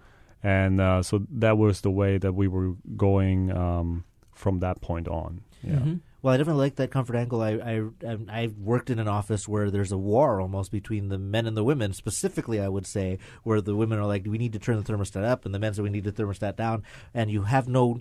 And 0.42 0.80
uh, 0.80 1.02
so 1.02 1.22
that 1.30 1.58
was 1.58 1.80
the 1.80 1.90
way 1.90 2.18
that 2.18 2.32
we 2.34 2.46
were 2.48 2.74
going 2.96 3.50
um, 3.50 4.04
from 4.32 4.60
that 4.60 4.80
point 4.80 5.08
on. 5.08 5.40
Yeah. 5.62 5.76
Mhm. 5.78 6.00
Well, 6.22 6.34
I 6.34 6.38
definitely 6.38 6.60
like 6.64 6.76
that 6.76 6.90
comfort 6.90 7.14
angle. 7.16 7.40
I 7.40 7.50
I 7.52 7.78
um, 8.06 8.26
I've 8.28 8.58
worked 8.58 8.90
in 8.90 8.98
an 8.98 9.06
office 9.06 9.46
where 9.46 9.70
there's 9.70 9.92
a 9.92 9.98
war 9.98 10.40
almost 10.40 10.72
between 10.72 11.08
the 11.08 11.18
men 11.18 11.46
and 11.46 11.56
the 11.56 11.62
women. 11.62 11.92
Specifically, 11.92 12.60
I 12.60 12.68
would 12.68 12.86
say 12.86 13.18
where 13.44 13.60
the 13.60 13.76
women 13.76 13.98
are 14.00 14.06
like, 14.06 14.26
"We 14.26 14.36
need 14.38 14.52
to 14.54 14.58
turn 14.58 14.76
the 14.76 14.82
thermostat 14.82 15.22
up," 15.24 15.44
and 15.44 15.54
the 15.54 15.58
men 15.60 15.74
say, 15.74 15.82
"We 15.82 15.90
need 15.90 16.02
the 16.04 16.10
thermostat 16.12 16.56
down," 16.56 16.82
and 17.14 17.30
you 17.30 17.42
have 17.42 17.68
no 17.68 18.00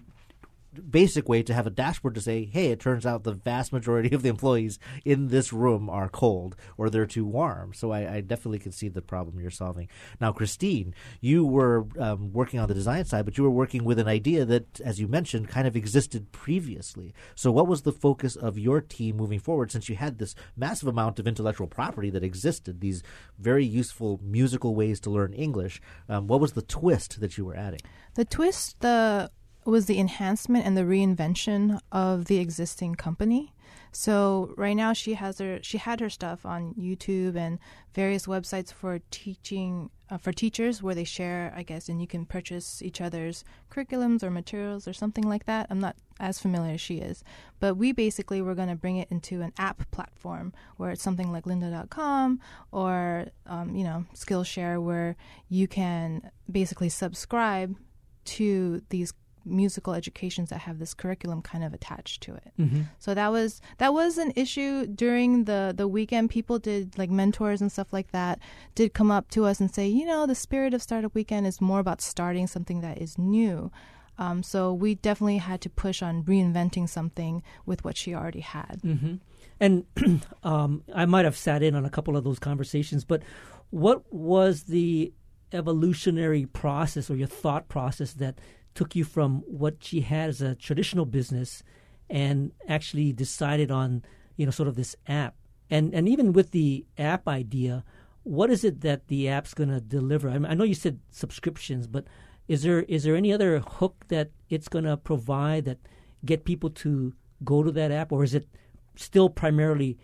basic 0.89 1.28
way 1.30 1.43
to 1.43 1.53
have 1.53 1.67
a 1.67 1.71
dashboard 1.71 2.15
to 2.15 2.21
say, 2.21 2.45
hey, 2.45 2.71
it 2.71 2.80
turns 2.80 3.05
out 3.05 3.23
the 3.23 3.34
vast 3.34 3.71
majority 3.73 4.13
of 4.15 4.21
the 4.21 4.30
employees 4.30 4.80
in 5.03 5.28
this 5.28 5.51
room 5.53 5.89
are 5.89 6.09
cold 6.09 6.55
or 6.78 6.89
they're 6.89 7.05
too 7.05 7.26
warm. 7.26 7.73
So 7.73 7.91
I, 7.91 8.15
I 8.15 8.21
definitely 8.21 8.59
can 8.59 8.71
see 8.71 8.89
the 8.89 9.01
problem 9.01 9.39
you're 9.39 9.51
solving. 9.51 9.88
Now, 10.19 10.32
Christine, 10.32 10.93
you 11.21 11.45
were 11.45 11.86
um, 11.99 12.32
working 12.34 12.59
on 12.59 12.67
the 12.67 12.73
design 12.73 13.05
side, 13.05 13.26
but 13.26 13.38
you 13.38 13.43
were 13.43 13.49
working 13.49 13.84
with 13.84 13.99
an 13.99 14.07
idea 14.07 14.45
that, 14.45 14.80
as 14.82 14.99
you 14.99 15.07
mentioned, 15.07 15.49
kind 15.49 15.67
of 15.67 15.76
existed 15.76 16.32
previously. 16.32 17.13
So 17.36 17.51
what 17.51 17.67
was 17.67 17.82
the 17.82 17.91
focus 17.91 18.36
of 18.36 18.57
your 18.57 18.82
team 18.82 19.17
moving 19.17 19.39
forward 19.39 19.71
since 19.71 19.89
you 19.89 19.95
had 19.95 20.17
this 20.17 20.36
massive 20.55 20.88
amount 20.88 21.19
of 21.19 21.28
intellectual 21.28 21.67
property 21.67 22.09
that 22.11 22.23
existed, 22.23 22.82
these 22.82 23.03
very 23.39 23.65
useful 23.65 24.19
musical 24.23 24.76
ways 24.76 24.99
to 25.01 25.09
learn 25.09 25.34
English? 25.34 25.82
Um, 26.09 26.28
what 26.28 26.39
was 26.39 26.53
the 26.53 26.61
twist 26.61 27.19
that 27.19 27.38
you 27.38 27.45
were 27.45 27.55
adding? 27.55 27.82
The 28.15 28.26
twist 28.26 28.80
the 28.80 29.30
was 29.66 29.88
the 29.88 29.99
enhancement 29.99 30.66
and 30.66 30.78
the 30.78 30.82
reinvention 30.82 31.80
of 31.91 32.26
the 32.26 32.38
existing 32.38 32.95
company. 32.95 33.53
So 33.91 34.53
right 34.57 34.76
now 34.76 34.91
she 34.91 35.13
has 35.13 35.39
her 35.39 35.59
she 35.61 35.78
had 35.78 36.01
her 36.01 36.09
stuff 36.09 36.45
on 36.45 36.74
YouTube 36.74 37.38
and 37.38 37.59
various 37.93 38.26
websites 38.26 38.74
for 38.74 38.99
teaching 39.09 39.89
uh, 40.09 40.18
for 40.18 40.34
teachers 40.34 40.84
where 40.84 40.93
they 40.93 41.05
share 41.05 41.53
I 41.55 41.63
guess 41.63 41.88
and 41.88 42.01
you 42.01 42.07
can 42.07 42.26
purchase 42.26 42.82
each 42.82 42.99
other's 42.99 43.45
curriculums 43.72 44.22
or 44.22 44.30
materials 44.30 44.86
or 44.86 44.91
something 44.91 45.24
like 45.24 45.45
that. 45.45 45.68
I'm 45.70 45.80
not 45.80 45.95
as 46.20 46.39
familiar 46.39 46.74
as 46.74 46.82
she 46.82 46.97
is, 46.97 47.24
but 47.61 47.76
we 47.76 47.93
basically 47.93 48.41
were 48.41 48.53
going 48.53 48.68
to 48.68 48.76
bring 48.76 48.97
it 48.97 49.07
into 49.09 49.41
an 49.41 49.53
app 49.57 49.89
platform 49.91 50.51
where 50.76 50.91
it's 50.91 51.01
something 51.01 51.32
like 51.32 51.45
lynda.com 51.45 52.41
or 52.74 53.28
um, 53.45 53.76
you 53.78 53.86
know 53.86 54.03
Skillshare 54.13 54.84
where 54.84 55.16
you 55.47 55.70
can 55.70 56.32
basically 56.51 56.89
subscribe 56.89 57.78
to 58.26 58.82
these 58.89 59.13
musical 59.45 59.93
educations 59.93 60.49
that 60.49 60.59
have 60.59 60.79
this 60.79 60.93
curriculum 60.93 61.41
kind 61.41 61.63
of 61.63 61.73
attached 61.73 62.21
to 62.23 62.35
it. 62.35 62.51
Mm-hmm. 62.59 62.81
So 62.99 63.13
that 63.13 63.31
was 63.31 63.61
that 63.77 63.93
was 63.93 64.17
an 64.17 64.33
issue 64.35 64.87
during 64.87 65.45
the 65.45 65.73
the 65.75 65.87
weekend. 65.87 66.29
People 66.29 66.59
did 66.59 66.97
like 66.97 67.09
mentors 67.09 67.61
and 67.61 67.71
stuff 67.71 67.93
like 67.93 68.11
that 68.11 68.39
did 68.73 68.93
come 68.93 69.11
up 69.11 69.29
to 69.31 69.45
us 69.45 69.59
and 69.59 69.73
say, 69.73 69.87
you 69.87 70.05
know, 70.05 70.25
the 70.25 70.35
spirit 70.35 70.73
of 70.73 70.81
Startup 70.81 71.13
Weekend 71.13 71.47
is 71.47 71.61
more 71.61 71.79
about 71.79 72.01
starting 72.01 72.47
something 72.47 72.81
that 72.81 72.97
is 72.97 73.17
new. 73.17 73.71
Um, 74.17 74.43
so 74.43 74.73
we 74.73 74.95
definitely 74.95 75.37
had 75.37 75.61
to 75.61 75.69
push 75.69 76.01
on 76.01 76.23
reinventing 76.23 76.87
something 76.87 77.43
with 77.65 77.83
what 77.83 77.97
she 77.97 78.13
already 78.15 78.39
had. 78.39 78.79
hmm 78.81 79.15
And 79.59 79.85
um, 80.43 80.83
I 80.93 81.05
might 81.05 81.25
have 81.25 81.37
sat 81.37 81.61
in 81.61 81.75
on 81.75 81.85
a 81.85 81.89
couple 81.89 82.15
of 82.15 82.23
those 82.23 82.39
conversations, 82.39 83.03
but 83.03 83.23
what 83.71 84.03
was 84.13 84.63
the 84.63 85.13
evolutionary 85.51 86.45
process 86.45 87.09
or 87.09 87.15
your 87.15 87.27
thought 87.27 87.67
process 87.67 88.13
that 88.13 88.39
took 88.76 88.95
you 88.95 89.03
from 89.03 89.39
what 89.47 89.84
she 89.84 90.01
had 90.01 90.30
as 90.30 90.41
a 90.41 90.53
traditional 90.53 91.05
business 91.05 91.63
and 92.09 92.51
actually 92.67 93.11
decided 93.11 93.71
on, 93.71 94.03
you 94.36 94.45
know, 94.45 94.51
sort 94.51 94.69
of 94.69 94.76
this 94.76 94.95
app? 95.07 95.36
And 95.69 95.93
and 95.95 96.07
even 96.07 96.34
with 96.34 96.51
the 96.51 96.86
app 96.97 97.28
idea, 97.28 97.84
what 98.23 98.51
is 98.51 98.63
it 98.63 98.82
that 98.82 99.07
the 99.07 99.28
app's 99.28 99.53
going 99.53 99.69
to 99.69 99.82
deliver? 99.82 100.30
I, 100.30 100.34
mean, 100.34 100.51
I 100.51 100.53
know 100.53 100.63
you 100.63 100.76
said 100.76 100.99
subscriptions, 101.11 101.88
but 101.88 102.05
is 102.47 102.61
there 102.63 102.84
is 102.84 103.03
there 103.03 103.15
any 103.15 103.34
other 103.34 103.59
hook 103.59 104.05
that 104.09 104.30
it's 104.49 104.67
going 104.67 104.86
to 104.86 104.97
provide 104.97 105.65
that 105.65 105.80
get 106.23 106.45
people 106.45 106.69
to 106.69 107.13
go 107.43 107.63
to 107.63 107.71
that 107.71 107.91
app, 107.91 108.11
or 108.11 108.23
is 108.23 108.34
it 108.34 108.47
still 108.95 109.30
primarily 109.30 109.97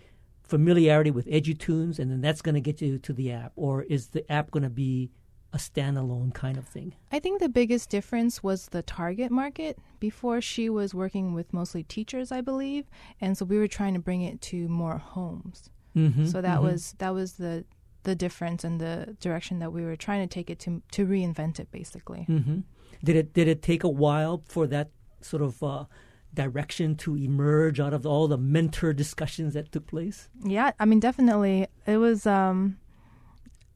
familiarity 0.44 1.12
with 1.12 1.26
EduTunes, 1.28 2.00
and 2.00 2.12
then 2.12 2.22
that's 2.22 2.42
going 2.42 2.56
to 2.56 2.62
get 2.62 2.82
you 2.82 2.98
to 3.00 3.14
the 3.14 3.32
app, 3.32 3.52
or 3.56 3.84
is 3.84 4.08
the 4.08 4.30
app 4.32 4.52
going 4.52 4.64
to 4.64 4.70
be 4.70 5.12
a 5.54 5.58
standalone 5.58 6.34
kind 6.34 6.58
of 6.58 6.68
thing? 6.68 6.94
I 7.12 7.20
think 7.20 7.40
the 7.40 7.50
biggest 7.50 7.90
difference 7.90 8.42
was 8.42 8.68
the 8.68 8.82
target 8.82 9.32
market. 9.32 9.78
Before 10.00 10.42
she 10.42 10.70
was 10.70 10.94
working 10.94 11.34
with 11.34 11.54
mostly 11.54 11.84
teachers, 11.84 12.32
I 12.32 12.42
believe, 12.42 12.86
and 13.20 13.38
so 13.38 13.46
we 13.46 13.58
were 13.58 13.68
trying 13.68 13.94
to 13.94 14.00
bring 14.00 14.22
it 14.22 14.42
to 14.44 14.68
more 14.68 14.98
homes. 14.98 15.70
Mm-hmm, 15.96 16.26
So 16.26 16.42
that 16.42 16.64
was 16.64 16.96
that 17.00 17.14
was 17.14 17.34
the 17.34 17.66
the 18.04 18.16
difference 18.16 18.64
and 18.64 18.80
the 18.82 19.16
direction 19.20 19.60
that 19.60 19.72
we 19.72 19.84
were 19.84 19.96
trying 19.96 20.28
to 20.28 20.34
take 20.34 20.50
it 20.50 20.58
to 20.60 20.82
to 20.92 21.06
reinvent 21.06 21.60
it 21.60 21.70
basically. 21.72 22.24
hmm 22.24 22.60
Did 23.04 23.16
it 23.16 23.34
did 23.34 23.48
it 23.48 23.62
take 23.62 23.84
a 23.84 23.90
while 23.90 24.42
for 24.48 24.66
that 24.68 24.90
sort 25.22 25.44
of 25.44 25.62
uh, 25.62 25.86
direction 26.34 26.96
to 26.96 27.16
emerge 27.18 27.80
out 27.80 27.94
of 27.94 28.06
all 28.06 28.28
the 28.28 28.38
mentor 28.38 28.94
discussions 28.94 29.54
that 29.54 29.72
took 29.72 29.86
place? 29.86 30.30
Yeah, 30.44 30.72
I 30.80 30.86
mean 30.86 31.00
definitely 31.02 31.68
it 31.86 31.98
was 31.98 32.26
um 32.26 32.78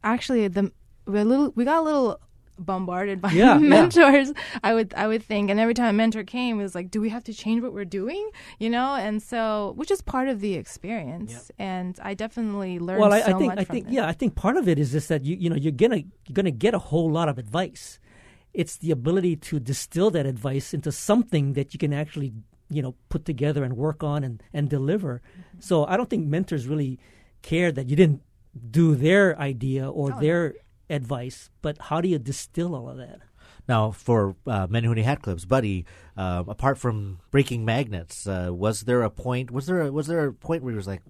actually 0.04 0.48
the 0.48 0.72
we 1.06 1.20
a 1.20 1.26
little 1.26 1.52
we 1.56 1.66
got 1.66 1.80
a 1.80 1.82
little 1.82 2.20
bombarded 2.58 3.20
by 3.22 3.32
Yeah, 3.32 3.54
yeah. 3.60 3.68
mentors 3.68 4.32
i 4.64 4.74
would 4.74 4.94
i 4.96 5.06
would 5.08 5.22
think 5.22 5.50
and 5.50 5.60
every 5.60 5.74
time 5.74 5.90
a 5.90 5.94
mentor 5.94 6.24
came 6.24 6.58
it 6.60 6.64
was 6.64 6.74
like 6.74 6.90
do 6.90 7.02
we 7.02 7.10
have 7.10 7.24
to 7.26 7.34
change 7.34 7.62
what 7.62 7.74
we're 7.74 7.84
doing 7.84 8.30
you 8.60 8.70
know 8.70 8.96
and 8.96 9.22
so 9.22 9.74
which 9.76 9.92
is 9.92 10.02
part 10.02 10.30
of 10.30 10.40
the 10.40 10.54
experience 10.54 11.52
and 11.60 12.00
i 12.02 12.14
definitely 12.14 12.80
learned 12.80 13.02
well, 13.02 13.14
I, 13.14 13.22
so 13.22 13.36
I 13.36 13.40
think 13.40 13.54
I 13.58 13.64
think 13.66 13.88
it. 13.88 13.94
yeah, 13.94 14.08
I 14.08 14.14
think 14.14 14.36
part 14.36 14.56
of 14.56 14.70
it 14.70 14.80
is 14.80 14.94
just 14.94 15.10
that 15.10 15.26
you 15.26 15.36
you 15.36 15.50
know 15.50 15.58
you're 15.58 15.74
gonna 15.74 15.98
you're 15.98 16.34
gonna 16.34 16.50
get 16.52 16.74
a 16.74 16.80
whole 16.80 17.12
lot 17.12 17.28
of 17.28 17.38
advice. 17.38 18.00
It's 18.54 18.78
the 18.78 18.92
ability 18.92 19.36
to 19.52 19.60
distill 19.60 20.10
that 20.12 20.26
advice 20.26 20.74
into 20.74 20.92
something 20.94 21.54
that 21.54 21.74
you 21.74 21.78
can 21.78 21.92
actually 21.92 22.32
you 22.70 22.82
know 22.82 22.96
put 23.10 23.26
together 23.26 23.66
and 23.66 23.76
work 23.76 24.02
on 24.02 24.24
and 24.24 24.42
and 24.54 24.70
deliver. 24.70 25.14
Mm-hmm. 25.22 25.60
So 25.60 25.86
I 25.86 25.98
don't 25.98 26.10
think 26.10 26.26
mentors 26.26 26.68
really 26.68 27.00
care 27.42 27.70
that 27.74 27.90
you 27.90 27.98
didn't 27.98 28.22
do 28.72 28.96
their 28.96 29.38
idea 29.38 29.90
or 29.92 30.14
Oh, 30.14 30.20
their 30.22 30.56
advice, 30.90 31.50
but 31.62 31.78
how 31.90 32.02
do 32.02 32.08
you 32.10 32.20
distill 32.20 32.76
all 32.76 32.90
of 32.90 32.98
that? 32.98 33.20
Now, 33.68 33.92
for 33.92 34.36
uh, 34.46 34.68
Menehune 34.68 35.04
Hat 35.04 35.22
Clips, 35.22 35.46
Buddy, 35.46 35.86
uh, 36.16 36.44
apart 36.48 36.78
from 36.78 37.20
breaking 37.32 37.66
magnets, 37.66 38.28
uh, 38.28 38.50
was 38.52 38.82
there 38.82 39.02
a 39.02 39.10
point? 39.10 39.50
Was 39.52 39.66
there 39.66 39.82
a, 39.82 39.92
was 39.92 40.08
there 40.08 40.26
a 40.26 40.34
point 40.34 40.64
where 40.64 40.74
it 40.74 40.78
was 40.78 40.88
like 40.88 41.02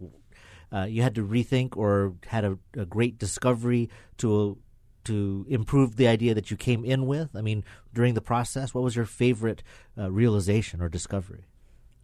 uh, 0.72 0.86
you 0.90 1.02
had 1.02 1.16
to 1.16 1.26
rethink 1.26 1.76
or 1.76 2.14
had 2.28 2.46
a, 2.46 2.58
a 2.78 2.86
great 2.86 3.18
discovery 3.18 3.90
to 4.18 4.58
to 5.04 5.46
improve 5.50 5.98
the 5.98 6.08
idea 6.08 6.34
that 6.34 6.50
you 6.50 6.58
came 6.58 6.86
in 6.86 7.06
with? 7.06 7.36
I 7.36 7.42
mean, 7.42 7.64
during 7.94 8.14
the 8.14 8.22
process, 8.22 8.74
what 8.74 8.84
was 8.84 8.96
your 8.96 9.06
favorite 9.06 9.62
uh, 9.98 10.10
realization 10.12 10.82
or 10.82 10.90
discovery? 10.90 11.46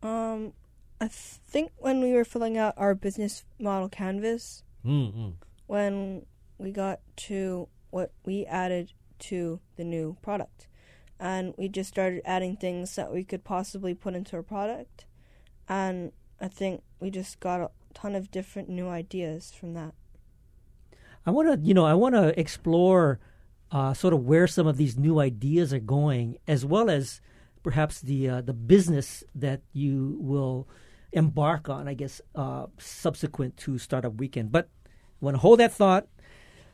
Um, 0.03 0.53
I 0.99 1.07
think 1.07 1.72
when 1.78 2.01
we 2.01 2.11
were 2.13 2.26
filling 2.26 2.57
out 2.57 2.74
our 2.78 2.93
business 2.93 3.45
model 3.57 3.89
canvas, 3.89 4.63
Mm-hmm. 4.86 5.30
when 5.67 6.26
we 6.62 6.72
got 6.72 6.99
to 7.16 7.68
what 7.89 8.12
we 8.26 8.45
added 8.45 8.93
to 9.20 9.59
the 9.76 9.84
new 9.84 10.18
product. 10.22 10.68
And 11.20 11.53
we 11.57 11.68
just 11.68 11.89
started 11.89 12.22
adding 12.26 12.57
things 12.57 12.95
that 12.95 13.12
we 13.12 13.24
could 13.24 13.43
possibly 13.43 13.93
put 13.93 14.16
into 14.16 14.36
our 14.36 14.43
product. 14.43 15.05
And 15.68 16.12
I 16.39 16.47
think 16.47 16.82
we 16.99 17.12
just 17.12 17.39
got 17.39 17.62
a 17.62 17.70
ton 17.93 18.16
of 18.16 18.32
different 18.32 18.70
new 18.70 18.88
ideas 18.88 19.51
from 19.51 19.74
that. 19.74 19.93
I 21.26 21.32
want 21.32 21.47
to, 21.49 21.68
you 21.68 21.74
know, 21.74 21.86
I 21.86 21.93
want 21.93 22.16
to 22.16 22.39
explore 22.39 23.20
uh, 23.72 23.93
sort 23.93 24.14
of 24.14 24.26
where 24.26 24.47
some 24.47 24.66
of 24.66 24.78
these 24.78 24.97
new 24.97 25.20
ideas 25.20 25.74
are 25.74 25.80
going, 25.80 26.38
as 26.47 26.66
well 26.66 26.89
as 26.89 27.22
perhaps 27.62 28.01
the 28.01 28.28
uh, 28.28 28.41
the 28.41 28.53
business 28.53 29.24
that 29.36 29.62
you 29.72 30.18
will 30.20 30.68
embark 31.12 31.70
on. 31.70 31.88
I 31.88 31.93
guess 31.93 32.22
uh, 32.34 32.66
subsequent 32.80 33.57
to 33.57 33.78
Startup 33.78 34.14
Weekend. 34.14 34.51
But 34.51 34.70
I 34.88 34.89
want 35.26 35.36
to 35.36 35.39
hold 35.39 35.59
that 35.59 35.72
thought. 35.72 36.07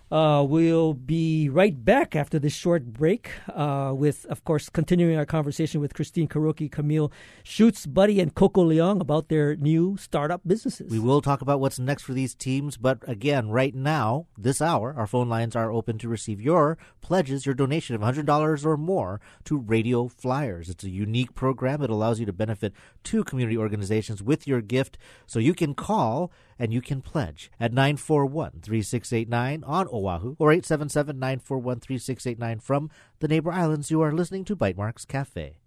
Uh, 0.09 0.45
we'll 0.47 0.93
be 0.93 1.49
right 1.49 1.83
back 1.83 2.15
after 2.15 2.39
this 2.39 2.53
short 2.53 2.85
break 2.85 3.29
uh, 3.53 3.91
with, 3.93 4.25
of 4.27 4.43
course, 4.45 4.69
continuing 4.69 5.17
our 5.17 5.25
conversation 5.25 5.81
with 5.81 5.93
Christine 5.93 6.29
Kuroki, 6.29 6.71
Camille 6.71 7.11
Schutz, 7.43 7.85
Buddy, 7.85 8.21
and 8.21 8.33
Coco 8.33 8.63
Leong 8.63 9.01
about 9.01 9.27
their 9.27 9.57
new 9.57 9.97
startup 9.97 10.41
businesses. 10.47 10.89
We 10.89 10.99
will 10.99 11.21
talk 11.21 11.41
about 11.41 11.59
what's 11.59 11.77
next 11.77 12.03
for 12.03 12.13
these 12.13 12.33
teams, 12.33 12.77
but 12.77 12.99
again, 13.05 13.49
right 13.49 13.75
now, 13.75 14.27
this 14.37 14.61
hour, 14.61 14.93
our 14.97 15.07
phone 15.07 15.27
lines 15.27 15.55
are 15.57 15.71
open 15.71 15.97
to 15.97 16.07
receive 16.07 16.41
your 16.41 16.77
pledges, 17.01 17.45
your 17.45 17.55
donation 17.55 17.95
of 17.95 18.01
$100 18.01 18.65
or 18.65 18.77
more 18.77 19.19
to 19.43 19.57
Radio 19.57 20.07
Flyers. 20.07 20.69
It's 20.69 20.85
a 20.85 20.89
unique 20.89 21.35
program. 21.35 21.81
It 21.81 21.89
allows 21.89 22.21
you 22.21 22.25
to 22.25 22.33
benefit 22.33 22.73
two 23.03 23.25
community 23.25 23.57
organizations 23.57 24.23
with 24.23 24.47
your 24.47 24.61
gift, 24.61 24.97
so 25.25 25.39
you 25.39 25.53
can 25.53 25.73
call 25.73 26.31
and 26.59 26.73
you 26.73 26.81
can 26.81 27.01
pledge 27.01 27.51
at 27.59 27.73
941 27.73 28.59
3689 28.61 29.63
on 29.63 29.87
Oahu 29.87 30.35
or 30.39 30.51
877 30.51 31.19
941 31.19 31.79
3689 31.79 32.59
from 32.59 32.89
the 33.19 33.27
neighbor 33.27 33.51
islands. 33.51 33.91
You 33.91 34.01
are 34.01 34.11
listening 34.11 34.45
to 34.45 34.55
Bytemarks 34.55 35.07
Cafe. 35.07 35.57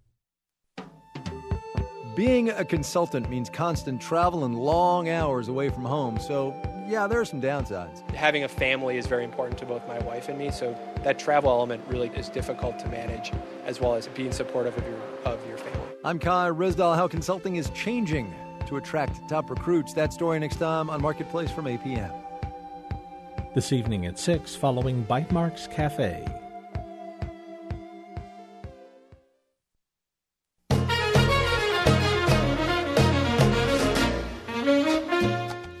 Being 2.15 2.49
a 2.49 2.65
consultant 2.65 3.29
means 3.29 3.49
constant 3.49 4.01
travel 4.01 4.43
and 4.43 4.59
long 4.59 5.07
hours 5.07 5.47
away 5.47 5.69
from 5.69 5.85
home, 5.85 6.19
so 6.19 6.53
yeah, 6.85 7.07
there 7.07 7.21
are 7.21 7.25
some 7.25 7.41
downsides. 7.41 8.07
Having 8.11 8.43
a 8.43 8.49
family 8.49 8.97
is 8.97 9.07
very 9.07 9.23
important 9.23 9.57
to 9.59 9.65
both 9.65 9.87
my 9.87 9.97
wife 9.99 10.27
and 10.27 10.37
me, 10.37 10.51
so 10.51 10.77
that 11.03 11.17
travel 11.17 11.49
element 11.49 11.81
really 11.87 12.09
is 12.09 12.27
difficult 12.27 12.77
to 12.79 12.89
manage, 12.89 13.31
as 13.65 13.79
well 13.79 13.95
as 13.95 14.07
being 14.09 14.33
supportive 14.33 14.77
of 14.77 14.85
your, 14.85 14.99
of 15.23 15.47
your 15.47 15.57
family. 15.57 15.87
I'm 16.03 16.19
Kai 16.19 16.49
Ryssdal. 16.49 16.97
How 16.97 17.07
consulting 17.07 17.55
is 17.55 17.69
changing 17.69 18.35
to 18.67 18.77
attract 18.77 19.27
top 19.29 19.49
recruits. 19.49 19.93
That 19.93 20.13
story 20.13 20.39
next 20.39 20.57
time 20.57 20.89
on 20.89 21.01
Marketplace 21.01 21.51
from 21.51 21.65
APM. 21.65 22.11
This 23.53 23.73
evening 23.73 24.05
at 24.05 24.17
6 24.17 24.55
following 24.55 25.05
Bytemarks 25.05 25.69
Cafe. 25.71 26.25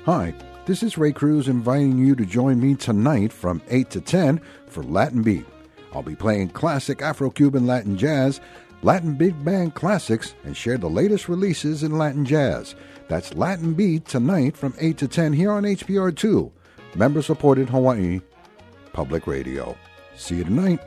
Hi, 0.05 0.33
this 0.65 0.81
is 0.83 0.97
Ray 0.97 1.11
Cruz 1.11 1.47
inviting 1.47 1.97
you 1.97 2.15
to 2.15 2.25
join 2.25 2.59
me 2.59 2.75
tonight 2.75 3.31
from 3.31 3.61
8 3.69 3.89
to 3.91 4.01
10 4.01 4.41
for 4.67 4.83
Latin 4.83 5.21
Beat. 5.21 5.45
I'll 5.93 6.01
be 6.01 6.15
playing 6.15 6.49
classic 6.49 7.01
Afro 7.01 7.29
Cuban 7.29 7.67
Latin 7.67 7.97
jazz, 7.97 8.41
Latin 8.83 9.13
big 9.13 9.45
band 9.45 9.75
classics, 9.75 10.33
and 10.43 10.57
share 10.57 10.79
the 10.79 10.89
latest 10.89 11.29
releases 11.29 11.83
in 11.83 11.99
Latin 11.99 12.25
jazz. 12.25 12.73
That's 13.07 13.35
Latin 13.35 13.75
Beat 13.75 14.05
tonight 14.05 14.57
from 14.57 14.73
8 14.79 14.97
to 14.97 15.07
10 15.07 15.33
here 15.33 15.51
on 15.51 15.63
HPR2, 15.63 16.51
member 16.95 17.21
supported 17.21 17.69
Hawaii 17.69 18.21
Public 18.91 19.27
Radio. 19.27 19.77
See 20.15 20.37
you 20.37 20.45
tonight. 20.45 20.79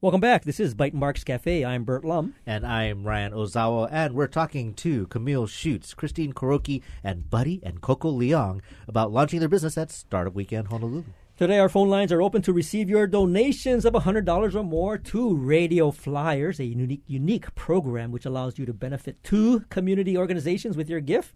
Welcome 0.00 0.20
back. 0.20 0.44
This 0.44 0.60
is 0.60 0.74
Bytemarks 0.74 1.24
Cafe. 1.24 1.62
I'm 1.62 1.84
Bert 1.84 2.02
Lum. 2.04 2.34
And 2.46 2.66
I'm 2.66 3.04
Ryan 3.04 3.32
Ozawa, 3.32 3.88
and 3.90 4.14
we're 4.14 4.26
talking 4.26 4.72
to 4.74 5.06
Camille 5.08 5.46
Schutz, 5.46 5.92
Christine 5.92 6.32
Kuroki, 6.32 6.80
and 7.04 7.28
Buddy 7.28 7.60
and 7.62 7.82
Coco 7.82 8.10
Leong 8.10 8.60
about 8.88 9.12
launching 9.12 9.40
their 9.40 9.50
business 9.50 9.76
at 9.76 9.90
Startup 9.90 10.32
Weekend 10.32 10.68
Honolulu. 10.68 11.04
Today, 11.36 11.58
our 11.58 11.68
phone 11.68 11.90
lines 11.90 12.12
are 12.12 12.22
open 12.22 12.40
to 12.40 12.52
receive 12.54 12.88
your 12.88 13.06
donations 13.06 13.84
of 13.84 13.92
$100 13.92 14.54
or 14.54 14.62
more 14.62 14.96
to 14.96 15.36
Radio 15.36 15.90
Flyers, 15.90 16.58
a 16.58 16.64
unique, 16.64 17.02
unique 17.06 17.54
program 17.54 18.10
which 18.10 18.24
allows 18.24 18.58
you 18.58 18.64
to 18.64 18.72
benefit 18.72 19.22
two 19.22 19.60
community 19.68 20.16
organizations 20.16 20.78
with 20.78 20.88
your 20.88 21.00
gift. 21.00 21.34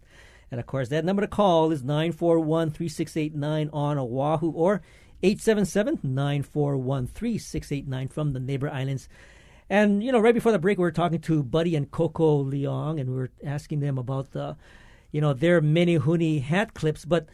And 0.49 0.59
of 0.59 0.65
course, 0.65 0.89
that 0.89 1.05
number 1.05 1.21
to 1.21 1.27
call 1.27 1.71
is 1.71 1.83
941 1.83 2.71
3689 2.71 3.69
on 3.71 3.99
Oahu 3.99 4.49
or 4.49 4.81
877 5.21 5.99
941 6.01 7.05
3689 7.05 8.07
from 8.07 8.33
the 8.33 8.39
neighbor 8.39 8.71
islands. 8.71 9.07
And, 9.69 10.03
you 10.03 10.11
know, 10.11 10.19
right 10.19 10.33
before 10.33 10.51
the 10.51 10.57
break, 10.57 10.79
we 10.79 10.81
were 10.81 10.91
talking 10.91 11.21
to 11.21 11.43
Buddy 11.43 11.75
and 11.75 11.91
Coco 11.91 12.43
Leong, 12.43 12.99
and 12.99 13.11
we 13.11 13.17
were 13.17 13.31
asking 13.45 13.81
them 13.81 13.99
about 13.99 14.31
the, 14.31 14.57
you 15.11 15.21
know, 15.21 15.33
their 15.33 15.61
Menehune 15.61 16.41
hat 16.41 16.73
clips. 16.73 17.05
But 17.05 17.27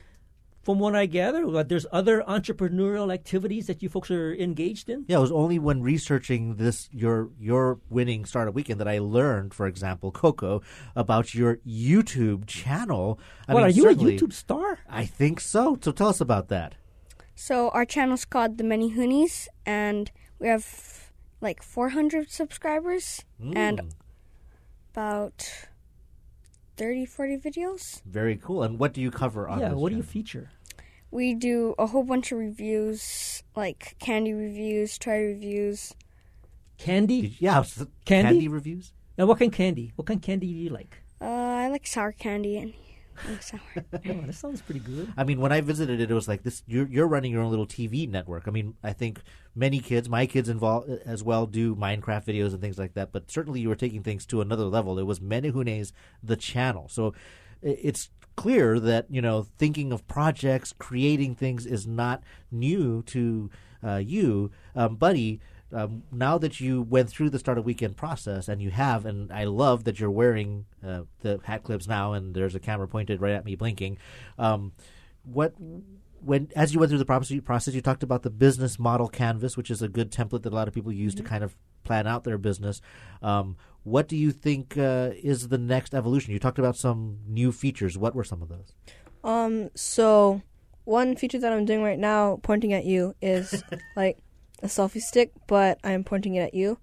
from 0.67 0.79
what 0.79 0.97
I 0.97 1.05
gather, 1.05 1.63
there's 1.63 1.85
other 1.93 2.21
entrepreneurial 2.27 3.13
activities 3.13 3.67
that 3.67 3.81
you 3.81 3.87
folks 3.87 4.11
are 4.11 4.35
engaged 4.35 4.89
in. 4.89 5.05
Yeah, 5.07 5.15
it 5.15 5.21
was 5.21 5.31
only 5.31 5.59
when 5.59 5.81
researching 5.81 6.57
this 6.57 6.89
your 6.91 7.29
your 7.39 7.79
winning 7.89 8.25
startup 8.25 8.53
weekend 8.53 8.81
that 8.81 8.87
I 8.95 8.99
learned, 8.99 9.53
for 9.53 9.65
example, 9.65 10.11
Coco, 10.11 10.61
about 10.93 11.33
your 11.33 11.55
YouTube 11.65 12.47
channel. 12.47 13.17
I 13.47 13.53
what 13.53 13.61
mean, 13.61 13.67
are 13.67 13.75
you 13.79 13.89
a 13.89 13.95
YouTube 13.95 14.33
star? 14.33 14.79
I 14.89 15.05
think 15.05 15.39
so. 15.39 15.77
So 15.81 15.93
tell 15.93 16.09
us 16.09 16.19
about 16.19 16.49
that. 16.49 16.75
So 17.33 17.69
our 17.69 17.85
channel's 17.85 18.25
called 18.25 18.57
The 18.57 18.65
Many 18.65 18.91
Hoonies, 18.91 19.47
and 19.65 20.11
we 20.37 20.49
have 20.49 20.67
like 21.39 21.63
400 21.63 22.29
subscribers 22.29 23.23
and 23.39 23.79
Mm. 23.79 23.91
about 24.91 25.67
30, 26.75 27.05
40 27.05 27.37
videos. 27.37 28.01
Very 28.03 28.35
cool. 28.35 28.63
And 28.63 28.77
what 28.77 28.93
do 28.93 28.99
you 29.01 29.11
cover 29.11 29.47
on 29.47 29.59
yeah, 29.59 29.69
this 29.69 29.77
what 29.77 29.91
do 29.91 29.95
you 29.95 30.03
feature? 30.03 30.49
We 31.11 31.33
do 31.33 31.73
a 31.79 31.87
whole 31.87 32.03
bunch 32.03 32.31
of 32.31 32.37
reviews, 32.39 33.43
like 33.55 33.95
candy 33.99 34.33
reviews, 34.33 34.97
toy 34.97 35.19
reviews. 35.27 35.93
Candy? 36.77 37.35
Yeah, 37.39 37.59
s- 37.59 37.85
Candy? 38.05 38.29
candy 38.31 38.47
reviews. 38.47 38.93
Now, 39.17 39.25
what 39.25 39.39
kind 39.39 39.51
of 39.51 39.57
candy? 39.57 39.93
What 39.95 40.05
kind 40.05 40.19
of 40.19 40.23
candy 40.23 40.47
do 40.47 40.53
you 40.59 40.69
like? 40.69 41.01
Uh, 41.19 41.25
I 41.25 41.69
like 41.69 41.87
sour 41.87 42.11
candy 42.11 42.57
and, 42.57 42.73
and 43.25 43.41
sour. 43.41 43.59
Oh, 43.75 44.21
that 44.27 44.35
sounds 44.35 44.61
pretty 44.61 44.81
good. 44.81 45.11
I 45.17 45.23
mean, 45.23 45.39
when 45.41 45.51
I 45.51 45.61
visited 45.61 45.99
it, 45.99 46.11
it 46.11 46.13
was 46.13 46.27
like 46.27 46.43
this. 46.43 46.61
You're 46.67 46.87
you're 46.87 47.07
running 47.07 47.31
your 47.31 47.41
own 47.41 47.49
little 47.49 47.65
TV 47.65 48.07
network. 48.07 48.47
I 48.47 48.51
mean, 48.51 48.75
I 48.83 48.93
think 48.93 49.21
many 49.55 49.79
kids, 49.79 50.07
my 50.07 50.27
kids 50.27 50.49
involved 50.49 50.89
as 51.05 51.23
well, 51.23 51.47
do 51.47 51.75
Minecraft 51.75 52.25
videos 52.25 52.51
and 52.51 52.61
things 52.61 52.77
like 52.77 52.93
that. 52.93 53.11
But 53.11 53.31
certainly, 53.31 53.59
you 53.61 53.69
were 53.69 53.75
taking 53.75 54.03
things 54.03 54.25
to 54.27 54.41
another 54.41 54.65
level. 54.65 54.99
It 54.99 55.03
was 55.07 55.19
Menehunes, 55.19 55.93
the 56.21 56.35
channel. 56.35 56.89
So 56.89 57.15
it's 57.63 58.09
clear 58.37 58.79
that 58.79 59.07
you 59.09 59.21
know 59.21 59.45
thinking 59.57 59.91
of 59.91 60.07
projects, 60.07 60.73
creating 60.79 61.35
things 61.35 61.65
is 61.65 61.85
not 61.85 62.23
new 62.49 63.03
to 63.07 63.49
uh, 63.83 63.97
you, 63.97 64.51
um, 64.73 64.95
buddy. 64.95 65.41
Um, 65.73 66.03
now 66.13 66.37
that 66.37 66.61
you 66.61 66.81
went 66.81 67.09
through 67.09 67.29
the 67.29 67.39
start 67.39 67.55
startup 67.55 67.65
weekend 67.65 67.97
process 67.97 68.47
and 68.47 68.61
you 68.61 68.69
have, 68.69 69.05
and 69.05 69.33
I 69.33 69.43
love 69.43 69.83
that 69.83 69.99
you're 69.99 70.09
wearing 70.09 70.63
uh, 70.81 71.01
the 71.19 71.41
hat 71.43 71.63
clips 71.63 71.89
now, 71.89 72.13
and 72.13 72.33
there's 72.33 72.55
a 72.55 72.59
camera 72.59 72.87
pointed 72.87 73.19
right 73.19 73.33
at 73.33 73.43
me 73.43 73.55
blinking. 73.55 73.97
Um, 74.39 74.71
what 75.23 75.53
when 76.21 76.49
as 76.55 76.73
you 76.73 76.79
went 76.79 76.89
through 76.89 76.99
the 76.99 77.05
process, 77.05 77.37
process, 77.43 77.73
you 77.73 77.81
talked 77.81 78.03
about 78.03 78.23
the 78.23 78.29
business 78.29 78.79
model 78.79 79.09
canvas, 79.09 79.57
which 79.57 79.69
is 79.69 79.81
a 79.81 79.89
good 79.89 80.09
template 80.09 80.43
that 80.43 80.53
a 80.53 80.55
lot 80.55 80.69
of 80.69 80.73
people 80.73 80.91
use 80.91 81.13
to 81.15 81.23
kind 81.23 81.43
of 81.43 81.55
plan 81.83 82.07
out 82.07 82.23
their 82.23 82.37
business. 82.37 82.81
Um, 83.21 83.57
what 83.87 84.09
do 84.09 84.17
you 84.17 84.31
think 84.31 84.77
uh, 84.77 85.11
is 85.23 85.47
the 85.47 85.57
next 85.57 85.95
evolution? 85.95 86.33
You 86.33 86.39
talked 86.39 86.59
about 86.59 86.75
some 86.75 87.19
new 87.25 87.53
features. 87.53 87.97
What 87.97 88.13
were 88.13 88.25
some 88.25 88.41
of 88.41 88.49
those? 88.49 88.73
Um, 89.23 89.69
so 89.75 90.41
one 90.83 91.15
feature 91.15 91.39
that 91.39 91.53
I'm 91.53 91.63
doing 91.63 91.83
right 91.83 91.97
now, 91.97 92.39
pointing 92.43 92.73
at 92.73 92.83
you, 92.83 93.15
is 93.21 93.63
like 93.95 94.17
a 94.61 94.67
selfie 94.67 94.99
stick, 94.99 95.31
but 95.47 95.79
I'm 95.85 96.03
pointing 96.03 96.35
it 96.35 96.41
at 96.41 96.53
you. 96.53 96.79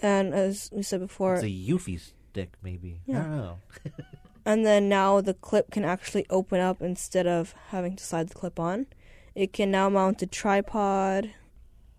And 0.00 0.32
as 0.32 0.70
we 0.72 0.84
said 0.84 1.00
before, 1.00 1.34
It's 1.34 1.42
a 1.42 1.48
Eufy 1.48 1.98
stick, 1.98 2.52
maybe. 2.62 3.00
I 3.08 3.12
Yeah. 3.12 3.22
don't 3.22 3.36
know. 3.36 3.58
and 4.46 4.64
then 4.64 4.88
now 4.88 5.20
the 5.20 5.34
clip 5.34 5.72
can 5.72 5.84
actually 5.84 6.24
open 6.30 6.60
up 6.60 6.80
instead 6.80 7.26
of 7.26 7.52
having 7.70 7.96
to 7.96 8.04
slide 8.04 8.28
the 8.28 8.34
clip 8.34 8.60
on. 8.60 8.86
It 9.34 9.52
can 9.52 9.72
now 9.72 9.88
mount 9.88 10.22
a 10.22 10.26
tripod, 10.28 11.30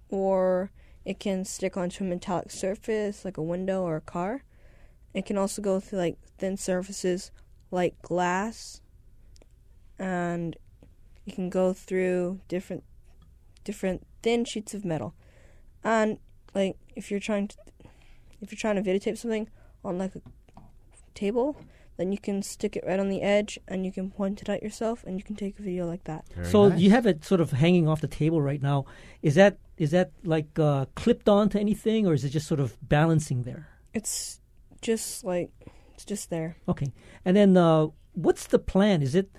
or 0.08 0.72
it 1.06 1.20
can 1.20 1.46
stick 1.46 1.78
onto 1.78 2.04
a 2.04 2.08
metallic 2.08 2.52
surface 2.52 3.26
like 3.26 3.38
a 3.38 3.42
window 3.42 3.84
or 3.84 3.96
a 3.96 4.02
car. 4.02 4.44
It 5.14 5.26
can 5.26 5.38
also 5.38 5.62
go 5.62 5.80
through 5.80 6.00
like 6.00 6.18
thin 6.38 6.58
surfaces 6.58 7.32
like 7.72 8.02
glass, 8.02 8.82
and 9.98 10.56
you 11.26 11.34
can 11.34 11.50
go 11.50 11.74
through 11.74 12.42
different 12.48 12.84
different 13.64 14.06
thin 14.22 14.46
sheets 14.46 14.74
of 14.74 14.86
metal. 14.86 15.14
And 15.84 16.18
like 16.54 16.78
if 16.96 17.12
you're 17.12 17.20
trying 17.20 17.48
to 17.50 17.58
if 18.42 18.52
you're 18.52 18.60
trying 18.60 18.82
to 18.82 18.82
videotape 18.82 19.18
something 19.18 19.50
on 19.84 19.98
like 19.98 20.16
a 20.16 20.22
table, 21.14 21.58
then 21.98 22.12
you 22.12 22.18
can 22.18 22.42
stick 22.42 22.76
it 22.76 22.84
right 22.86 23.00
on 23.00 23.10
the 23.10 23.22
edge 23.22 23.60
and 23.68 23.86
you 23.86 23.92
can 23.92 24.10
point 24.10 24.42
it 24.42 24.50
at 24.50 24.64
yourself 24.64 25.04
and 25.06 25.18
you 25.18 25.24
can 25.24 25.36
take 25.36 25.60
a 25.60 25.62
video 25.62 25.86
like 25.88 26.04
that. 26.06 26.26
so 26.44 26.68
you 26.68 26.90
have 26.90 27.06
it 27.06 27.24
sort 27.24 27.42
of 27.42 27.52
hanging 27.52 27.88
off 27.88 28.02
the 28.02 28.08
table 28.08 28.42
right 28.42 28.62
now. 28.62 28.86
Is 29.22 29.36
that 29.36 29.58
is 29.82 29.90
that 29.92 30.12
like 30.24 30.60
uh, 30.60 30.86
clipped 30.96 31.28
on 31.28 31.50
to 31.50 31.60
anything, 31.60 32.06
or 32.08 32.14
is 32.14 32.24
it 32.24 32.30
just 32.30 32.48
sort 32.48 32.60
of 32.60 32.78
balancing 32.88 33.44
there? 33.44 33.68
It's 33.94 34.40
just 34.82 35.24
like 35.26 35.50
it's 35.96 36.06
just 36.06 36.30
there. 36.30 36.56
Okay, 36.70 36.94
and 37.26 37.36
then 37.36 37.58
uh, 37.58 37.88
what's 38.14 38.46
the 38.48 38.60
plan? 38.60 39.02
Is 39.02 39.16
it 39.16 39.32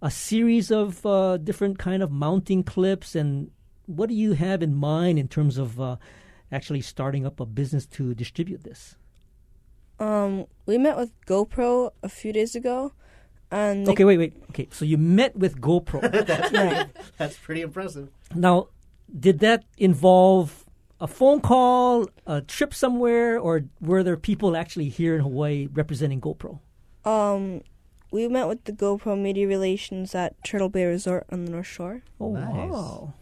a 0.00 0.10
series 0.10 0.70
of 0.70 1.04
uh, 1.04 1.36
different 1.38 1.78
kind 1.78 2.02
of 2.04 2.10
mounting 2.12 2.62
clips, 2.62 3.16
and 3.16 3.50
what 3.86 4.08
do 4.08 4.14
you 4.14 4.34
have 4.34 4.62
in 4.62 4.74
mind 4.76 5.18
in 5.18 5.26
terms 5.26 5.58
of 5.58 5.80
uh, 5.80 5.96
actually 6.52 6.80
starting 6.82 7.26
up 7.26 7.40
a 7.40 7.44
business 7.46 7.84
to 7.98 8.14
distribute 8.14 8.62
this? 8.62 8.94
Um, 9.98 10.46
we 10.66 10.78
met 10.78 10.96
with 10.96 11.10
GoPro 11.26 11.90
a 12.02 12.08
few 12.08 12.32
days 12.32 12.54
ago, 12.54 12.92
and 13.50 13.88
Okay, 13.88 14.04
wait, 14.04 14.18
wait. 14.18 14.34
Okay, 14.50 14.68
so 14.70 14.84
you 14.84 14.96
met 14.98 15.36
with 15.36 15.60
GoPro. 15.60 16.00
that's, 16.26 16.52
Right. 16.52 16.88
that's 17.18 17.36
pretty 17.36 17.60
impressive. 17.62 18.08
Now, 18.34 18.68
did 19.18 19.40
that 19.40 19.64
involve 19.78 20.64
a 21.00 21.06
phone 21.06 21.40
call, 21.40 22.06
a 22.26 22.40
trip 22.42 22.74
somewhere, 22.74 23.38
or 23.38 23.62
were 23.80 24.02
there 24.02 24.16
people 24.16 24.56
actually 24.56 24.88
here 24.88 25.14
in 25.14 25.20
Hawaii 25.22 25.68
representing 25.72 26.20
GoPro? 26.20 26.60
Um, 27.04 27.62
we 28.10 28.28
met 28.28 28.48
with 28.48 28.64
the 28.64 28.72
GoPro 28.72 29.18
Media 29.18 29.46
Relations 29.46 30.14
at 30.14 30.42
Turtle 30.44 30.68
Bay 30.68 30.84
Resort 30.84 31.26
on 31.30 31.44
the 31.44 31.52
North 31.52 31.66
Shore. 31.66 32.02
Oh, 32.20 32.32
Nice. 32.32 32.70
wow. 32.70 33.14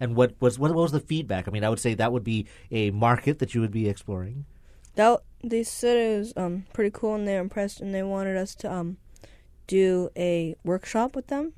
And 0.00 0.16
what 0.16 0.34
was 0.40 0.58
what 0.58 0.74
was 0.74 0.92
the 0.92 1.00
feedback? 1.00 1.46
I 1.48 1.50
mean, 1.50 1.64
I 1.64 1.68
would 1.70 1.78
say 1.78 1.94
that 1.94 2.12
would 2.12 2.24
be 2.24 2.46
a 2.70 2.90
market 2.90 3.38
that 3.38 3.54
you 3.54 3.60
would 3.60 3.70
be 3.70 3.88
exploring. 3.88 4.44
That 4.96 5.22
they 5.42 5.62
said 5.62 5.96
it 5.96 6.18
was 6.18 6.32
um 6.36 6.64
pretty 6.72 6.90
cool 6.92 7.14
and 7.14 7.26
they 7.26 7.34
were 7.34 7.40
impressed 7.40 7.80
and 7.80 7.94
they 7.94 8.02
wanted 8.02 8.36
us 8.36 8.54
to 8.56 8.70
um 8.72 8.98
do 9.66 10.10
a 10.16 10.56
workshop 10.64 11.14
with 11.16 11.28
them, 11.28 11.54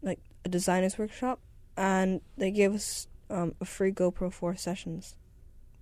like 0.00 0.20
a 0.44 0.48
designer's 0.48 0.96
workshop, 0.96 1.40
and 1.76 2.20
they 2.36 2.50
gave 2.50 2.74
us 2.74 3.08
um 3.30 3.54
a 3.60 3.64
free 3.64 3.92
GoPro 3.92 4.32
four 4.32 4.56
sessions. 4.56 5.16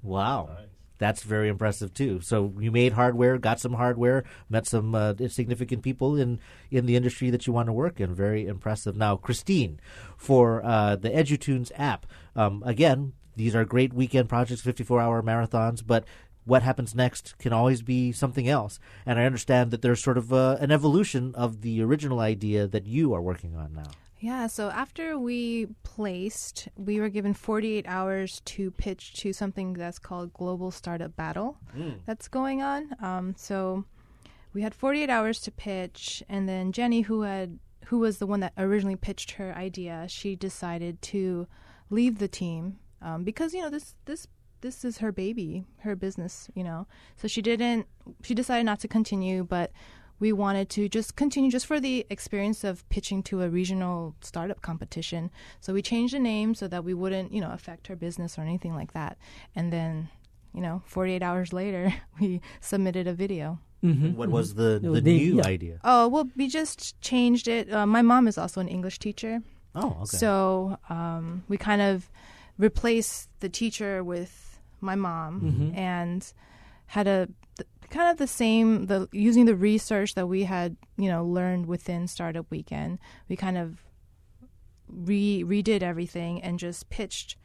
Wow. 0.03 0.51
That's 0.99 1.23
very 1.23 1.49
impressive 1.49 1.93
too. 1.93 2.21
So 2.21 2.55
you 2.59 2.71
made 2.71 2.93
hardware, 2.93 3.37
got 3.39 3.59
some 3.59 3.75
hardware, 3.75 4.25
met 4.49 4.67
some 4.67 4.95
uh, 4.95 5.15
significant 5.29 5.83
people 5.83 6.17
in, 6.17 6.39
in 6.71 6.87
the 6.87 6.95
industry 6.95 7.31
that 7.31 7.47
you 7.47 7.53
want 7.53 7.67
to 7.67 7.73
work 7.73 8.01
in. 8.01 8.15
Very 8.15 8.47
impressive. 8.47 8.97
Now, 8.97 9.17
Christine, 9.17 9.81
for 10.17 10.65
uh, 10.65 10.97
the 10.97 11.11
EduTunes 11.11 11.73
app, 11.77 12.07
um, 12.37 12.63
again, 12.65 13.13
these 13.35 13.57
are 13.57 13.65
great 13.65 13.93
weekend 13.93 14.29
projects, 14.29 14.63
54 14.63 15.01
hour 15.01 15.23
marathons, 15.23 15.85
but 15.85 16.05
what 16.45 16.63
happens 16.63 16.95
next 16.95 17.37
can 17.39 17.53
always 17.53 17.83
be 17.83 18.13
something 18.13 18.49
else. 18.49 18.79
And 19.05 19.19
I 19.19 19.25
understand 19.25 19.71
that 19.73 19.83
there's 19.83 20.03
sort 20.03 20.19
of 20.19 20.33
uh, 20.33 20.59
an 20.61 20.71
evolution 20.71 21.35
of 21.35 21.63
the 21.63 21.83
original 21.83 22.21
idea 22.21 22.69
that 22.69 22.87
you 22.87 23.15
are 23.15 23.23
working 23.23 23.57
on 23.57 23.73
now. 23.75 23.91
Yeah, 24.25 24.47
so 24.47 24.71
after 24.71 25.19
we 25.19 25.67
placed, 25.83 26.69
we 26.77 26.99
were 26.99 27.11
given 27.11 27.35
48 27.35 27.85
hours 27.87 28.41
to 28.47 28.71
pitch 28.71 29.13
to 29.21 29.35
something 29.35 29.75
that's 29.75 29.99
called 29.99 30.33
Global 30.33 30.71
Startup 30.71 31.15
Battle 31.15 31.59
Mm. 31.77 31.99
that's 32.07 32.27
going 32.29 32.63
on. 32.63 32.97
Um, 33.03 33.35
so 33.37 33.85
we 34.55 34.63
had 34.63 34.75
48 34.75 35.11
hours 35.11 35.41
to 35.41 35.51
pitch, 35.51 36.23
and 36.27 36.49
then 36.49 36.73
Jenny, 36.73 37.03
who 37.03 37.21
had 37.23 37.59
who 37.89 37.99
was 37.99 38.17
the 38.17 38.27
one 38.27 38.41
that 38.41 38.55
originally 38.57 38.97
pitched 38.97 39.33
her 39.33 39.53
idea, 39.55 40.07
she 40.09 40.35
decided 40.37 41.03
to 41.03 41.47
leave 41.91 42.19
the 42.19 42.29
team 42.29 42.79
um, 43.03 43.25
because 43.25 43.53
you 43.53 43.61
know 43.61 43.69
this 43.69 43.95
this 44.07 44.27
this 44.63 44.87
is 44.87 44.99
her 44.99 45.13
baby, 45.13 45.67
her 45.81 45.95
business, 45.95 46.49
you 46.55 46.65
know. 46.65 46.87
So 47.17 47.29
she 47.29 47.43
didn't. 47.43 47.87
She 48.23 48.35
decided 48.35 48.65
not 48.65 48.81
to 48.81 48.89
continue, 48.89 49.45
but 49.45 49.71
we 50.25 50.33
wanted 50.45 50.67
to 50.77 50.83
just 50.99 51.11
continue 51.23 51.51
just 51.57 51.67
for 51.67 51.79
the 51.87 51.95
experience 52.17 52.61
of 52.71 52.75
pitching 52.95 53.21
to 53.29 53.35
a 53.43 53.49
regional 53.61 54.15
startup 54.31 54.61
competition. 54.69 55.23
So 55.61 55.69
we 55.77 55.83
changed 55.93 56.15
the 56.15 56.19
name 56.35 56.55
so 56.61 56.65
that 56.73 56.83
we 56.89 56.95
wouldn't, 57.03 57.29
you 57.35 57.41
know, 57.45 57.53
affect 57.59 57.83
her 57.89 57.97
business 58.07 58.39
or 58.39 58.43
anything 58.51 58.75
like 58.81 58.93
that. 58.95 59.15
And 59.57 59.67
then, 59.77 60.09
you 60.57 60.63
know, 60.67 60.77
48 60.87 61.23
hours 61.23 61.53
later, 61.53 61.85
we 62.21 62.41
submitted 62.61 63.07
a 63.07 63.13
video. 63.25 63.59
Mm-hmm, 63.83 64.17
What 64.21 64.31
was 64.31 64.55
the, 64.55 64.81
No, 64.83 64.95
the 64.95 65.03
they- 65.03 65.19
new 65.19 65.37
yeah. 65.37 65.47
idea? 65.57 65.75
Oh, 65.85 66.09
well, 66.09 66.27
we 66.41 66.49
just 66.49 66.99
changed 67.03 67.47
it. 67.57 67.65
Uh, 67.71 67.85
my 67.87 68.01
mom 68.01 68.27
is 68.27 68.39
also 68.39 68.59
an 68.63 68.69
English 68.77 68.99
teacher. 69.07 69.43
Oh, 69.75 69.91
okay. 70.05 70.17
So 70.23 70.79
um, 70.89 71.45
we 71.49 71.57
kind 71.59 71.83
of 71.83 72.09
replaced 72.57 73.29
the 73.41 73.51
teacher 73.61 74.03
with 74.03 74.59
my 74.81 74.95
mom 74.95 75.33
Mhm. 75.41 75.77
and 75.77 76.21
had 76.87 77.07
a 77.07 77.29
th- 77.57 77.69
kind 77.95 78.11
of 78.11 78.17
the 78.17 78.27
same 78.27 78.87
the 78.87 79.09
using 79.13 79.45
the 79.45 79.55
research 79.55 80.17
that 80.17 80.27
we 80.27 80.43
had 80.43 80.77
you 80.97 81.09
know 81.09 81.25
learned 81.25 81.67
within 81.67 82.09
startup 82.09 82.45
weekend 82.51 82.99
we 83.29 83.37
kind 83.37 83.57
of 83.57 83.85
re 84.89 85.45
redid 85.47 85.81
everything 85.81 86.43
and 86.43 86.59
just 86.59 86.91
pitched 86.91 87.37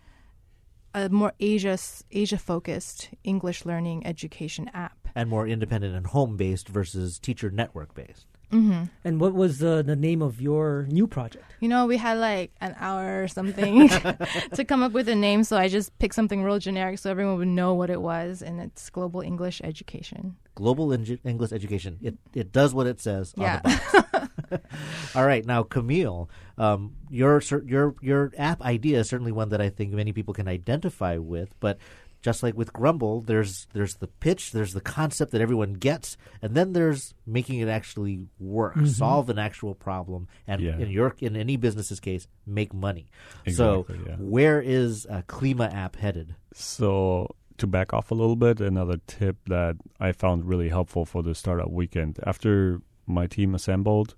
a 0.95 1.08
more 1.10 1.34
asia 1.39 1.78
asia 2.12 2.38
focused 2.38 3.10
english 3.24 3.64
learning 3.64 4.06
education 4.08 4.68
app 4.74 4.97
And 5.14 5.30
more 5.30 5.47
independent 5.47 5.95
and 5.95 6.08
home 6.08 6.36
based 6.36 6.68
versus 6.68 7.20
teacher 7.20 7.52
network 7.52 7.93
based. 7.93 8.26
Mm-hmm. 8.52 8.84
And 9.04 9.20
what 9.20 9.34
was 9.34 9.64
uh, 9.64 9.82
the 9.82 9.95
name 9.95 10.22
of 10.22 10.41
your 10.41 10.88
new 10.89 11.08
project? 11.08 11.45
You 11.60 11.68
know, 11.68 11.86
we 11.86 11.97
had 11.97 12.18
like 12.18 12.52
an 12.62 12.76
hour 12.80 13.24
or 13.24 13.28
something 13.28 13.89
to 14.54 14.64
come 14.66 14.82
up 14.82 14.93
with 14.93 15.10
a 15.10 15.16
name, 15.16 15.43
so 15.43 15.58
I 15.58 15.68
just 15.68 15.97
picked 16.00 16.16
something 16.16 16.41
real 16.43 16.58
generic 16.60 17.00
so 17.00 17.12
everyone 17.12 17.38
would 17.38 17.47
know 17.50 17.74
what 17.74 17.89
it 17.89 18.02
was, 18.02 18.41
and 18.41 18.62
it's 18.62 18.89
Global 18.89 19.22
English 19.22 19.60
Education. 19.64 20.38
Global 20.56 20.93
Eng- 20.93 21.20
English 21.26 21.52
Education. 21.52 21.97
It 22.02 22.16
it 22.34 22.52
does 22.52 22.74
what 22.74 22.88
it 22.88 23.00
says 23.02 23.34
on 23.38 23.43
Yeah. 23.43 23.60
the 23.62 24.08
box. 24.50 25.16
All 25.16 25.26
right, 25.26 25.45
now 25.45 25.64
Camille, 25.64 26.30
um, 26.58 26.95
your 27.10 27.41
your 27.66 27.95
your 28.02 28.32
app 28.38 28.62
idea 28.62 29.00
is 29.00 29.10
certainly 29.10 29.32
one 29.32 29.50
that 29.50 29.62
I 29.62 29.70
think 29.70 29.91
many 29.93 30.14
people 30.14 30.34
can 30.34 30.47
identify 30.47 31.18
with, 31.18 31.54
but. 31.60 31.78
Just 32.22 32.44
like 32.44 32.58
with 32.58 32.74
Grumble, 32.74 33.22
there's 33.22 33.66
there's 33.74 33.96
the 33.96 34.08
pitch, 34.08 34.52
there's 34.52 34.74
the 34.74 34.82
concept 34.82 35.32
that 35.32 35.40
everyone 35.42 35.74
gets, 35.74 36.18
and 36.42 36.54
then 36.54 36.74
there's 36.74 37.14
making 37.26 37.60
it 37.60 37.70
actually 37.70 38.28
work, 38.40 38.76
Mhm. 38.76 38.88
solve 38.88 39.30
an 39.30 39.40
actual 39.40 39.74
problem, 39.74 40.28
and 40.46 40.62
Yeah. 40.62 40.78
in 40.78 40.90
your 40.90 41.16
in 41.20 41.36
any 41.38 41.56
business's 41.56 42.00
case, 42.02 42.28
make 42.46 42.74
money. 42.74 43.08
Exactly, 43.46 43.98
so, 43.98 44.04
yeah. 44.06 44.16
where 44.18 44.62
is 44.62 45.06
uh, 45.10 45.22
Klima 45.28 45.74
app 45.74 45.96
headed? 45.96 46.36
So 46.54 47.36
to 47.58 47.68
back 47.68 47.94
off 47.94 48.12
a 48.12 48.16
little 48.16 48.36
bit, 48.36 48.60
another 48.60 48.98
tip 49.08 49.38
that 49.48 49.78
I 50.00 50.12
found 50.12 50.44
really 50.46 50.70
helpful 50.70 51.06
for 51.06 51.24
the 51.24 51.34
startup 51.36 51.70
weekend. 51.72 52.20
After 52.26 52.82
my 53.08 53.28
team 53.28 53.56
assembled, 53.56 54.16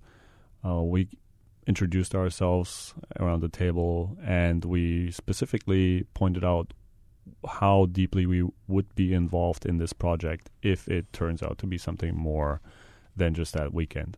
uh, 0.64 0.82
we 0.82 1.08
introduced 1.68 2.14
ourselves 2.16 2.94
around 3.20 3.40
the 3.42 3.48
table, 3.48 4.16
and 4.24 4.64
we 4.64 5.12
specifically 5.12 6.04
pointed 6.14 6.44
out 6.44 6.72
how 7.48 7.86
deeply 7.86 8.26
we 8.26 8.48
would 8.68 8.94
be 8.94 9.12
involved 9.12 9.66
in 9.66 9.78
this 9.78 9.92
project 9.92 10.50
if 10.62 10.88
it 10.88 11.12
turns 11.12 11.42
out 11.42 11.58
to 11.58 11.66
be 11.66 11.78
something 11.78 12.16
more 12.16 12.60
than 13.16 13.34
just 13.34 13.54
that 13.54 13.72
weekend. 13.74 14.16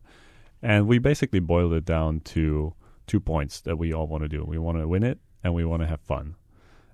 And 0.61 0.87
we 0.87 0.99
basically 0.99 1.39
boiled 1.39 1.73
it 1.73 1.85
down 1.85 2.21
to 2.21 2.73
two 3.07 3.19
points 3.19 3.61
that 3.61 3.77
we 3.77 3.93
all 3.93 4.07
want 4.07 4.23
to 4.23 4.29
do. 4.29 4.43
We 4.43 4.57
want 4.57 4.77
to 4.79 4.87
win 4.87 5.03
it 5.03 5.19
and 5.43 5.53
we 5.53 5.65
want 5.65 5.81
to 5.83 5.87
have 5.87 6.01
fun. 6.01 6.35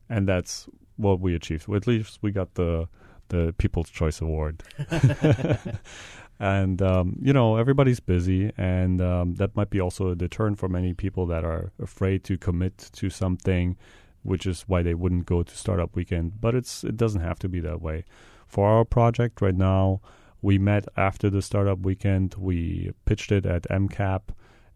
And 0.10 0.28
that's 0.28 0.68
what 0.98 1.20
we 1.20 1.36
achieved. 1.36 1.68
Well, 1.68 1.78
at 1.78 1.88
least 1.88 2.20
we 2.22 2.32
got 2.32 2.56
the 2.56 2.88
the 3.30 3.56
People's 3.58 3.90
Choice 3.90 4.20
Award. 4.20 4.62
and 6.40 6.82
um, 6.82 7.18
you 7.22 7.32
know 7.32 7.56
everybody's 7.56 8.00
busy, 8.00 8.52
and 8.58 9.02
um, 9.02 9.36
that 9.36 9.56
might 9.56 9.70
be 9.70 9.80
also 9.80 10.10
a 10.10 10.16
deterrent 10.16 10.60
for 10.60 10.68
many 10.68 10.94
people 10.94 11.26
that 11.28 11.46
are 11.46 11.72
afraid 11.82 12.24
to 12.26 12.38
commit 12.38 12.78
to 12.94 13.10
something, 13.10 13.78
which 14.24 14.46
is 14.46 14.64
why 14.64 14.82
they 14.82 14.94
wouldn't 14.94 15.26
go 15.26 15.44
to 15.44 15.56
startup 15.56 15.96
weekend. 15.96 16.40
But 16.40 16.56
it's 16.56 16.84
it 16.84 16.98
doesn't 16.98 17.22
have 17.22 17.40
to 17.40 17.50
be 17.50 17.60
that 17.62 17.82
way. 17.82 18.06
For 18.48 18.68
our 18.68 18.86
project 18.86 19.42
right 19.42 19.56
now, 19.56 20.02
we 20.42 20.58
met 20.58 20.86
after 20.98 21.30
the 21.30 21.42
startup 21.42 21.80
weekend. 21.80 22.36
We 22.38 22.92
pitched 23.06 23.32
it 23.32 23.46
at 23.46 23.64
MCAP, 23.64 24.22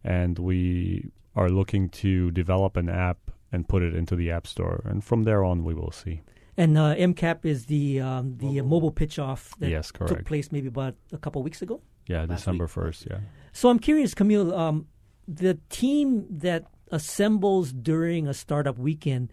and 0.03 0.39
we 0.39 1.11
are 1.35 1.49
looking 1.49 1.89
to 1.89 2.31
develop 2.31 2.77
an 2.77 2.89
app 2.89 3.31
and 3.51 3.67
put 3.67 3.83
it 3.83 3.95
into 3.95 4.15
the 4.15 4.31
app 4.31 4.47
store. 4.47 4.81
And 4.85 5.03
from 5.03 5.23
there 5.23 5.43
on, 5.43 5.63
we 5.63 5.73
will 5.73 5.91
see. 5.91 6.21
And 6.57 6.77
uh, 6.77 6.95
MCAP 6.95 7.45
is 7.45 7.65
the 7.65 7.99
um, 7.99 8.37
the 8.37 8.45
mobile, 8.45 8.63
mobile 8.69 8.91
pitch 8.91 9.19
off 9.19 9.53
that 9.59 9.69
Yes, 9.69 9.91
took 9.91 10.25
place 10.25 10.51
maybe 10.51 10.67
about 10.67 10.95
a 11.11 11.17
couple 11.17 11.43
weeks 11.43 11.61
ago. 11.61 11.81
Yeah, 12.07 12.21
Last 12.21 12.39
December 12.39 12.67
first. 12.67 13.07
Yeah. 13.09 13.19
So 13.51 13.69
I'm 13.69 13.79
curious, 13.79 14.13
Camille, 14.13 14.53
um, 14.53 14.87
the 15.27 15.57
team 15.69 16.25
that 16.29 16.65
assembles 16.91 17.71
during 17.71 18.27
a 18.27 18.33
startup 18.33 18.77
weekend 18.77 19.31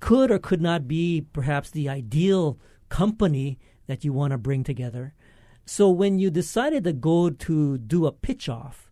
could 0.00 0.30
or 0.30 0.38
could 0.38 0.60
not 0.60 0.86
be 0.86 1.24
perhaps 1.32 1.70
the 1.70 1.88
ideal 1.88 2.58
company 2.88 3.58
that 3.86 4.04
you 4.04 4.12
want 4.12 4.30
to 4.32 4.38
bring 4.38 4.64
together. 4.64 5.14
So 5.64 5.90
when 5.90 6.18
you 6.18 6.30
decided 6.30 6.84
to 6.84 6.92
go 6.92 7.30
to 7.30 7.78
do 7.78 8.06
a 8.06 8.12
pitch 8.12 8.48
off, 8.48 8.90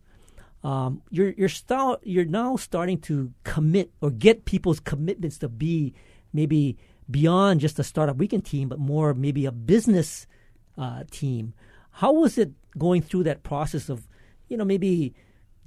um, 0.63 1.01
you're 1.09 1.31
you're 1.31 1.49
you're 2.03 2.25
now 2.25 2.55
starting 2.55 2.99
to 3.01 3.31
commit 3.43 3.91
or 4.01 4.11
get 4.11 4.45
people's 4.45 4.79
commitments 4.79 5.37
to 5.39 5.49
be 5.49 5.93
maybe 6.33 6.77
beyond 7.09 7.61
just 7.61 7.79
a 7.79 7.83
startup 7.83 8.17
weekend 8.17 8.45
team, 8.45 8.67
but 8.69 8.79
more 8.79 9.13
maybe 9.13 9.45
a 9.45 9.51
business 9.51 10.27
uh, 10.77 11.03
team. 11.09 11.53
How 11.91 12.11
was 12.11 12.37
it 12.37 12.51
going 12.77 13.01
through 13.01 13.23
that 13.23 13.43
process 13.43 13.89
of, 13.89 14.07
you 14.49 14.57
know, 14.57 14.65
maybe 14.65 15.15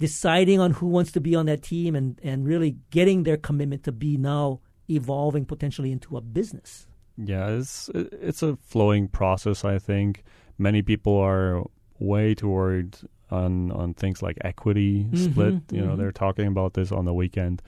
deciding 0.01 0.59
on 0.59 0.71
who 0.71 0.87
wants 0.87 1.11
to 1.13 1.21
be 1.21 1.33
on 1.39 1.45
that 1.45 1.61
team 1.61 1.95
and, 1.95 2.19
and 2.23 2.37
really 2.51 2.71
getting 2.89 3.23
their 3.23 3.37
commitment 3.37 3.83
to 3.83 3.91
be 3.91 4.17
now 4.17 4.59
evolving 4.89 5.45
potentially 5.45 5.91
into 5.91 6.17
a 6.17 6.21
business? 6.21 6.87
Yeah, 7.17 7.47
it's 7.59 7.89
it's 8.29 8.41
a 8.43 8.57
flowing 8.71 9.07
process. 9.07 9.63
I 9.63 9.77
think 9.79 10.23
many 10.57 10.81
people 10.81 11.15
are 11.17 11.63
way 11.99 12.33
too 12.35 12.49
worried 12.49 12.97
on 13.29 13.71
on 13.71 13.93
things 13.93 14.21
like 14.27 14.37
equity 14.51 14.93
Mm-hmm, 15.05 15.15
split. 15.25 15.55
You 15.71 15.81
know, 15.85 15.93
mhm. 15.93 15.97
they're 15.99 16.11
talking 16.25 16.47
about 16.47 16.73
this 16.73 16.91
on 16.91 17.05
the 17.05 17.13
weekend. 17.13 17.61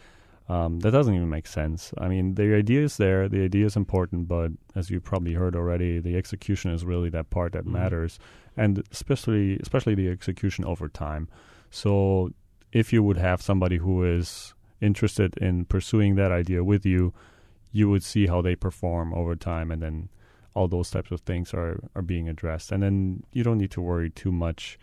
Um, 0.49 0.79
that 0.81 0.91
doesn't 0.91 1.15
even 1.15 1.29
make 1.29 1.47
sense. 1.47 1.93
I 2.05 2.07
mean, 2.13 2.35
the 2.35 2.53
idea 2.63 2.81
is 2.83 2.97
there, 2.97 3.29
the 3.29 3.43
idea 3.49 3.65
is 3.65 3.77
important, 3.77 4.27
but 4.27 4.51
as 4.75 4.89
you 4.91 4.99
probably 4.99 5.35
heard 5.41 5.55
already, 5.55 6.01
the 6.01 6.17
execution 6.17 6.71
is 6.75 6.83
really 6.83 7.09
that 7.11 7.29
part 7.29 7.53
that 7.53 7.65
Mhm. 7.65 7.71
matters, 7.79 8.19
and 8.57 8.83
especially 8.91 9.57
especially 9.65 9.95
the 9.95 10.09
execution 10.09 10.65
over 10.65 10.89
time. 10.89 11.27
So, 11.73 12.29
if 12.71 12.93
you 12.93 13.01
would 13.03 13.17
have 13.17 13.41
somebody 13.41 13.77
who 13.77 14.03
is 14.03 14.53
interested 14.79 15.35
in 15.37 15.65
pursuing 15.65 16.15
that 16.15 16.31
idea 16.31 16.63
with 16.63 16.85
you, 16.85 17.13
you 17.71 17.89
would 17.89 18.03
see 18.03 18.27
how 18.27 18.41
they 18.43 18.55
perform 18.55 19.11
over 19.13 19.35
time, 19.35 19.71
and 19.71 19.81
then 19.81 20.09
all 20.55 20.67
those 20.67 20.91
types 20.91 21.09
of 21.11 21.21
things 21.21 21.51
are 21.53 21.79
are 21.95 22.03
being 22.03 22.29
addressed, 22.29 22.71
and 22.71 22.83
then 22.83 23.23
you 23.33 23.43
don't 23.43 23.57
need 23.57 23.71
to 23.71 23.81
worry 23.81 24.09
too 24.11 24.31
much 24.31 24.77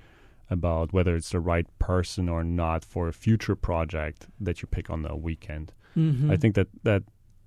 about 0.51 0.93
whether 0.93 1.15
it's 1.15 1.31
the 1.31 1.39
right 1.39 1.67
person 1.79 2.29
or 2.29 2.43
not 2.43 2.85
for 2.85 3.07
a 3.07 3.13
future 3.13 3.55
project 3.55 4.27
that 4.41 4.61
you 4.61 4.67
pick 4.67 4.91
on 4.91 5.03
the 5.03 5.15
weekend. 5.15 5.73
Mhm. 5.97 6.29
I 6.33 6.37
think 6.37 6.55
that 6.57 6.69
that 6.83 7.03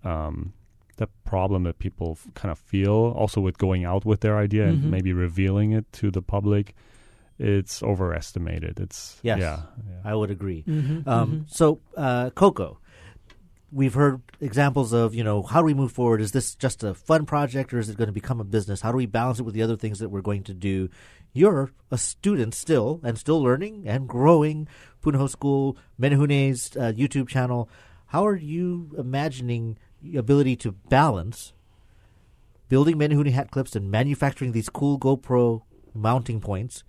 um, 0.05 0.53
that 0.97 1.09
problem 1.25 1.63
that 1.63 1.79
people 1.79 2.11
f- 2.11 2.27
kind 2.33 2.51
of 2.51 2.59
feel 2.59 2.93
also 3.21 3.41
with 3.41 3.57
going 3.57 3.83
out 3.83 4.05
with 4.05 4.19
their 4.21 4.37
idea 4.37 4.65
Mhm. 4.67 4.73
and 4.73 4.91
maybe 4.91 5.11
revealing 5.11 5.71
it 5.73 5.85
to 5.99 6.11
the 6.11 6.21
public, 6.21 6.73
it's 7.39 7.81
overestimated. 7.83 8.79
It's 8.79 9.19
Yes, 9.23 9.39
yeah, 9.39 9.61
I 10.03 10.15
would 10.15 10.31
agree. 10.31 10.63
Mhm, 10.67 11.07
Um, 11.07 11.31
mhm. 11.31 11.49
So, 11.49 11.79
uh, 11.97 12.29
Coco, 12.31 12.79
we've 13.71 13.93
heard 13.95 14.21
examples 14.39 14.93
of 14.93 15.15
you 15.15 15.23
know 15.23 15.41
how 15.41 15.59
do 15.61 15.65
we 15.65 15.73
move 15.73 15.91
forward? 15.91 16.21
Is 16.21 16.31
this 16.31 16.55
just 16.55 16.83
a 16.83 16.93
fun 16.93 17.25
project 17.25 17.73
or 17.73 17.79
is 17.79 17.89
it 17.89 17.97
going 17.97 18.07
to 18.07 18.13
become 18.13 18.39
a 18.39 18.43
business? 18.43 18.81
How 18.81 18.91
do 18.91 18.97
we 18.97 19.05
balance 19.07 19.39
it 19.39 19.43
with 19.43 19.55
the 19.55 19.63
other 19.63 19.75
things 19.77 19.99
that 19.99 20.09
we're 20.09 20.21
going 20.21 20.43
to 20.43 20.53
do? 20.53 20.89
You're 21.33 21.71
a 21.89 21.97
student 21.97 22.53
still 22.53 22.99
and 23.03 23.17
still 23.17 23.41
learning 23.41 23.87
and 23.87 24.07
growing. 24.07 24.67
Punahou 25.01 25.27
School, 25.29 25.75
Menehune's 25.99 26.77
uh, 26.77 26.93
YouTube 26.95 27.27
channel. 27.27 27.67
How 28.07 28.25
are 28.27 28.35
you 28.35 28.91
imagining 28.97 29.77
the 30.01 30.17
ability 30.17 30.55
to 30.57 30.71
balance 30.71 31.53
building 32.69 32.97
Menehune 32.97 33.31
hat 33.31 33.49
clips 33.51 33.75
and 33.75 33.89
manufacturing 33.89 34.51
these 34.51 34.69
cool 34.69 34.99
GoPro 34.99 35.63
mounting 35.95 36.39
points 36.39 36.83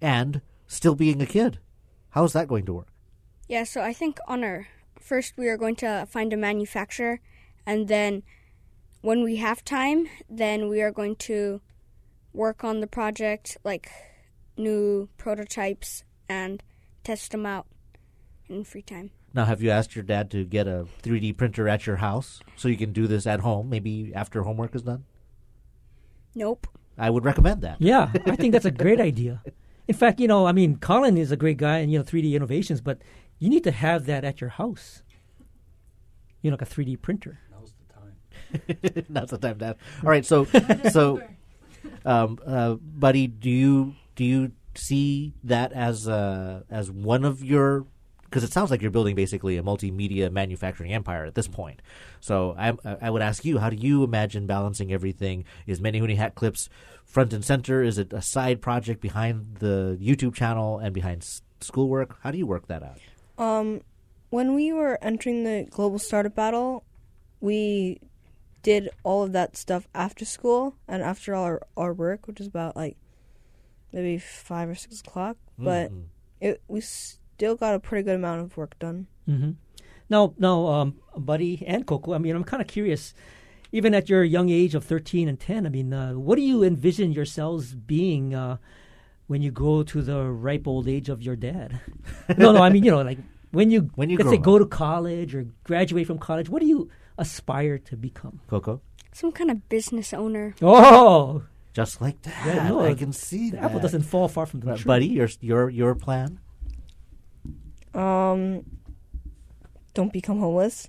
and 0.00 0.40
still 0.66 0.94
being 0.94 1.20
a 1.20 1.26
kid? 1.26 1.58
How 2.10 2.24
is 2.24 2.32
that 2.32 2.48
going 2.48 2.66
to 2.66 2.74
work? 2.74 2.88
Yeah, 3.48 3.64
so 3.64 3.82
I 3.82 3.92
think 3.92 4.18
on 4.26 4.44
our 4.44 4.68
first 5.00 5.34
we 5.36 5.48
are 5.48 5.56
going 5.56 5.76
to 5.76 6.06
find 6.10 6.32
a 6.32 6.36
manufacturer, 6.36 7.20
and 7.66 7.88
then 7.88 8.22
when 9.00 9.22
we 9.22 9.36
have 9.36 9.64
time, 9.64 10.08
then 10.28 10.68
we 10.68 10.82
are 10.82 10.90
going 10.90 11.16
to 11.16 11.60
work 12.32 12.64
on 12.64 12.80
the 12.80 12.86
project, 12.86 13.56
like 13.64 13.90
new 14.56 15.08
prototypes, 15.16 16.04
and 16.28 16.62
test 17.04 17.30
them 17.30 17.46
out 17.46 17.66
in 18.48 18.64
free 18.64 18.82
time. 18.82 19.10
Now, 19.34 19.44
have 19.44 19.62
you 19.62 19.70
asked 19.70 19.94
your 19.94 20.02
dad 20.02 20.30
to 20.32 20.44
get 20.44 20.66
a 20.66 20.86
3D 21.02 21.36
printer 21.36 21.68
at 21.68 21.86
your 21.86 21.96
house 21.96 22.40
so 22.56 22.68
you 22.68 22.76
can 22.76 22.92
do 22.92 23.06
this 23.06 23.26
at 23.26 23.40
home, 23.40 23.68
maybe 23.68 24.12
after 24.14 24.42
homework 24.42 24.74
is 24.74 24.82
done? 24.82 25.04
Nope. 26.34 26.66
I 26.96 27.10
would 27.10 27.24
recommend 27.24 27.62
that. 27.62 27.76
Yeah, 27.78 28.10
I 28.26 28.36
think 28.36 28.52
that's 28.52 28.64
a 28.64 28.70
great 28.70 29.00
idea. 29.00 29.42
In 29.88 29.94
fact, 29.94 30.20
you 30.20 30.28
know, 30.28 30.46
I 30.46 30.52
mean, 30.52 30.76
Colin 30.76 31.16
is 31.16 31.32
a 31.32 31.36
great 31.36 31.56
guy 31.56 31.78
and 31.78 31.90
you 31.90 31.98
know 31.98 32.04
3D 32.04 32.34
innovations, 32.34 32.82
but 32.82 32.98
you 33.38 33.48
need 33.48 33.64
to 33.64 33.70
have 33.70 34.04
that 34.06 34.22
at 34.22 34.40
your 34.40 34.50
house. 34.50 35.02
You 36.42 36.50
know, 36.50 36.56
like 36.60 36.70
a 36.70 36.72
3D 36.72 37.00
printer. 37.00 37.38
Now's 37.50 37.72
the 37.72 37.94
time, 37.94 39.04
Now's 39.08 39.30
the 39.30 39.38
time, 39.38 39.58
Dad. 39.58 39.76
All 40.04 40.10
right, 40.10 40.26
so 40.26 40.44
so, 40.92 41.22
um, 42.04 42.38
uh, 42.46 42.74
buddy, 42.74 43.26
do 43.26 43.48
you 43.48 43.94
do 44.14 44.24
you 44.24 44.52
see 44.74 45.32
that 45.42 45.72
as 45.72 46.06
uh, 46.06 46.62
as 46.70 46.90
one 46.90 47.24
of 47.24 47.42
your? 47.42 47.86
Because 48.24 48.44
it 48.44 48.52
sounds 48.52 48.70
like 48.70 48.82
you're 48.82 48.90
building 48.90 49.14
basically 49.14 49.56
a 49.56 49.62
multimedia 49.62 50.30
manufacturing 50.30 50.92
empire 50.92 51.24
at 51.24 51.34
this 51.34 51.48
point. 51.48 51.80
So 52.20 52.54
I 52.58 52.74
I 53.00 53.08
would 53.08 53.22
ask 53.22 53.42
you, 53.42 53.56
how 53.56 53.70
do 53.70 53.76
you 53.76 54.04
imagine 54.04 54.46
balancing 54.46 54.92
everything? 54.92 55.46
Is 55.66 55.80
Menehune 55.80 56.14
Hat 56.14 56.34
Clips 56.34 56.68
front 57.08 57.32
and 57.32 57.44
center? 57.44 57.82
Is 57.82 57.96
it 57.98 58.12
a 58.12 58.22
side 58.22 58.60
project 58.60 59.00
behind 59.00 59.56
the 59.60 59.98
YouTube 60.00 60.34
channel 60.34 60.78
and 60.78 60.94
behind 60.94 61.22
s- 61.22 61.42
schoolwork? 61.60 62.18
How 62.22 62.30
do 62.30 62.38
you 62.38 62.46
work 62.46 62.68
that 62.68 62.82
out? 62.82 62.98
Um, 63.38 63.80
when 64.30 64.54
we 64.54 64.72
were 64.72 64.98
entering 65.02 65.42
the 65.44 65.66
global 65.70 65.98
startup 65.98 66.34
battle, 66.34 66.84
we 67.40 67.98
did 68.62 68.90
all 69.02 69.22
of 69.24 69.32
that 69.32 69.56
stuff 69.56 69.88
after 69.94 70.24
school 70.24 70.74
and 70.86 71.02
after 71.02 71.34
our 71.34 71.62
our 71.76 71.92
work, 71.94 72.26
which 72.26 72.40
is 72.40 72.46
about 72.46 72.76
like 72.76 72.96
maybe 73.92 74.18
five 74.18 74.68
or 74.68 74.74
six 74.74 75.00
o'clock. 75.00 75.36
But 75.58 75.90
Mhm. 75.90 76.04
it 76.40 76.60
we 76.68 76.80
still 76.82 77.56
got 77.56 77.74
a 77.74 77.80
pretty 77.80 78.02
good 78.04 78.16
amount 78.16 78.42
of 78.42 78.56
work 78.56 78.78
done. 78.78 79.06
hmm 79.26 79.52
Now, 80.10 80.34
now, 80.38 80.66
um, 80.66 80.94
Buddy 81.16 81.62
and 81.66 81.86
Coco. 81.86 82.12
I 82.14 82.18
mean, 82.18 82.34
I'm 82.36 82.44
kind 82.44 82.60
of 82.62 82.66
curious. 82.68 83.14
Even 83.70 83.92
at 83.94 84.08
your 84.08 84.24
young 84.24 84.48
age 84.48 84.74
of 84.74 84.84
13 84.84 85.28
and 85.28 85.38
10, 85.38 85.66
I 85.66 85.68
mean, 85.68 85.92
uh, 85.92 86.12
what 86.14 86.36
do 86.36 86.42
you 86.42 86.62
envision 86.64 87.12
yourselves 87.12 87.74
being 87.74 88.34
uh, 88.34 88.56
when 89.26 89.42
you 89.42 89.50
go 89.50 89.82
to 89.82 90.00
the 90.02 90.22
ripe 90.24 90.66
old 90.66 90.88
age 90.88 91.08
of 91.10 91.22
your 91.22 91.36
dad? 91.36 91.78
no, 92.38 92.52
no, 92.52 92.62
I 92.62 92.70
mean, 92.70 92.82
you 92.84 92.90
know, 92.90 93.02
like 93.02 93.18
when 93.50 93.70
you 93.70 93.90
When 93.94 94.08
you 94.10 94.16
let's 94.18 94.30
say 94.30 94.36
up. 94.38 94.42
go 94.42 94.58
to 94.58 94.64
college 94.66 95.34
or 95.34 95.46
graduate 95.64 96.06
from 96.06 96.18
college, 96.18 96.48
what 96.48 96.60
do 96.62 96.66
you 96.68 96.88
aspire 97.18 97.76
to 97.78 97.96
become? 97.96 98.40
Coco, 98.48 98.80
Some 99.12 99.32
kind 99.32 99.50
of 99.50 99.68
business 99.68 100.14
owner. 100.14 100.54
Oh, 100.62 101.42
just 101.74 102.00
like 102.00 102.22
that. 102.22 102.46
Yeah, 102.46 102.68
no, 102.68 102.80
I 102.80 102.94
can 102.94 103.12
see 103.12 103.50
the 103.50 103.56
that. 103.56 103.64
apple 103.66 103.80
doesn't 103.80 104.02
fall 104.02 104.28
far 104.28 104.46
from 104.46 104.60
the 104.60 104.74
tree. 104.76 104.84
buddy, 104.84 105.06
your 105.06 105.28
your 105.40 105.68
your 105.68 105.94
plan? 105.94 106.40
Um, 107.94 108.64
don't 109.94 110.12
become 110.12 110.38
homeless. 110.40 110.88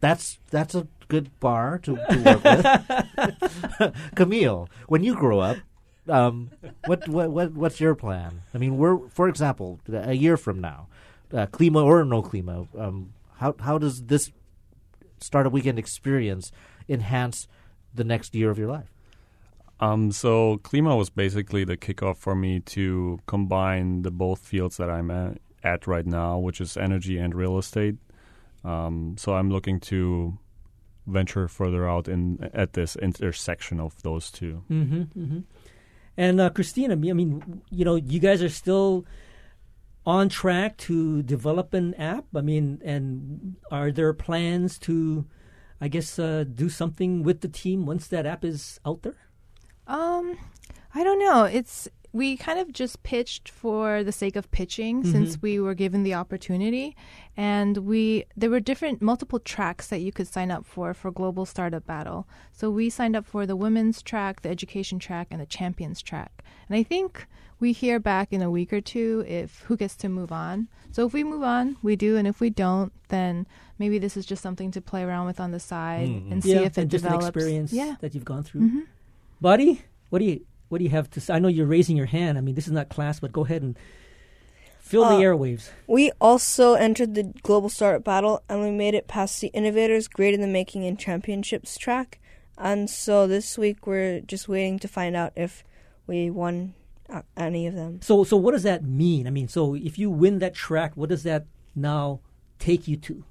That's 0.00 0.38
that's 0.50 0.74
a 0.74 0.86
good 1.08 1.38
bar 1.40 1.78
to, 1.78 1.96
to 1.96 2.22
work 2.22 2.44
with. 2.44 3.94
Camille, 4.14 4.68
when 4.86 5.02
you 5.02 5.14
grow 5.14 5.40
up, 5.40 5.56
um, 6.08 6.50
what, 6.86 7.06
what 7.08 7.30
what 7.30 7.52
what's 7.52 7.80
your 7.80 7.94
plan? 7.94 8.42
I 8.54 8.58
mean, 8.58 8.78
we're 8.78 8.98
for 9.08 9.28
example, 9.28 9.80
a 9.92 10.14
year 10.14 10.36
from 10.36 10.60
now, 10.60 10.88
uh, 11.32 11.46
Klima 11.46 11.84
or 11.84 12.04
no 12.04 12.22
Klima, 12.22 12.66
um, 12.78 13.12
how 13.36 13.54
how 13.60 13.78
does 13.78 14.04
this 14.04 14.30
startup 15.20 15.52
weekend 15.52 15.78
experience 15.78 16.52
enhance 16.88 17.48
the 17.94 18.04
next 18.04 18.34
year 18.34 18.50
of 18.50 18.58
your 18.58 18.68
life? 18.68 18.90
Um, 19.80 20.10
so 20.10 20.58
Klima 20.58 20.96
was 20.96 21.10
basically 21.10 21.64
the 21.64 21.76
kickoff 21.76 22.16
for 22.16 22.34
me 22.34 22.60
to 22.60 23.20
combine 23.26 24.02
the 24.02 24.10
both 24.10 24.40
fields 24.40 24.76
that 24.78 24.90
I'm 24.90 25.10
at, 25.10 25.38
at 25.62 25.86
right 25.86 26.06
now, 26.06 26.38
which 26.38 26.60
is 26.60 26.76
energy 26.76 27.18
and 27.18 27.34
real 27.34 27.58
estate. 27.58 27.96
Um, 28.64 29.14
so 29.16 29.34
I'm 29.34 29.50
looking 29.50 29.78
to 29.80 30.36
venture 31.08 31.48
further 31.48 31.88
out 31.88 32.06
in 32.08 32.50
at 32.54 32.72
this 32.74 32.96
intersection 32.96 33.80
of 33.80 34.02
those 34.02 34.30
2 34.30 34.62
Mm-hmm, 34.70 35.02
hmm 35.24 35.38
And 36.16 36.40
uh, 36.40 36.50
Christina, 36.50 36.92
I 36.92 36.96
mean- 36.96 37.10
I 37.10 37.14
mean, 37.14 37.62
you 37.70 37.84
know, 37.84 37.96
you 37.96 38.20
guys 38.20 38.42
are 38.42 38.48
still 38.48 39.04
on 40.04 40.28
track 40.28 40.76
to 40.78 41.22
develop 41.22 41.74
an 41.74 41.94
app. 41.94 42.24
I 42.34 42.40
mean, 42.40 42.80
and 42.84 43.56
are 43.70 43.90
there 43.92 44.12
plans 44.14 44.78
to, 44.80 45.26
I 45.80 45.88
guess, 45.88 46.18
uh, 46.18 46.44
do 46.44 46.68
something 46.68 47.22
with 47.22 47.40
the 47.40 47.48
team 47.48 47.86
once 47.86 48.06
that 48.08 48.26
app 48.26 48.44
is 48.44 48.80
out 48.86 49.02
there? 49.02 49.16
Um, 49.86 50.36
I 50.94 51.04
don't 51.04 51.18
know. 51.20 51.44
It's 51.44 51.88
we 52.12 52.36
kind 52.36 52.58
of 52.58 52.72
just 52.72 53.02
pitched 53.02 53.48
for 53.48 54.02
the 54.02 54.12
sake 54.12 54.34
of 54.36 54.50
pitching 54.50 55.04
since 55.04 55.36
Mhm. 55.36 55.42
we 55.42 55.60
were 55.60 55.74
given 55.74 56.02
the 56.04 56.14
opportunity, 56.14 56.96
and 57.36 57.76
we 57.78 58.24
there 58.36 58.50
were 58.50 58.60
different 58.60 59.02
multiple 59.02 59.38
tracks 59.38 59.88
that 59.88 60.00
you 60.00 60.10
could 60.12 60.26
sign 60.26 60.50
up 60.50 60.64
for 60.64 60.94
for 60.94 61.10
Global 61.10 61.44
Startup 61.46 61.84
Battle. 61.86 62.26
So 62.52 62.70
we 62.70 62.88
signed 62.90 63.14
up 63.14 63.26
for 63.26 63.46
the 63.46 63.56
women's 63.56 64.02
track, 64.02 64.40
the 64.42 64.48
education 64.48 64.98
track, 64.98 65.28
and 65.30 65.40
the 65.40 65.46
champions 65.46 66.00
track. 66.02 66.42
And 66.68 66.76
I 66.78 66.82
think 66.82 67.26
we 67.60 67.72
hear 67.72 67.98
back 67.98 68.32
in 68.32 68.40
a 68.40 68.50
week 68.50 68.72
or 68.72 68.80
two 68.80 69.24
if 69.28 69.60
who 69.66 69.76
gets 69.76 69.96
to 69.96 70.08
move 70.08 70.32
on. 70.32 70.68
So 70.92 71.06
if 71.06 71.12
we 71.12 71.24
move 71.24 71.42
on, 71.42 71.76
we 71.82 71.94
do, 71.96 72.16
and 72.16 72.26
if 72.26 72.40
we 72.40 72.50
don't, 72.50 72.92
then 73.08 73.46
maybe 73.78 73.98
this 73.98 74.16
is 74.16 74.24
just 74.24 74.42
something 74.42 74.70
to 74.70 74.80
play 74.80 75.02
around 75.02 75.26
with 75.26 75.40
on 75.40 75.50
the 75.50 75.60
side 75.60 76.08
Mm-hmm. 76.08 76.32
and 76.32 76.42
see 76.42 76.52
yeah, 76.54 76.60
if 76.62 76.78
it 76.78 76.82
and 76.82 76.90
just 76.90 77.04
develops. 77.04 77.26
an 77.26 77.28
experience 77.34 77.72
Yeah. 77.72 77.96
that 78.00 78.14
you've 78.14 78.24
gone 78.24 78.44
through. 78.44 78.62
Mhm. 78.62 78.82
Buddy, 79.40 79.82
what 80.08 80.20
do 80.20 80.24
you 80.24 80.40
what 80.68 80.78
do 80.78 80.84
you 80.84 80.90
have 80.90 81.10
to 81.10 81.20
say? 81.20 81.34
I 81.34 81.38
know 81.38 81.48
you're 81.48 81.66
raising 81.66 81.96
your 81.96 82.06
hand. 82.06 82.38
I 82.38 82.40
mean, 82.40 82.54
this 82.54 82.66
is 82.66 82.72
not 82.72 82.88
class, 82.88 83.20
but 83.20 83.32
go 83.32 83.44
ahead 83.44 83.62
and 83.62 83.76
fill 84.78 85.04
Uh, 85.04 85.16
the 85.16 85.22
airwaves. 85.24 85.70
We 85.86 86.10
also 86.20 86.74
entered 86.74 87.14
the 87.14 87.24
global 87.42 87.68
startup 87.68 88.04
battle 88.04 88.42
and 88.48 88.62
we 88.62 88.70
made 88.70 88.94
it 88.94 89.06
past 89.06 89.40
the 89.40 89.48
innovators, 89.48 90.08
great 90.08 90.34
in 90.34 90.40
the 90.40 90.46
making, 90.46 90.84
and 90.84 90.98
championships 90.98 91.76
track. 91.76 92.18
And 92.56 92.90
so 92.90 93.26
this 93.26 93.56
week 93.56 93.86
we're 93.86 94.20
just 94.20 94.48
waiting 94.48 94.78
to 94.80 94.88
find 94.88 95.14
out 95.14 95.32
if 95.36 95.62
we 96.06 96.30
won 96.30 96.74
uh, 97.08 97.22
any 97.36 97.66
of 97.66 97.74
them. 97.74 98.00
So, 98.02 98.24
so 98.24 98.36
what 98.36 98.52
does 98.52 98.64
that 98.64 98.84
mean? 98.84 99.26
I 99.26 99.30
mean, 99.30 99.48
so 99.48 99.74
if 99.74 99.98
you 99.98 100.10
win 100.10 100.38
that 100.40 100.54
track, 100.54 100.96
what 100.96 101.08
does 101.08 101.22
that 101.22 101.46
now 101.74 102.20
take 102.58 102.88
you 102.88 102.96
to? 102.96 103.24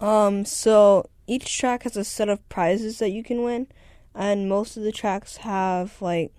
Um, 0.00 0.44
so 0.44 1.08
each 1.26 1.58
track 1.58 1.82
has 1.82 1.96
a 1.96 2.04
set 2.04 2.28
of 2.28 2.46
prizes 2.48 2.98
that 3.00 3.10
you 3.10 3.22
can 3.22 3.42
win, 3.42 3.66
and 4.14 4.48
most 4.48 4.76
of 4.76 4.82
the 4.82 4.92
tracks 4.92 5.38
have 5.38 6.00
like 6.00 6.32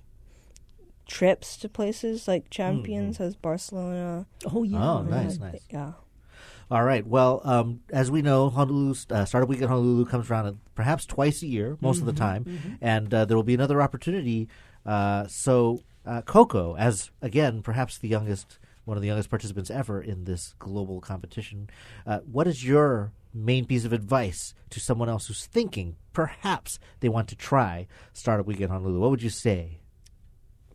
trips 1.11 1.57
to 1.57 1.69
places. 1.69 2.27
Like 2.27 2.49
Champions 2.49 3.17
has 3.17 3.35
Barcelona. 3.35 4.25
Oh 4.53 4.63
yeah, 4.63 4.81
Oh, 4.91 5.01
nice, 5.03 5.39
nice. 5.39 5.61
Yeah. 5.69 5.93
All 6.69 6.83
right. 6.85 7.05
Well, 7.05 7.41
um, 7.43 7.81
as 7.91 8.09
we 8.09 8.21
know, 8.21 8.49
Honolulu 8.49 8.95
uh, 9.09 9.25
Startup 9.25 9.49
Week 9.49 9.61
in 9.61 9.67
Honolulu 9.67 10.05
comes 10.05 10.29
around 10.31 10.57
perhaps 10.73 11.05
twice 11.05 11.41
a 11.43 11.47
year, 11.47 11.77
most 11.81 11.99
of 11.99 12.05
the 12.05 12.13
Mhm, 12.13 12.17
time, 12.17 12.45
mhm. 12.45 12.77
and 12.81 13.13
uh, 13.13 13.25
there 13.25 13.35
will 13.35 13.43
be 13.43 13.53
another 13.53 13.81
opportunity. 13.81 14.47
Uh, 14.85 15.27
so, 15.27 15.81
uh, 16.05 16.21
Coco, 16.21 16.75
as 16.77 17.11
again, 17.21 17.61
perhaps 17.61 17.97
the 17.97 18.07
youngest, 18.07 18.57
one 18.85 18.95
of 18.97 19.01
the 19.01 19.07
youngest 19.07 19.29
participants 19.29 19.69
ever 19.69 20.01
in 20.01 20.23
this 20.23 20.55
global 20.59 21.01
competition, 21.01 21.69
uh, 22.07 22.19
what 22.19 22.47
is 22.47 22.65
your 22.65 23.11
main 23.33 23.65
piece 23.65 23.83
of 23.85 23.91
advice 23.93 24.53
to 24.69 24.79
someone 24.79 25.09
else 25.09 25.27
who's 25.27 25.45
thinking 25.45 25.97
perhaps 26.13 26.79
they 27.01 27.09
want 27.09 27.27
to 27.27 27.35
try 27.35 27.85
Startup 28.13 28.45
Week 28.45 28.61
in 28.61 28.69
Honolulu? 28.69 28.99
What 29.01 29.09
would 29.11 29.23
you 29.23 29.29
say? 29.29 29.80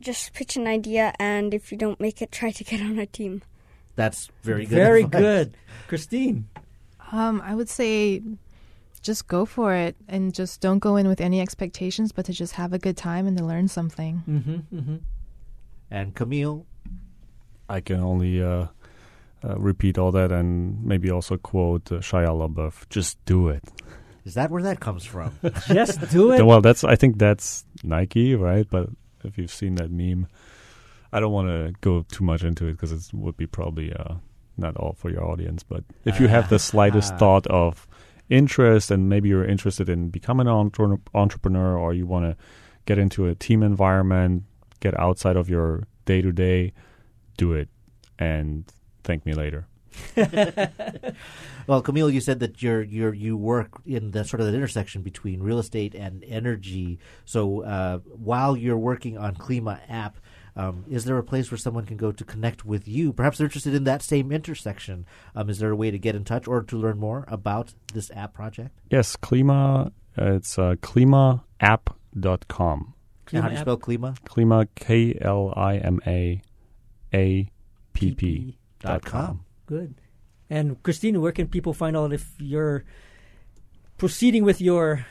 Just 0.01 0.35
pitch 0.35 0.57
an 0.57 0.67
idea, 0.67 1.13
and 1.19 1.55
if 1.55 1.73
you 1.73 1.79
don't 1.79 2.01
make 2.01 2.23
it, 2.23 2.33
try 2.33 2.51
to 2.51 2.65
get 2.65 2.81
on 2.89 2.99
a 2.99 3.07
team. 3.07 3.43
That's 3.95 4.29
very 4.43 4.67
good. 4.67 4.75
Very 4.75 5.03
advice. 5.03 5.21
good, 5.23 5.57
Christine. 5.89 6.49
Um, 7.13 7.41
I 7.45 7.55
would 7.55 7.69
say 7.69 8.23
just 9.03 9.29
go 9.29 9.47
for 9.47 9.73
it 9.73 9.97
and 10.09 10.35
just 10.35 10.61
don't 10.61 10.81
go 10.81 10.97
in 10.97 11.09
with 11.09 11.21
any 11.21 11.41
expectations, 11.41 12.13
but 12.13 12.27
to 12.27 12.33
just 12.33 12.55
have 12.55 12.73
a 12.73 12.79
good 12.79 12.97
time 12.97 13.27
and 13.27 13.39
to 13.39 13.45
learn 13.45 13.69
something. 13.69 14.23
Mm-hmm, 14.29 14.77
mm-hmm. 14.77 14.97
And 15.91 16.15
Camille, 16.15 16.67
I 17.69 17.81
can 17.81 18.01
only 18.01 18.43
uh, 18.43 18.67
uh, 19.45 19.57
repeat 19.57 19.97
all 19.97 20.11
that 20.13 20.33
and 20.33 20.85
maybe 20.85 21.11
also 21.11 21.37
quote 21.37 21.91
uh, 21.93 21.97
Shia 21.97 22.29
LaBeouf, 22.29 22.89
just 22.89 23.25
do 23.25 23.49
it. 23.49 23.63
is 24.25 24.35
that 24.35 24.51
where 24.51 24.63
that 24.63 24.81
comes 24.81 25.05
from? 25.05 25.39
Just 25.69 26.11
do 26.11 26.33
it. 26.33 26.45
well, 26.45 26.61
that's 26.61 26.83
I 26.83 26.97
think 26.97 27.19
that's 27.19 27.65
Nike, 27.85 28.35
right? 28.35 28.67
But 28.69 28.89
if 29.27 29.39
you've 29.39 29.51
seen 29.51 29.75
that 29.77 29.91
meme, 29.91 30.27
I 31.13 31.21
don't 31.21 31.33
want 31.33 31.49
to 31.49 31.75
go 31.81 32.05
too 32.11 32.25
much 32.25 32.43
into 32.45 32.67
it 32.67 32.73
because 32.73 32.93
it 32.93 33.15
would 33.15 33.37
be 33.37 33.47
probably 33.47 33.93
uh, 33.93 34.15
not 34.57 34.77
all 34.77 34.95
for 34.95 35.11
your 35.11 35.25
audience. 35.25 35.63
But 35.63 35.85
if 36.05 36.21
you 36.21 36.29
have 36.29 36.49
the 36.49 36.59
slightest 36.59 37.17
thought 37.19 37.47
of 37.49 37.87
interest 38.29 38.91
and 38.91 39.09
maybe 39.09 39.29
you're 39.29 39.45
interested 39.45 39.89
in 39.89 40.11
becoming 40.11 40.47
an 40.47 40.53
entre- 40.53 40.99
entrepreneur 41.15 41.77
or 41.77 41.95
you 41.95 42.07
want 42.07 42.25
to 42.25 42.37
get 42.85 42.99
into 42.99 43.27
a 43.27 43.35
team 43.35 43.63
environment, 43.63 44.45
get 44.81 44.99
outside 44.99 45.37
of 45.37 45.49
your 45.49 45.85
day 46.05 46.23
to 46.23 46.33
day, 46.33 46.73
do 47.37 47.53
it 47.53 47.69
and 48.19 48.65
thank 49.05 49.27
me 49.27 49.35
later. 49.35 49.67
well, 51.67 51.83
Camille, 51.83 52.11
you 52.11 52.21
said 52.21 52.41
that 52.41 52.63
you're 52.63 52.83
you're 52.83 53.15
you 53.15 53.37
work 53.37 53.81
in 53.85 54.13
the 54.13 54.25
sort 54.25 54.41
of 54.41 54.47
the 54.47 54.55
intersection 54.55 55.03
between 55.03 55.43
real 55.43 55.59
estate 55.59 55.95
and 55.95 56.25
energy. 56.25 56.99
So 57.25 57.63
uh, 57.63 57.99
while 57.99 58.57
you're 58.57 58.79
working 58.79 59.19
on 59.19 59.35
Klima 59.35 59.81
app, 59.89 60.19
um, 60.57 60.85
is 60.89 61.05
there 61.05 61.19
a 61.19 61.23
place 61.23 61.51
where 61.51 61.59
someone 61.59 61.85
can 61.85 61.97
go 61.97 62.13
to 62.13 62.25
connect 62.25 62.65
with 62.65 62.89
you? 62.89 63.13
Perhaps 63.13 63.39
they're 63.39 63.47
interested 63.47 63.75
in 63.75 63.85
that 63.85 64.03
same 64.03 64.33
intersection. 64.33 65.07
Um, 65.35 65.51
is 65.51 65.59
there 65.59 65.71
a 65.71 65.77
way 65.77 65.91
to 65.91 65.99
get 65.99 66.15
in 66.15 66.25
touch 66.25 66.49
or 66.49 66.63
to 66.63 66.77
learn 66.77 66.99
more 66.99 67.25
about 67.29 67.75
this 67.93 68.11
app 68.13 68.33
project? 68.33 68.79
Yes, 68.91 69.17
Klima, 69.17 69.93
uh, 70.19 70.33
it's 70.33 70.59
uh, 70.59 70.77
klimaapp.com. 70.81 72.95
And 73.33 73.43
how 73.43 73.49
do 73.49 73.55
you 73.55 73.61
spell 73.61 73.77
Klima? 73.77 74.17
Klima, 74.21 74.69
K 74.77 75.19
L 75.21 75.53
I 75.57 75.79
M 75.79 76.01
A 76.07 76.41
A 77.13 77.51
P 77.93 78.15
P 78.15 78.57
dot 78.81 79.05
com. 79.05 79.45
Good. 79.67 79.95
And 80.49 80.81
Christina, 80.83 81.21
where 81.21 81.33
can 81.33 81.49
people 81.49 81.75
find 81.75 81.97
out 81.97 82.13
if 82.13 82.33
you're 82.39 82.85
proceeding 83.99 84.45
with 84.45 84.61
your 84.61 85.05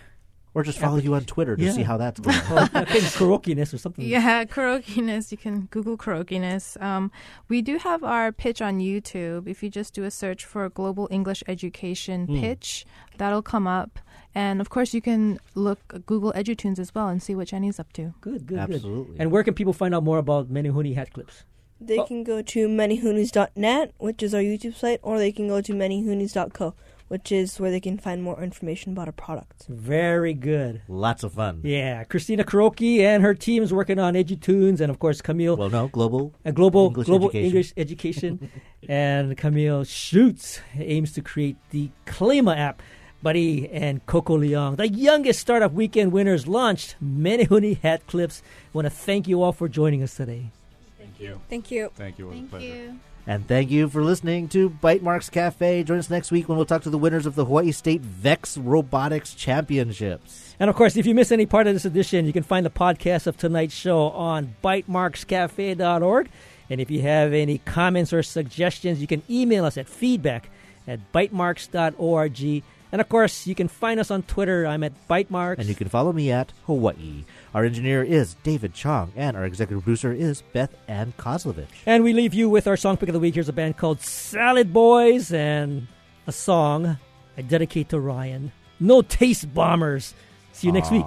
or 0.55 0.63
just 0.63 0.79
follow 0.79 0.95
you 0.95 1.13
on 1.13 1.25
Twitter 1.25 1.57
to 1.57 1.73
see 1.73 1.83
how 1.83 1.97
that's 1.97 2.17
going. 2.21 2.37
oh, 2.49 2.69
I 2.73 2.85
think 2.85 3.03
karaoke-ness 3.03 3.73
or 3.73 3.77
something. 3.77 4.05
Yeah, 4.05 4.45
karaoke-ness. 4.45 5.29
You 5.29 5.37
can 5.37 5.65
Google 5.69 5.97
karaoke-ness. 5.97 6.77
Um, 6.79 7.11
we 7.49 7.61
do 7.61 7.77
have 7.77 8.05
our 8.05 8.31
pitch 8.31 8.61
on 8.61 8.79
YouTube. 8.79 9.49
If 9.49 9.61
you 9.61 9.69
just 9.69 9.93
do 9.93 10.05
a 10.05 10.11
search 10.11 10.45
for 10.45 10.69
Global 10.69 11.09
English 11.11 11.43
Education. 11.49 12.27
Mm. 12.27 12.39
pitch, 12.39 12.85
that'll 13.17 13.41
come 13.41 13.67
up. 13.67 13.99
And 14.33 14.61
of 14.61 14.69
course, 14.69 14.93
you 14.93 15.01
can 15.01 15.39
look 15.55 16.05
Google 16.05 16.31
EduTunes 16.31 16.79
as 16.79 16.95
well 16.95 17.09
and 17.09 17.21
see 17.21 17.35
what 17.35 17.49
Jenny's 17.49 17.77
up 17.77 17.91
to. 17.93 18.13
Good, 18.21 18.45
good, 18.47 18.59
Absolutely. 18.59 19.11
good. 19.11 19.21
And 19.21 19.31
where 19.31 19.43
can 19.43 19.53
people 19.53 19.73
find 19.73 19.93
out 19.93 20.03
more 20.05 20.19
about 20.19 20.49
Menehune 20.49 20.95
hat 20.95 21.11
clips? 21.11 21.43
They 21.79 21.99
can 22.03 22.23
go 22.23 22.41
to 22.41 22.67
manyhoonies.net, 22.67 23.93
which 23.97 24.23
is 24.23 24.33
our 24.33 24.41
YouTube 24.41 24.75
site, 24.75 24.99
or 25.03 25.17
they 25.17 25.31
can 25.31 25.47
go 25.47 25.59
to 25.61 25.73
manyhoonies.co, 25.73 26.73
which 27.09 27.31
is 27.31 27.59
where 27.59 27.69
they 27.69 27.81
can 27.81 27.97
find 27.97 28.23
more 28.23 28.41
information 28.41 28.93
about 28.93 29.07
our 29.07 29.11
product. 29.11 29.65
Very 29.67 30.33
good. 30.33 30.81
Lots 30.87 31.23
of 31.23 31.33
fun. 31.33 31.61
Yeah, 31.63 32.03
Christina 32.05 32.45
Kuroki 32.45 32.99
and 32.99 33.21
her 33.23 33.33
team 33.33 33.61
is 33.61 33.73
working 33.73 33.99
on 33.99 34.13
EduTunes, 34.13 34.79
and 34.79 34.89
of 34.89 34.99
course 34.99 35.21
Camille. 35.21 35.57
Well, 35.57 35.69
no, 35.69 35.87
global 35.89 36.33
a 36.45 36.51
global 36.53 36.87
English 36.87 37.07
global 37.07 37.27
education. 37.27 37.45
English 37.45 37.73
education, 37.77 38.51
and 38.89 39.37
Camille 39.37 39.83
Schutz 39.83 40.61
aims 40.77 41.11
to 41.13 41.21
create 41.21 41.57
the 41.71 41.89
Klima 42.05 42.57
app. 42.57 42.81
Buddy 43.23 43.67
and 43.69 44.05
Coco 44.05 44.37
Leong, 44.37 44.77
the 44.77 44.87
youngest 44.87 45.39
startup 45.39 45.71
weekend 45.71 46.11
winners, 46.11 46.47
launched 46.47 46.95
Menehune 47.03 47.79
hat 47.79 48.05
clips. 48.05 48.43
I 48.45 48.69
want 48.73 48.85
to 48.85 48.91
thank 48.91 49.27
you 49.27 49.41
all 49.41 49.51
for 49.51 49.67
joining 49.67 50.03
us 50.03 50.15
today. 50.15 50.51
Thank 51.17 51.29
you. 51.29 51.41
Thank 51.49 51.71
you. 51.71 51.91
Thank 51.95 52.19
you. 52.19 52.27
It 52.27 52.29
was 52.29 52.39
a 52.39 52.43
pleasure. 52.43 52.95
And 53.27 53.47
thank 53.47 53.71
you 53.71 53.89
for 53.89 54.03
listening 54.03 54.49
to 54.49 54.69
Bytemarks 54.69 55.31
Cafe. 55.31 55.83
Join 55.83 55.97
us 55.97 56.11
next 56.11 56.31
week 56.31 56.47
when 56.47 56.57
we'll 56.57 56.65
talk 56.67 56.83
to 56.83 56.91
the 56.91 56.97
winners 56.97 57.25
of 57.25 57.33
the 57.33 57.45
Hawaii 57.45 57.71
State 57.71 58.01
Vex 58.01 58.55
Robotics 58.55 59.33
Championships. 59.33 60.55
And 60.59 60.69
of 60.69 60.75
course, 60.75 60.95
if 60.95 61.07
you 61.07 61.15
miss 61.15 61.31
any 61.31 61.47
part 61.47 61.65
of 61.65 61.73
this 61.73 61.85
edition, 61.85 62.27
you 62.27 62.33
can 62.33 62.43
find 62.43 62.63
the 62.63 62.69
podcast 62.69 63.25
of 63.25 63.35
tonight's 63.35 63.73
show 63.73 64.09
on 64.11 64.55
bytemarkscafe.org. 64.63 66.29
And 66.69 66.79
if 66.79 66.91
you 66.91 67.01
have 67.01 67.33
any 67.33 67.57
comments 67.59 68.13
or 68.13 68.21
suggestions, 68.21 69.01
you 69.01 69.07
can 69.07 69.23
email 69.27 69.65
us 69.65 69.77
at 69.77 69.89
feedback 69.89 70.49
at 70.87 71.11
bytemarks.org. 71.11 72.63
And 72.95 73.01
of 73.01 73.09
course, 73.09 73.45
you 73.45 73.55
can 73.55 73.67
find 73.67 73.99
us 73.99 74.09
on 74.09 74.23
Twitter. 74.23 74.65
I'm 74.65 74.81
at 74.81 74.93
bytemarks. 75.09 75.57
And 75.57 75.67
you 75.67 75.75
can 75.75 75.89
follow 75.89 76.13
me 76.13 76.31
at 76.31 76.53
Hawaii. 76.65 77.25
Our 77.53 77.65
engineer 77.65 78.01
is 78.01 78.35
David 78.35 78.73
Chong, 78.73 79.11
and 79.17 79.35
our 79.35 79.43
executive 79.43 79.83
producer 79.83 80.13
is 80.13 80.43
Beth 80.53 80.73
Ann 80.87 81.13
Kozlovich. 81.17 81.67
And 81.85 82.05
we 82.05 82.13
leave 82.13 82.33
you 82.33 82.49
with 82.49 82.67
our 82.67 82.77
song 82.77 82.95
pick 82.95 83.09
of 83.09 83.13
the 83.13 83.19
week. 83.19 83.33
Here's 83.33 83.49
a 83.49 83.51
band 83.51 83.75
called 83.75 83.99
Salad 83.99 84.71
Boys 84.71 85.33
and 85.33 85.87
a 86.25 86.31
song 86.31 86.97
I 87.37 87.41
dedicate 87.41 87.89
to 87.89 87.99
Ryan. 87.99 88.53
No 88.79 89.01
Taste 89.01 89.53
Bombers. 89.53 90.13
See 90.53 90.67
you 90.67 90.71
next 90.71 90.89
week 90.89 91.03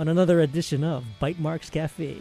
on 0.00 0.08
another 0.08 0.40
edition 0.40 0.82
of 0.82 1.04
Bytemarks 1.22 1.70
Cafe. 1.70 2.16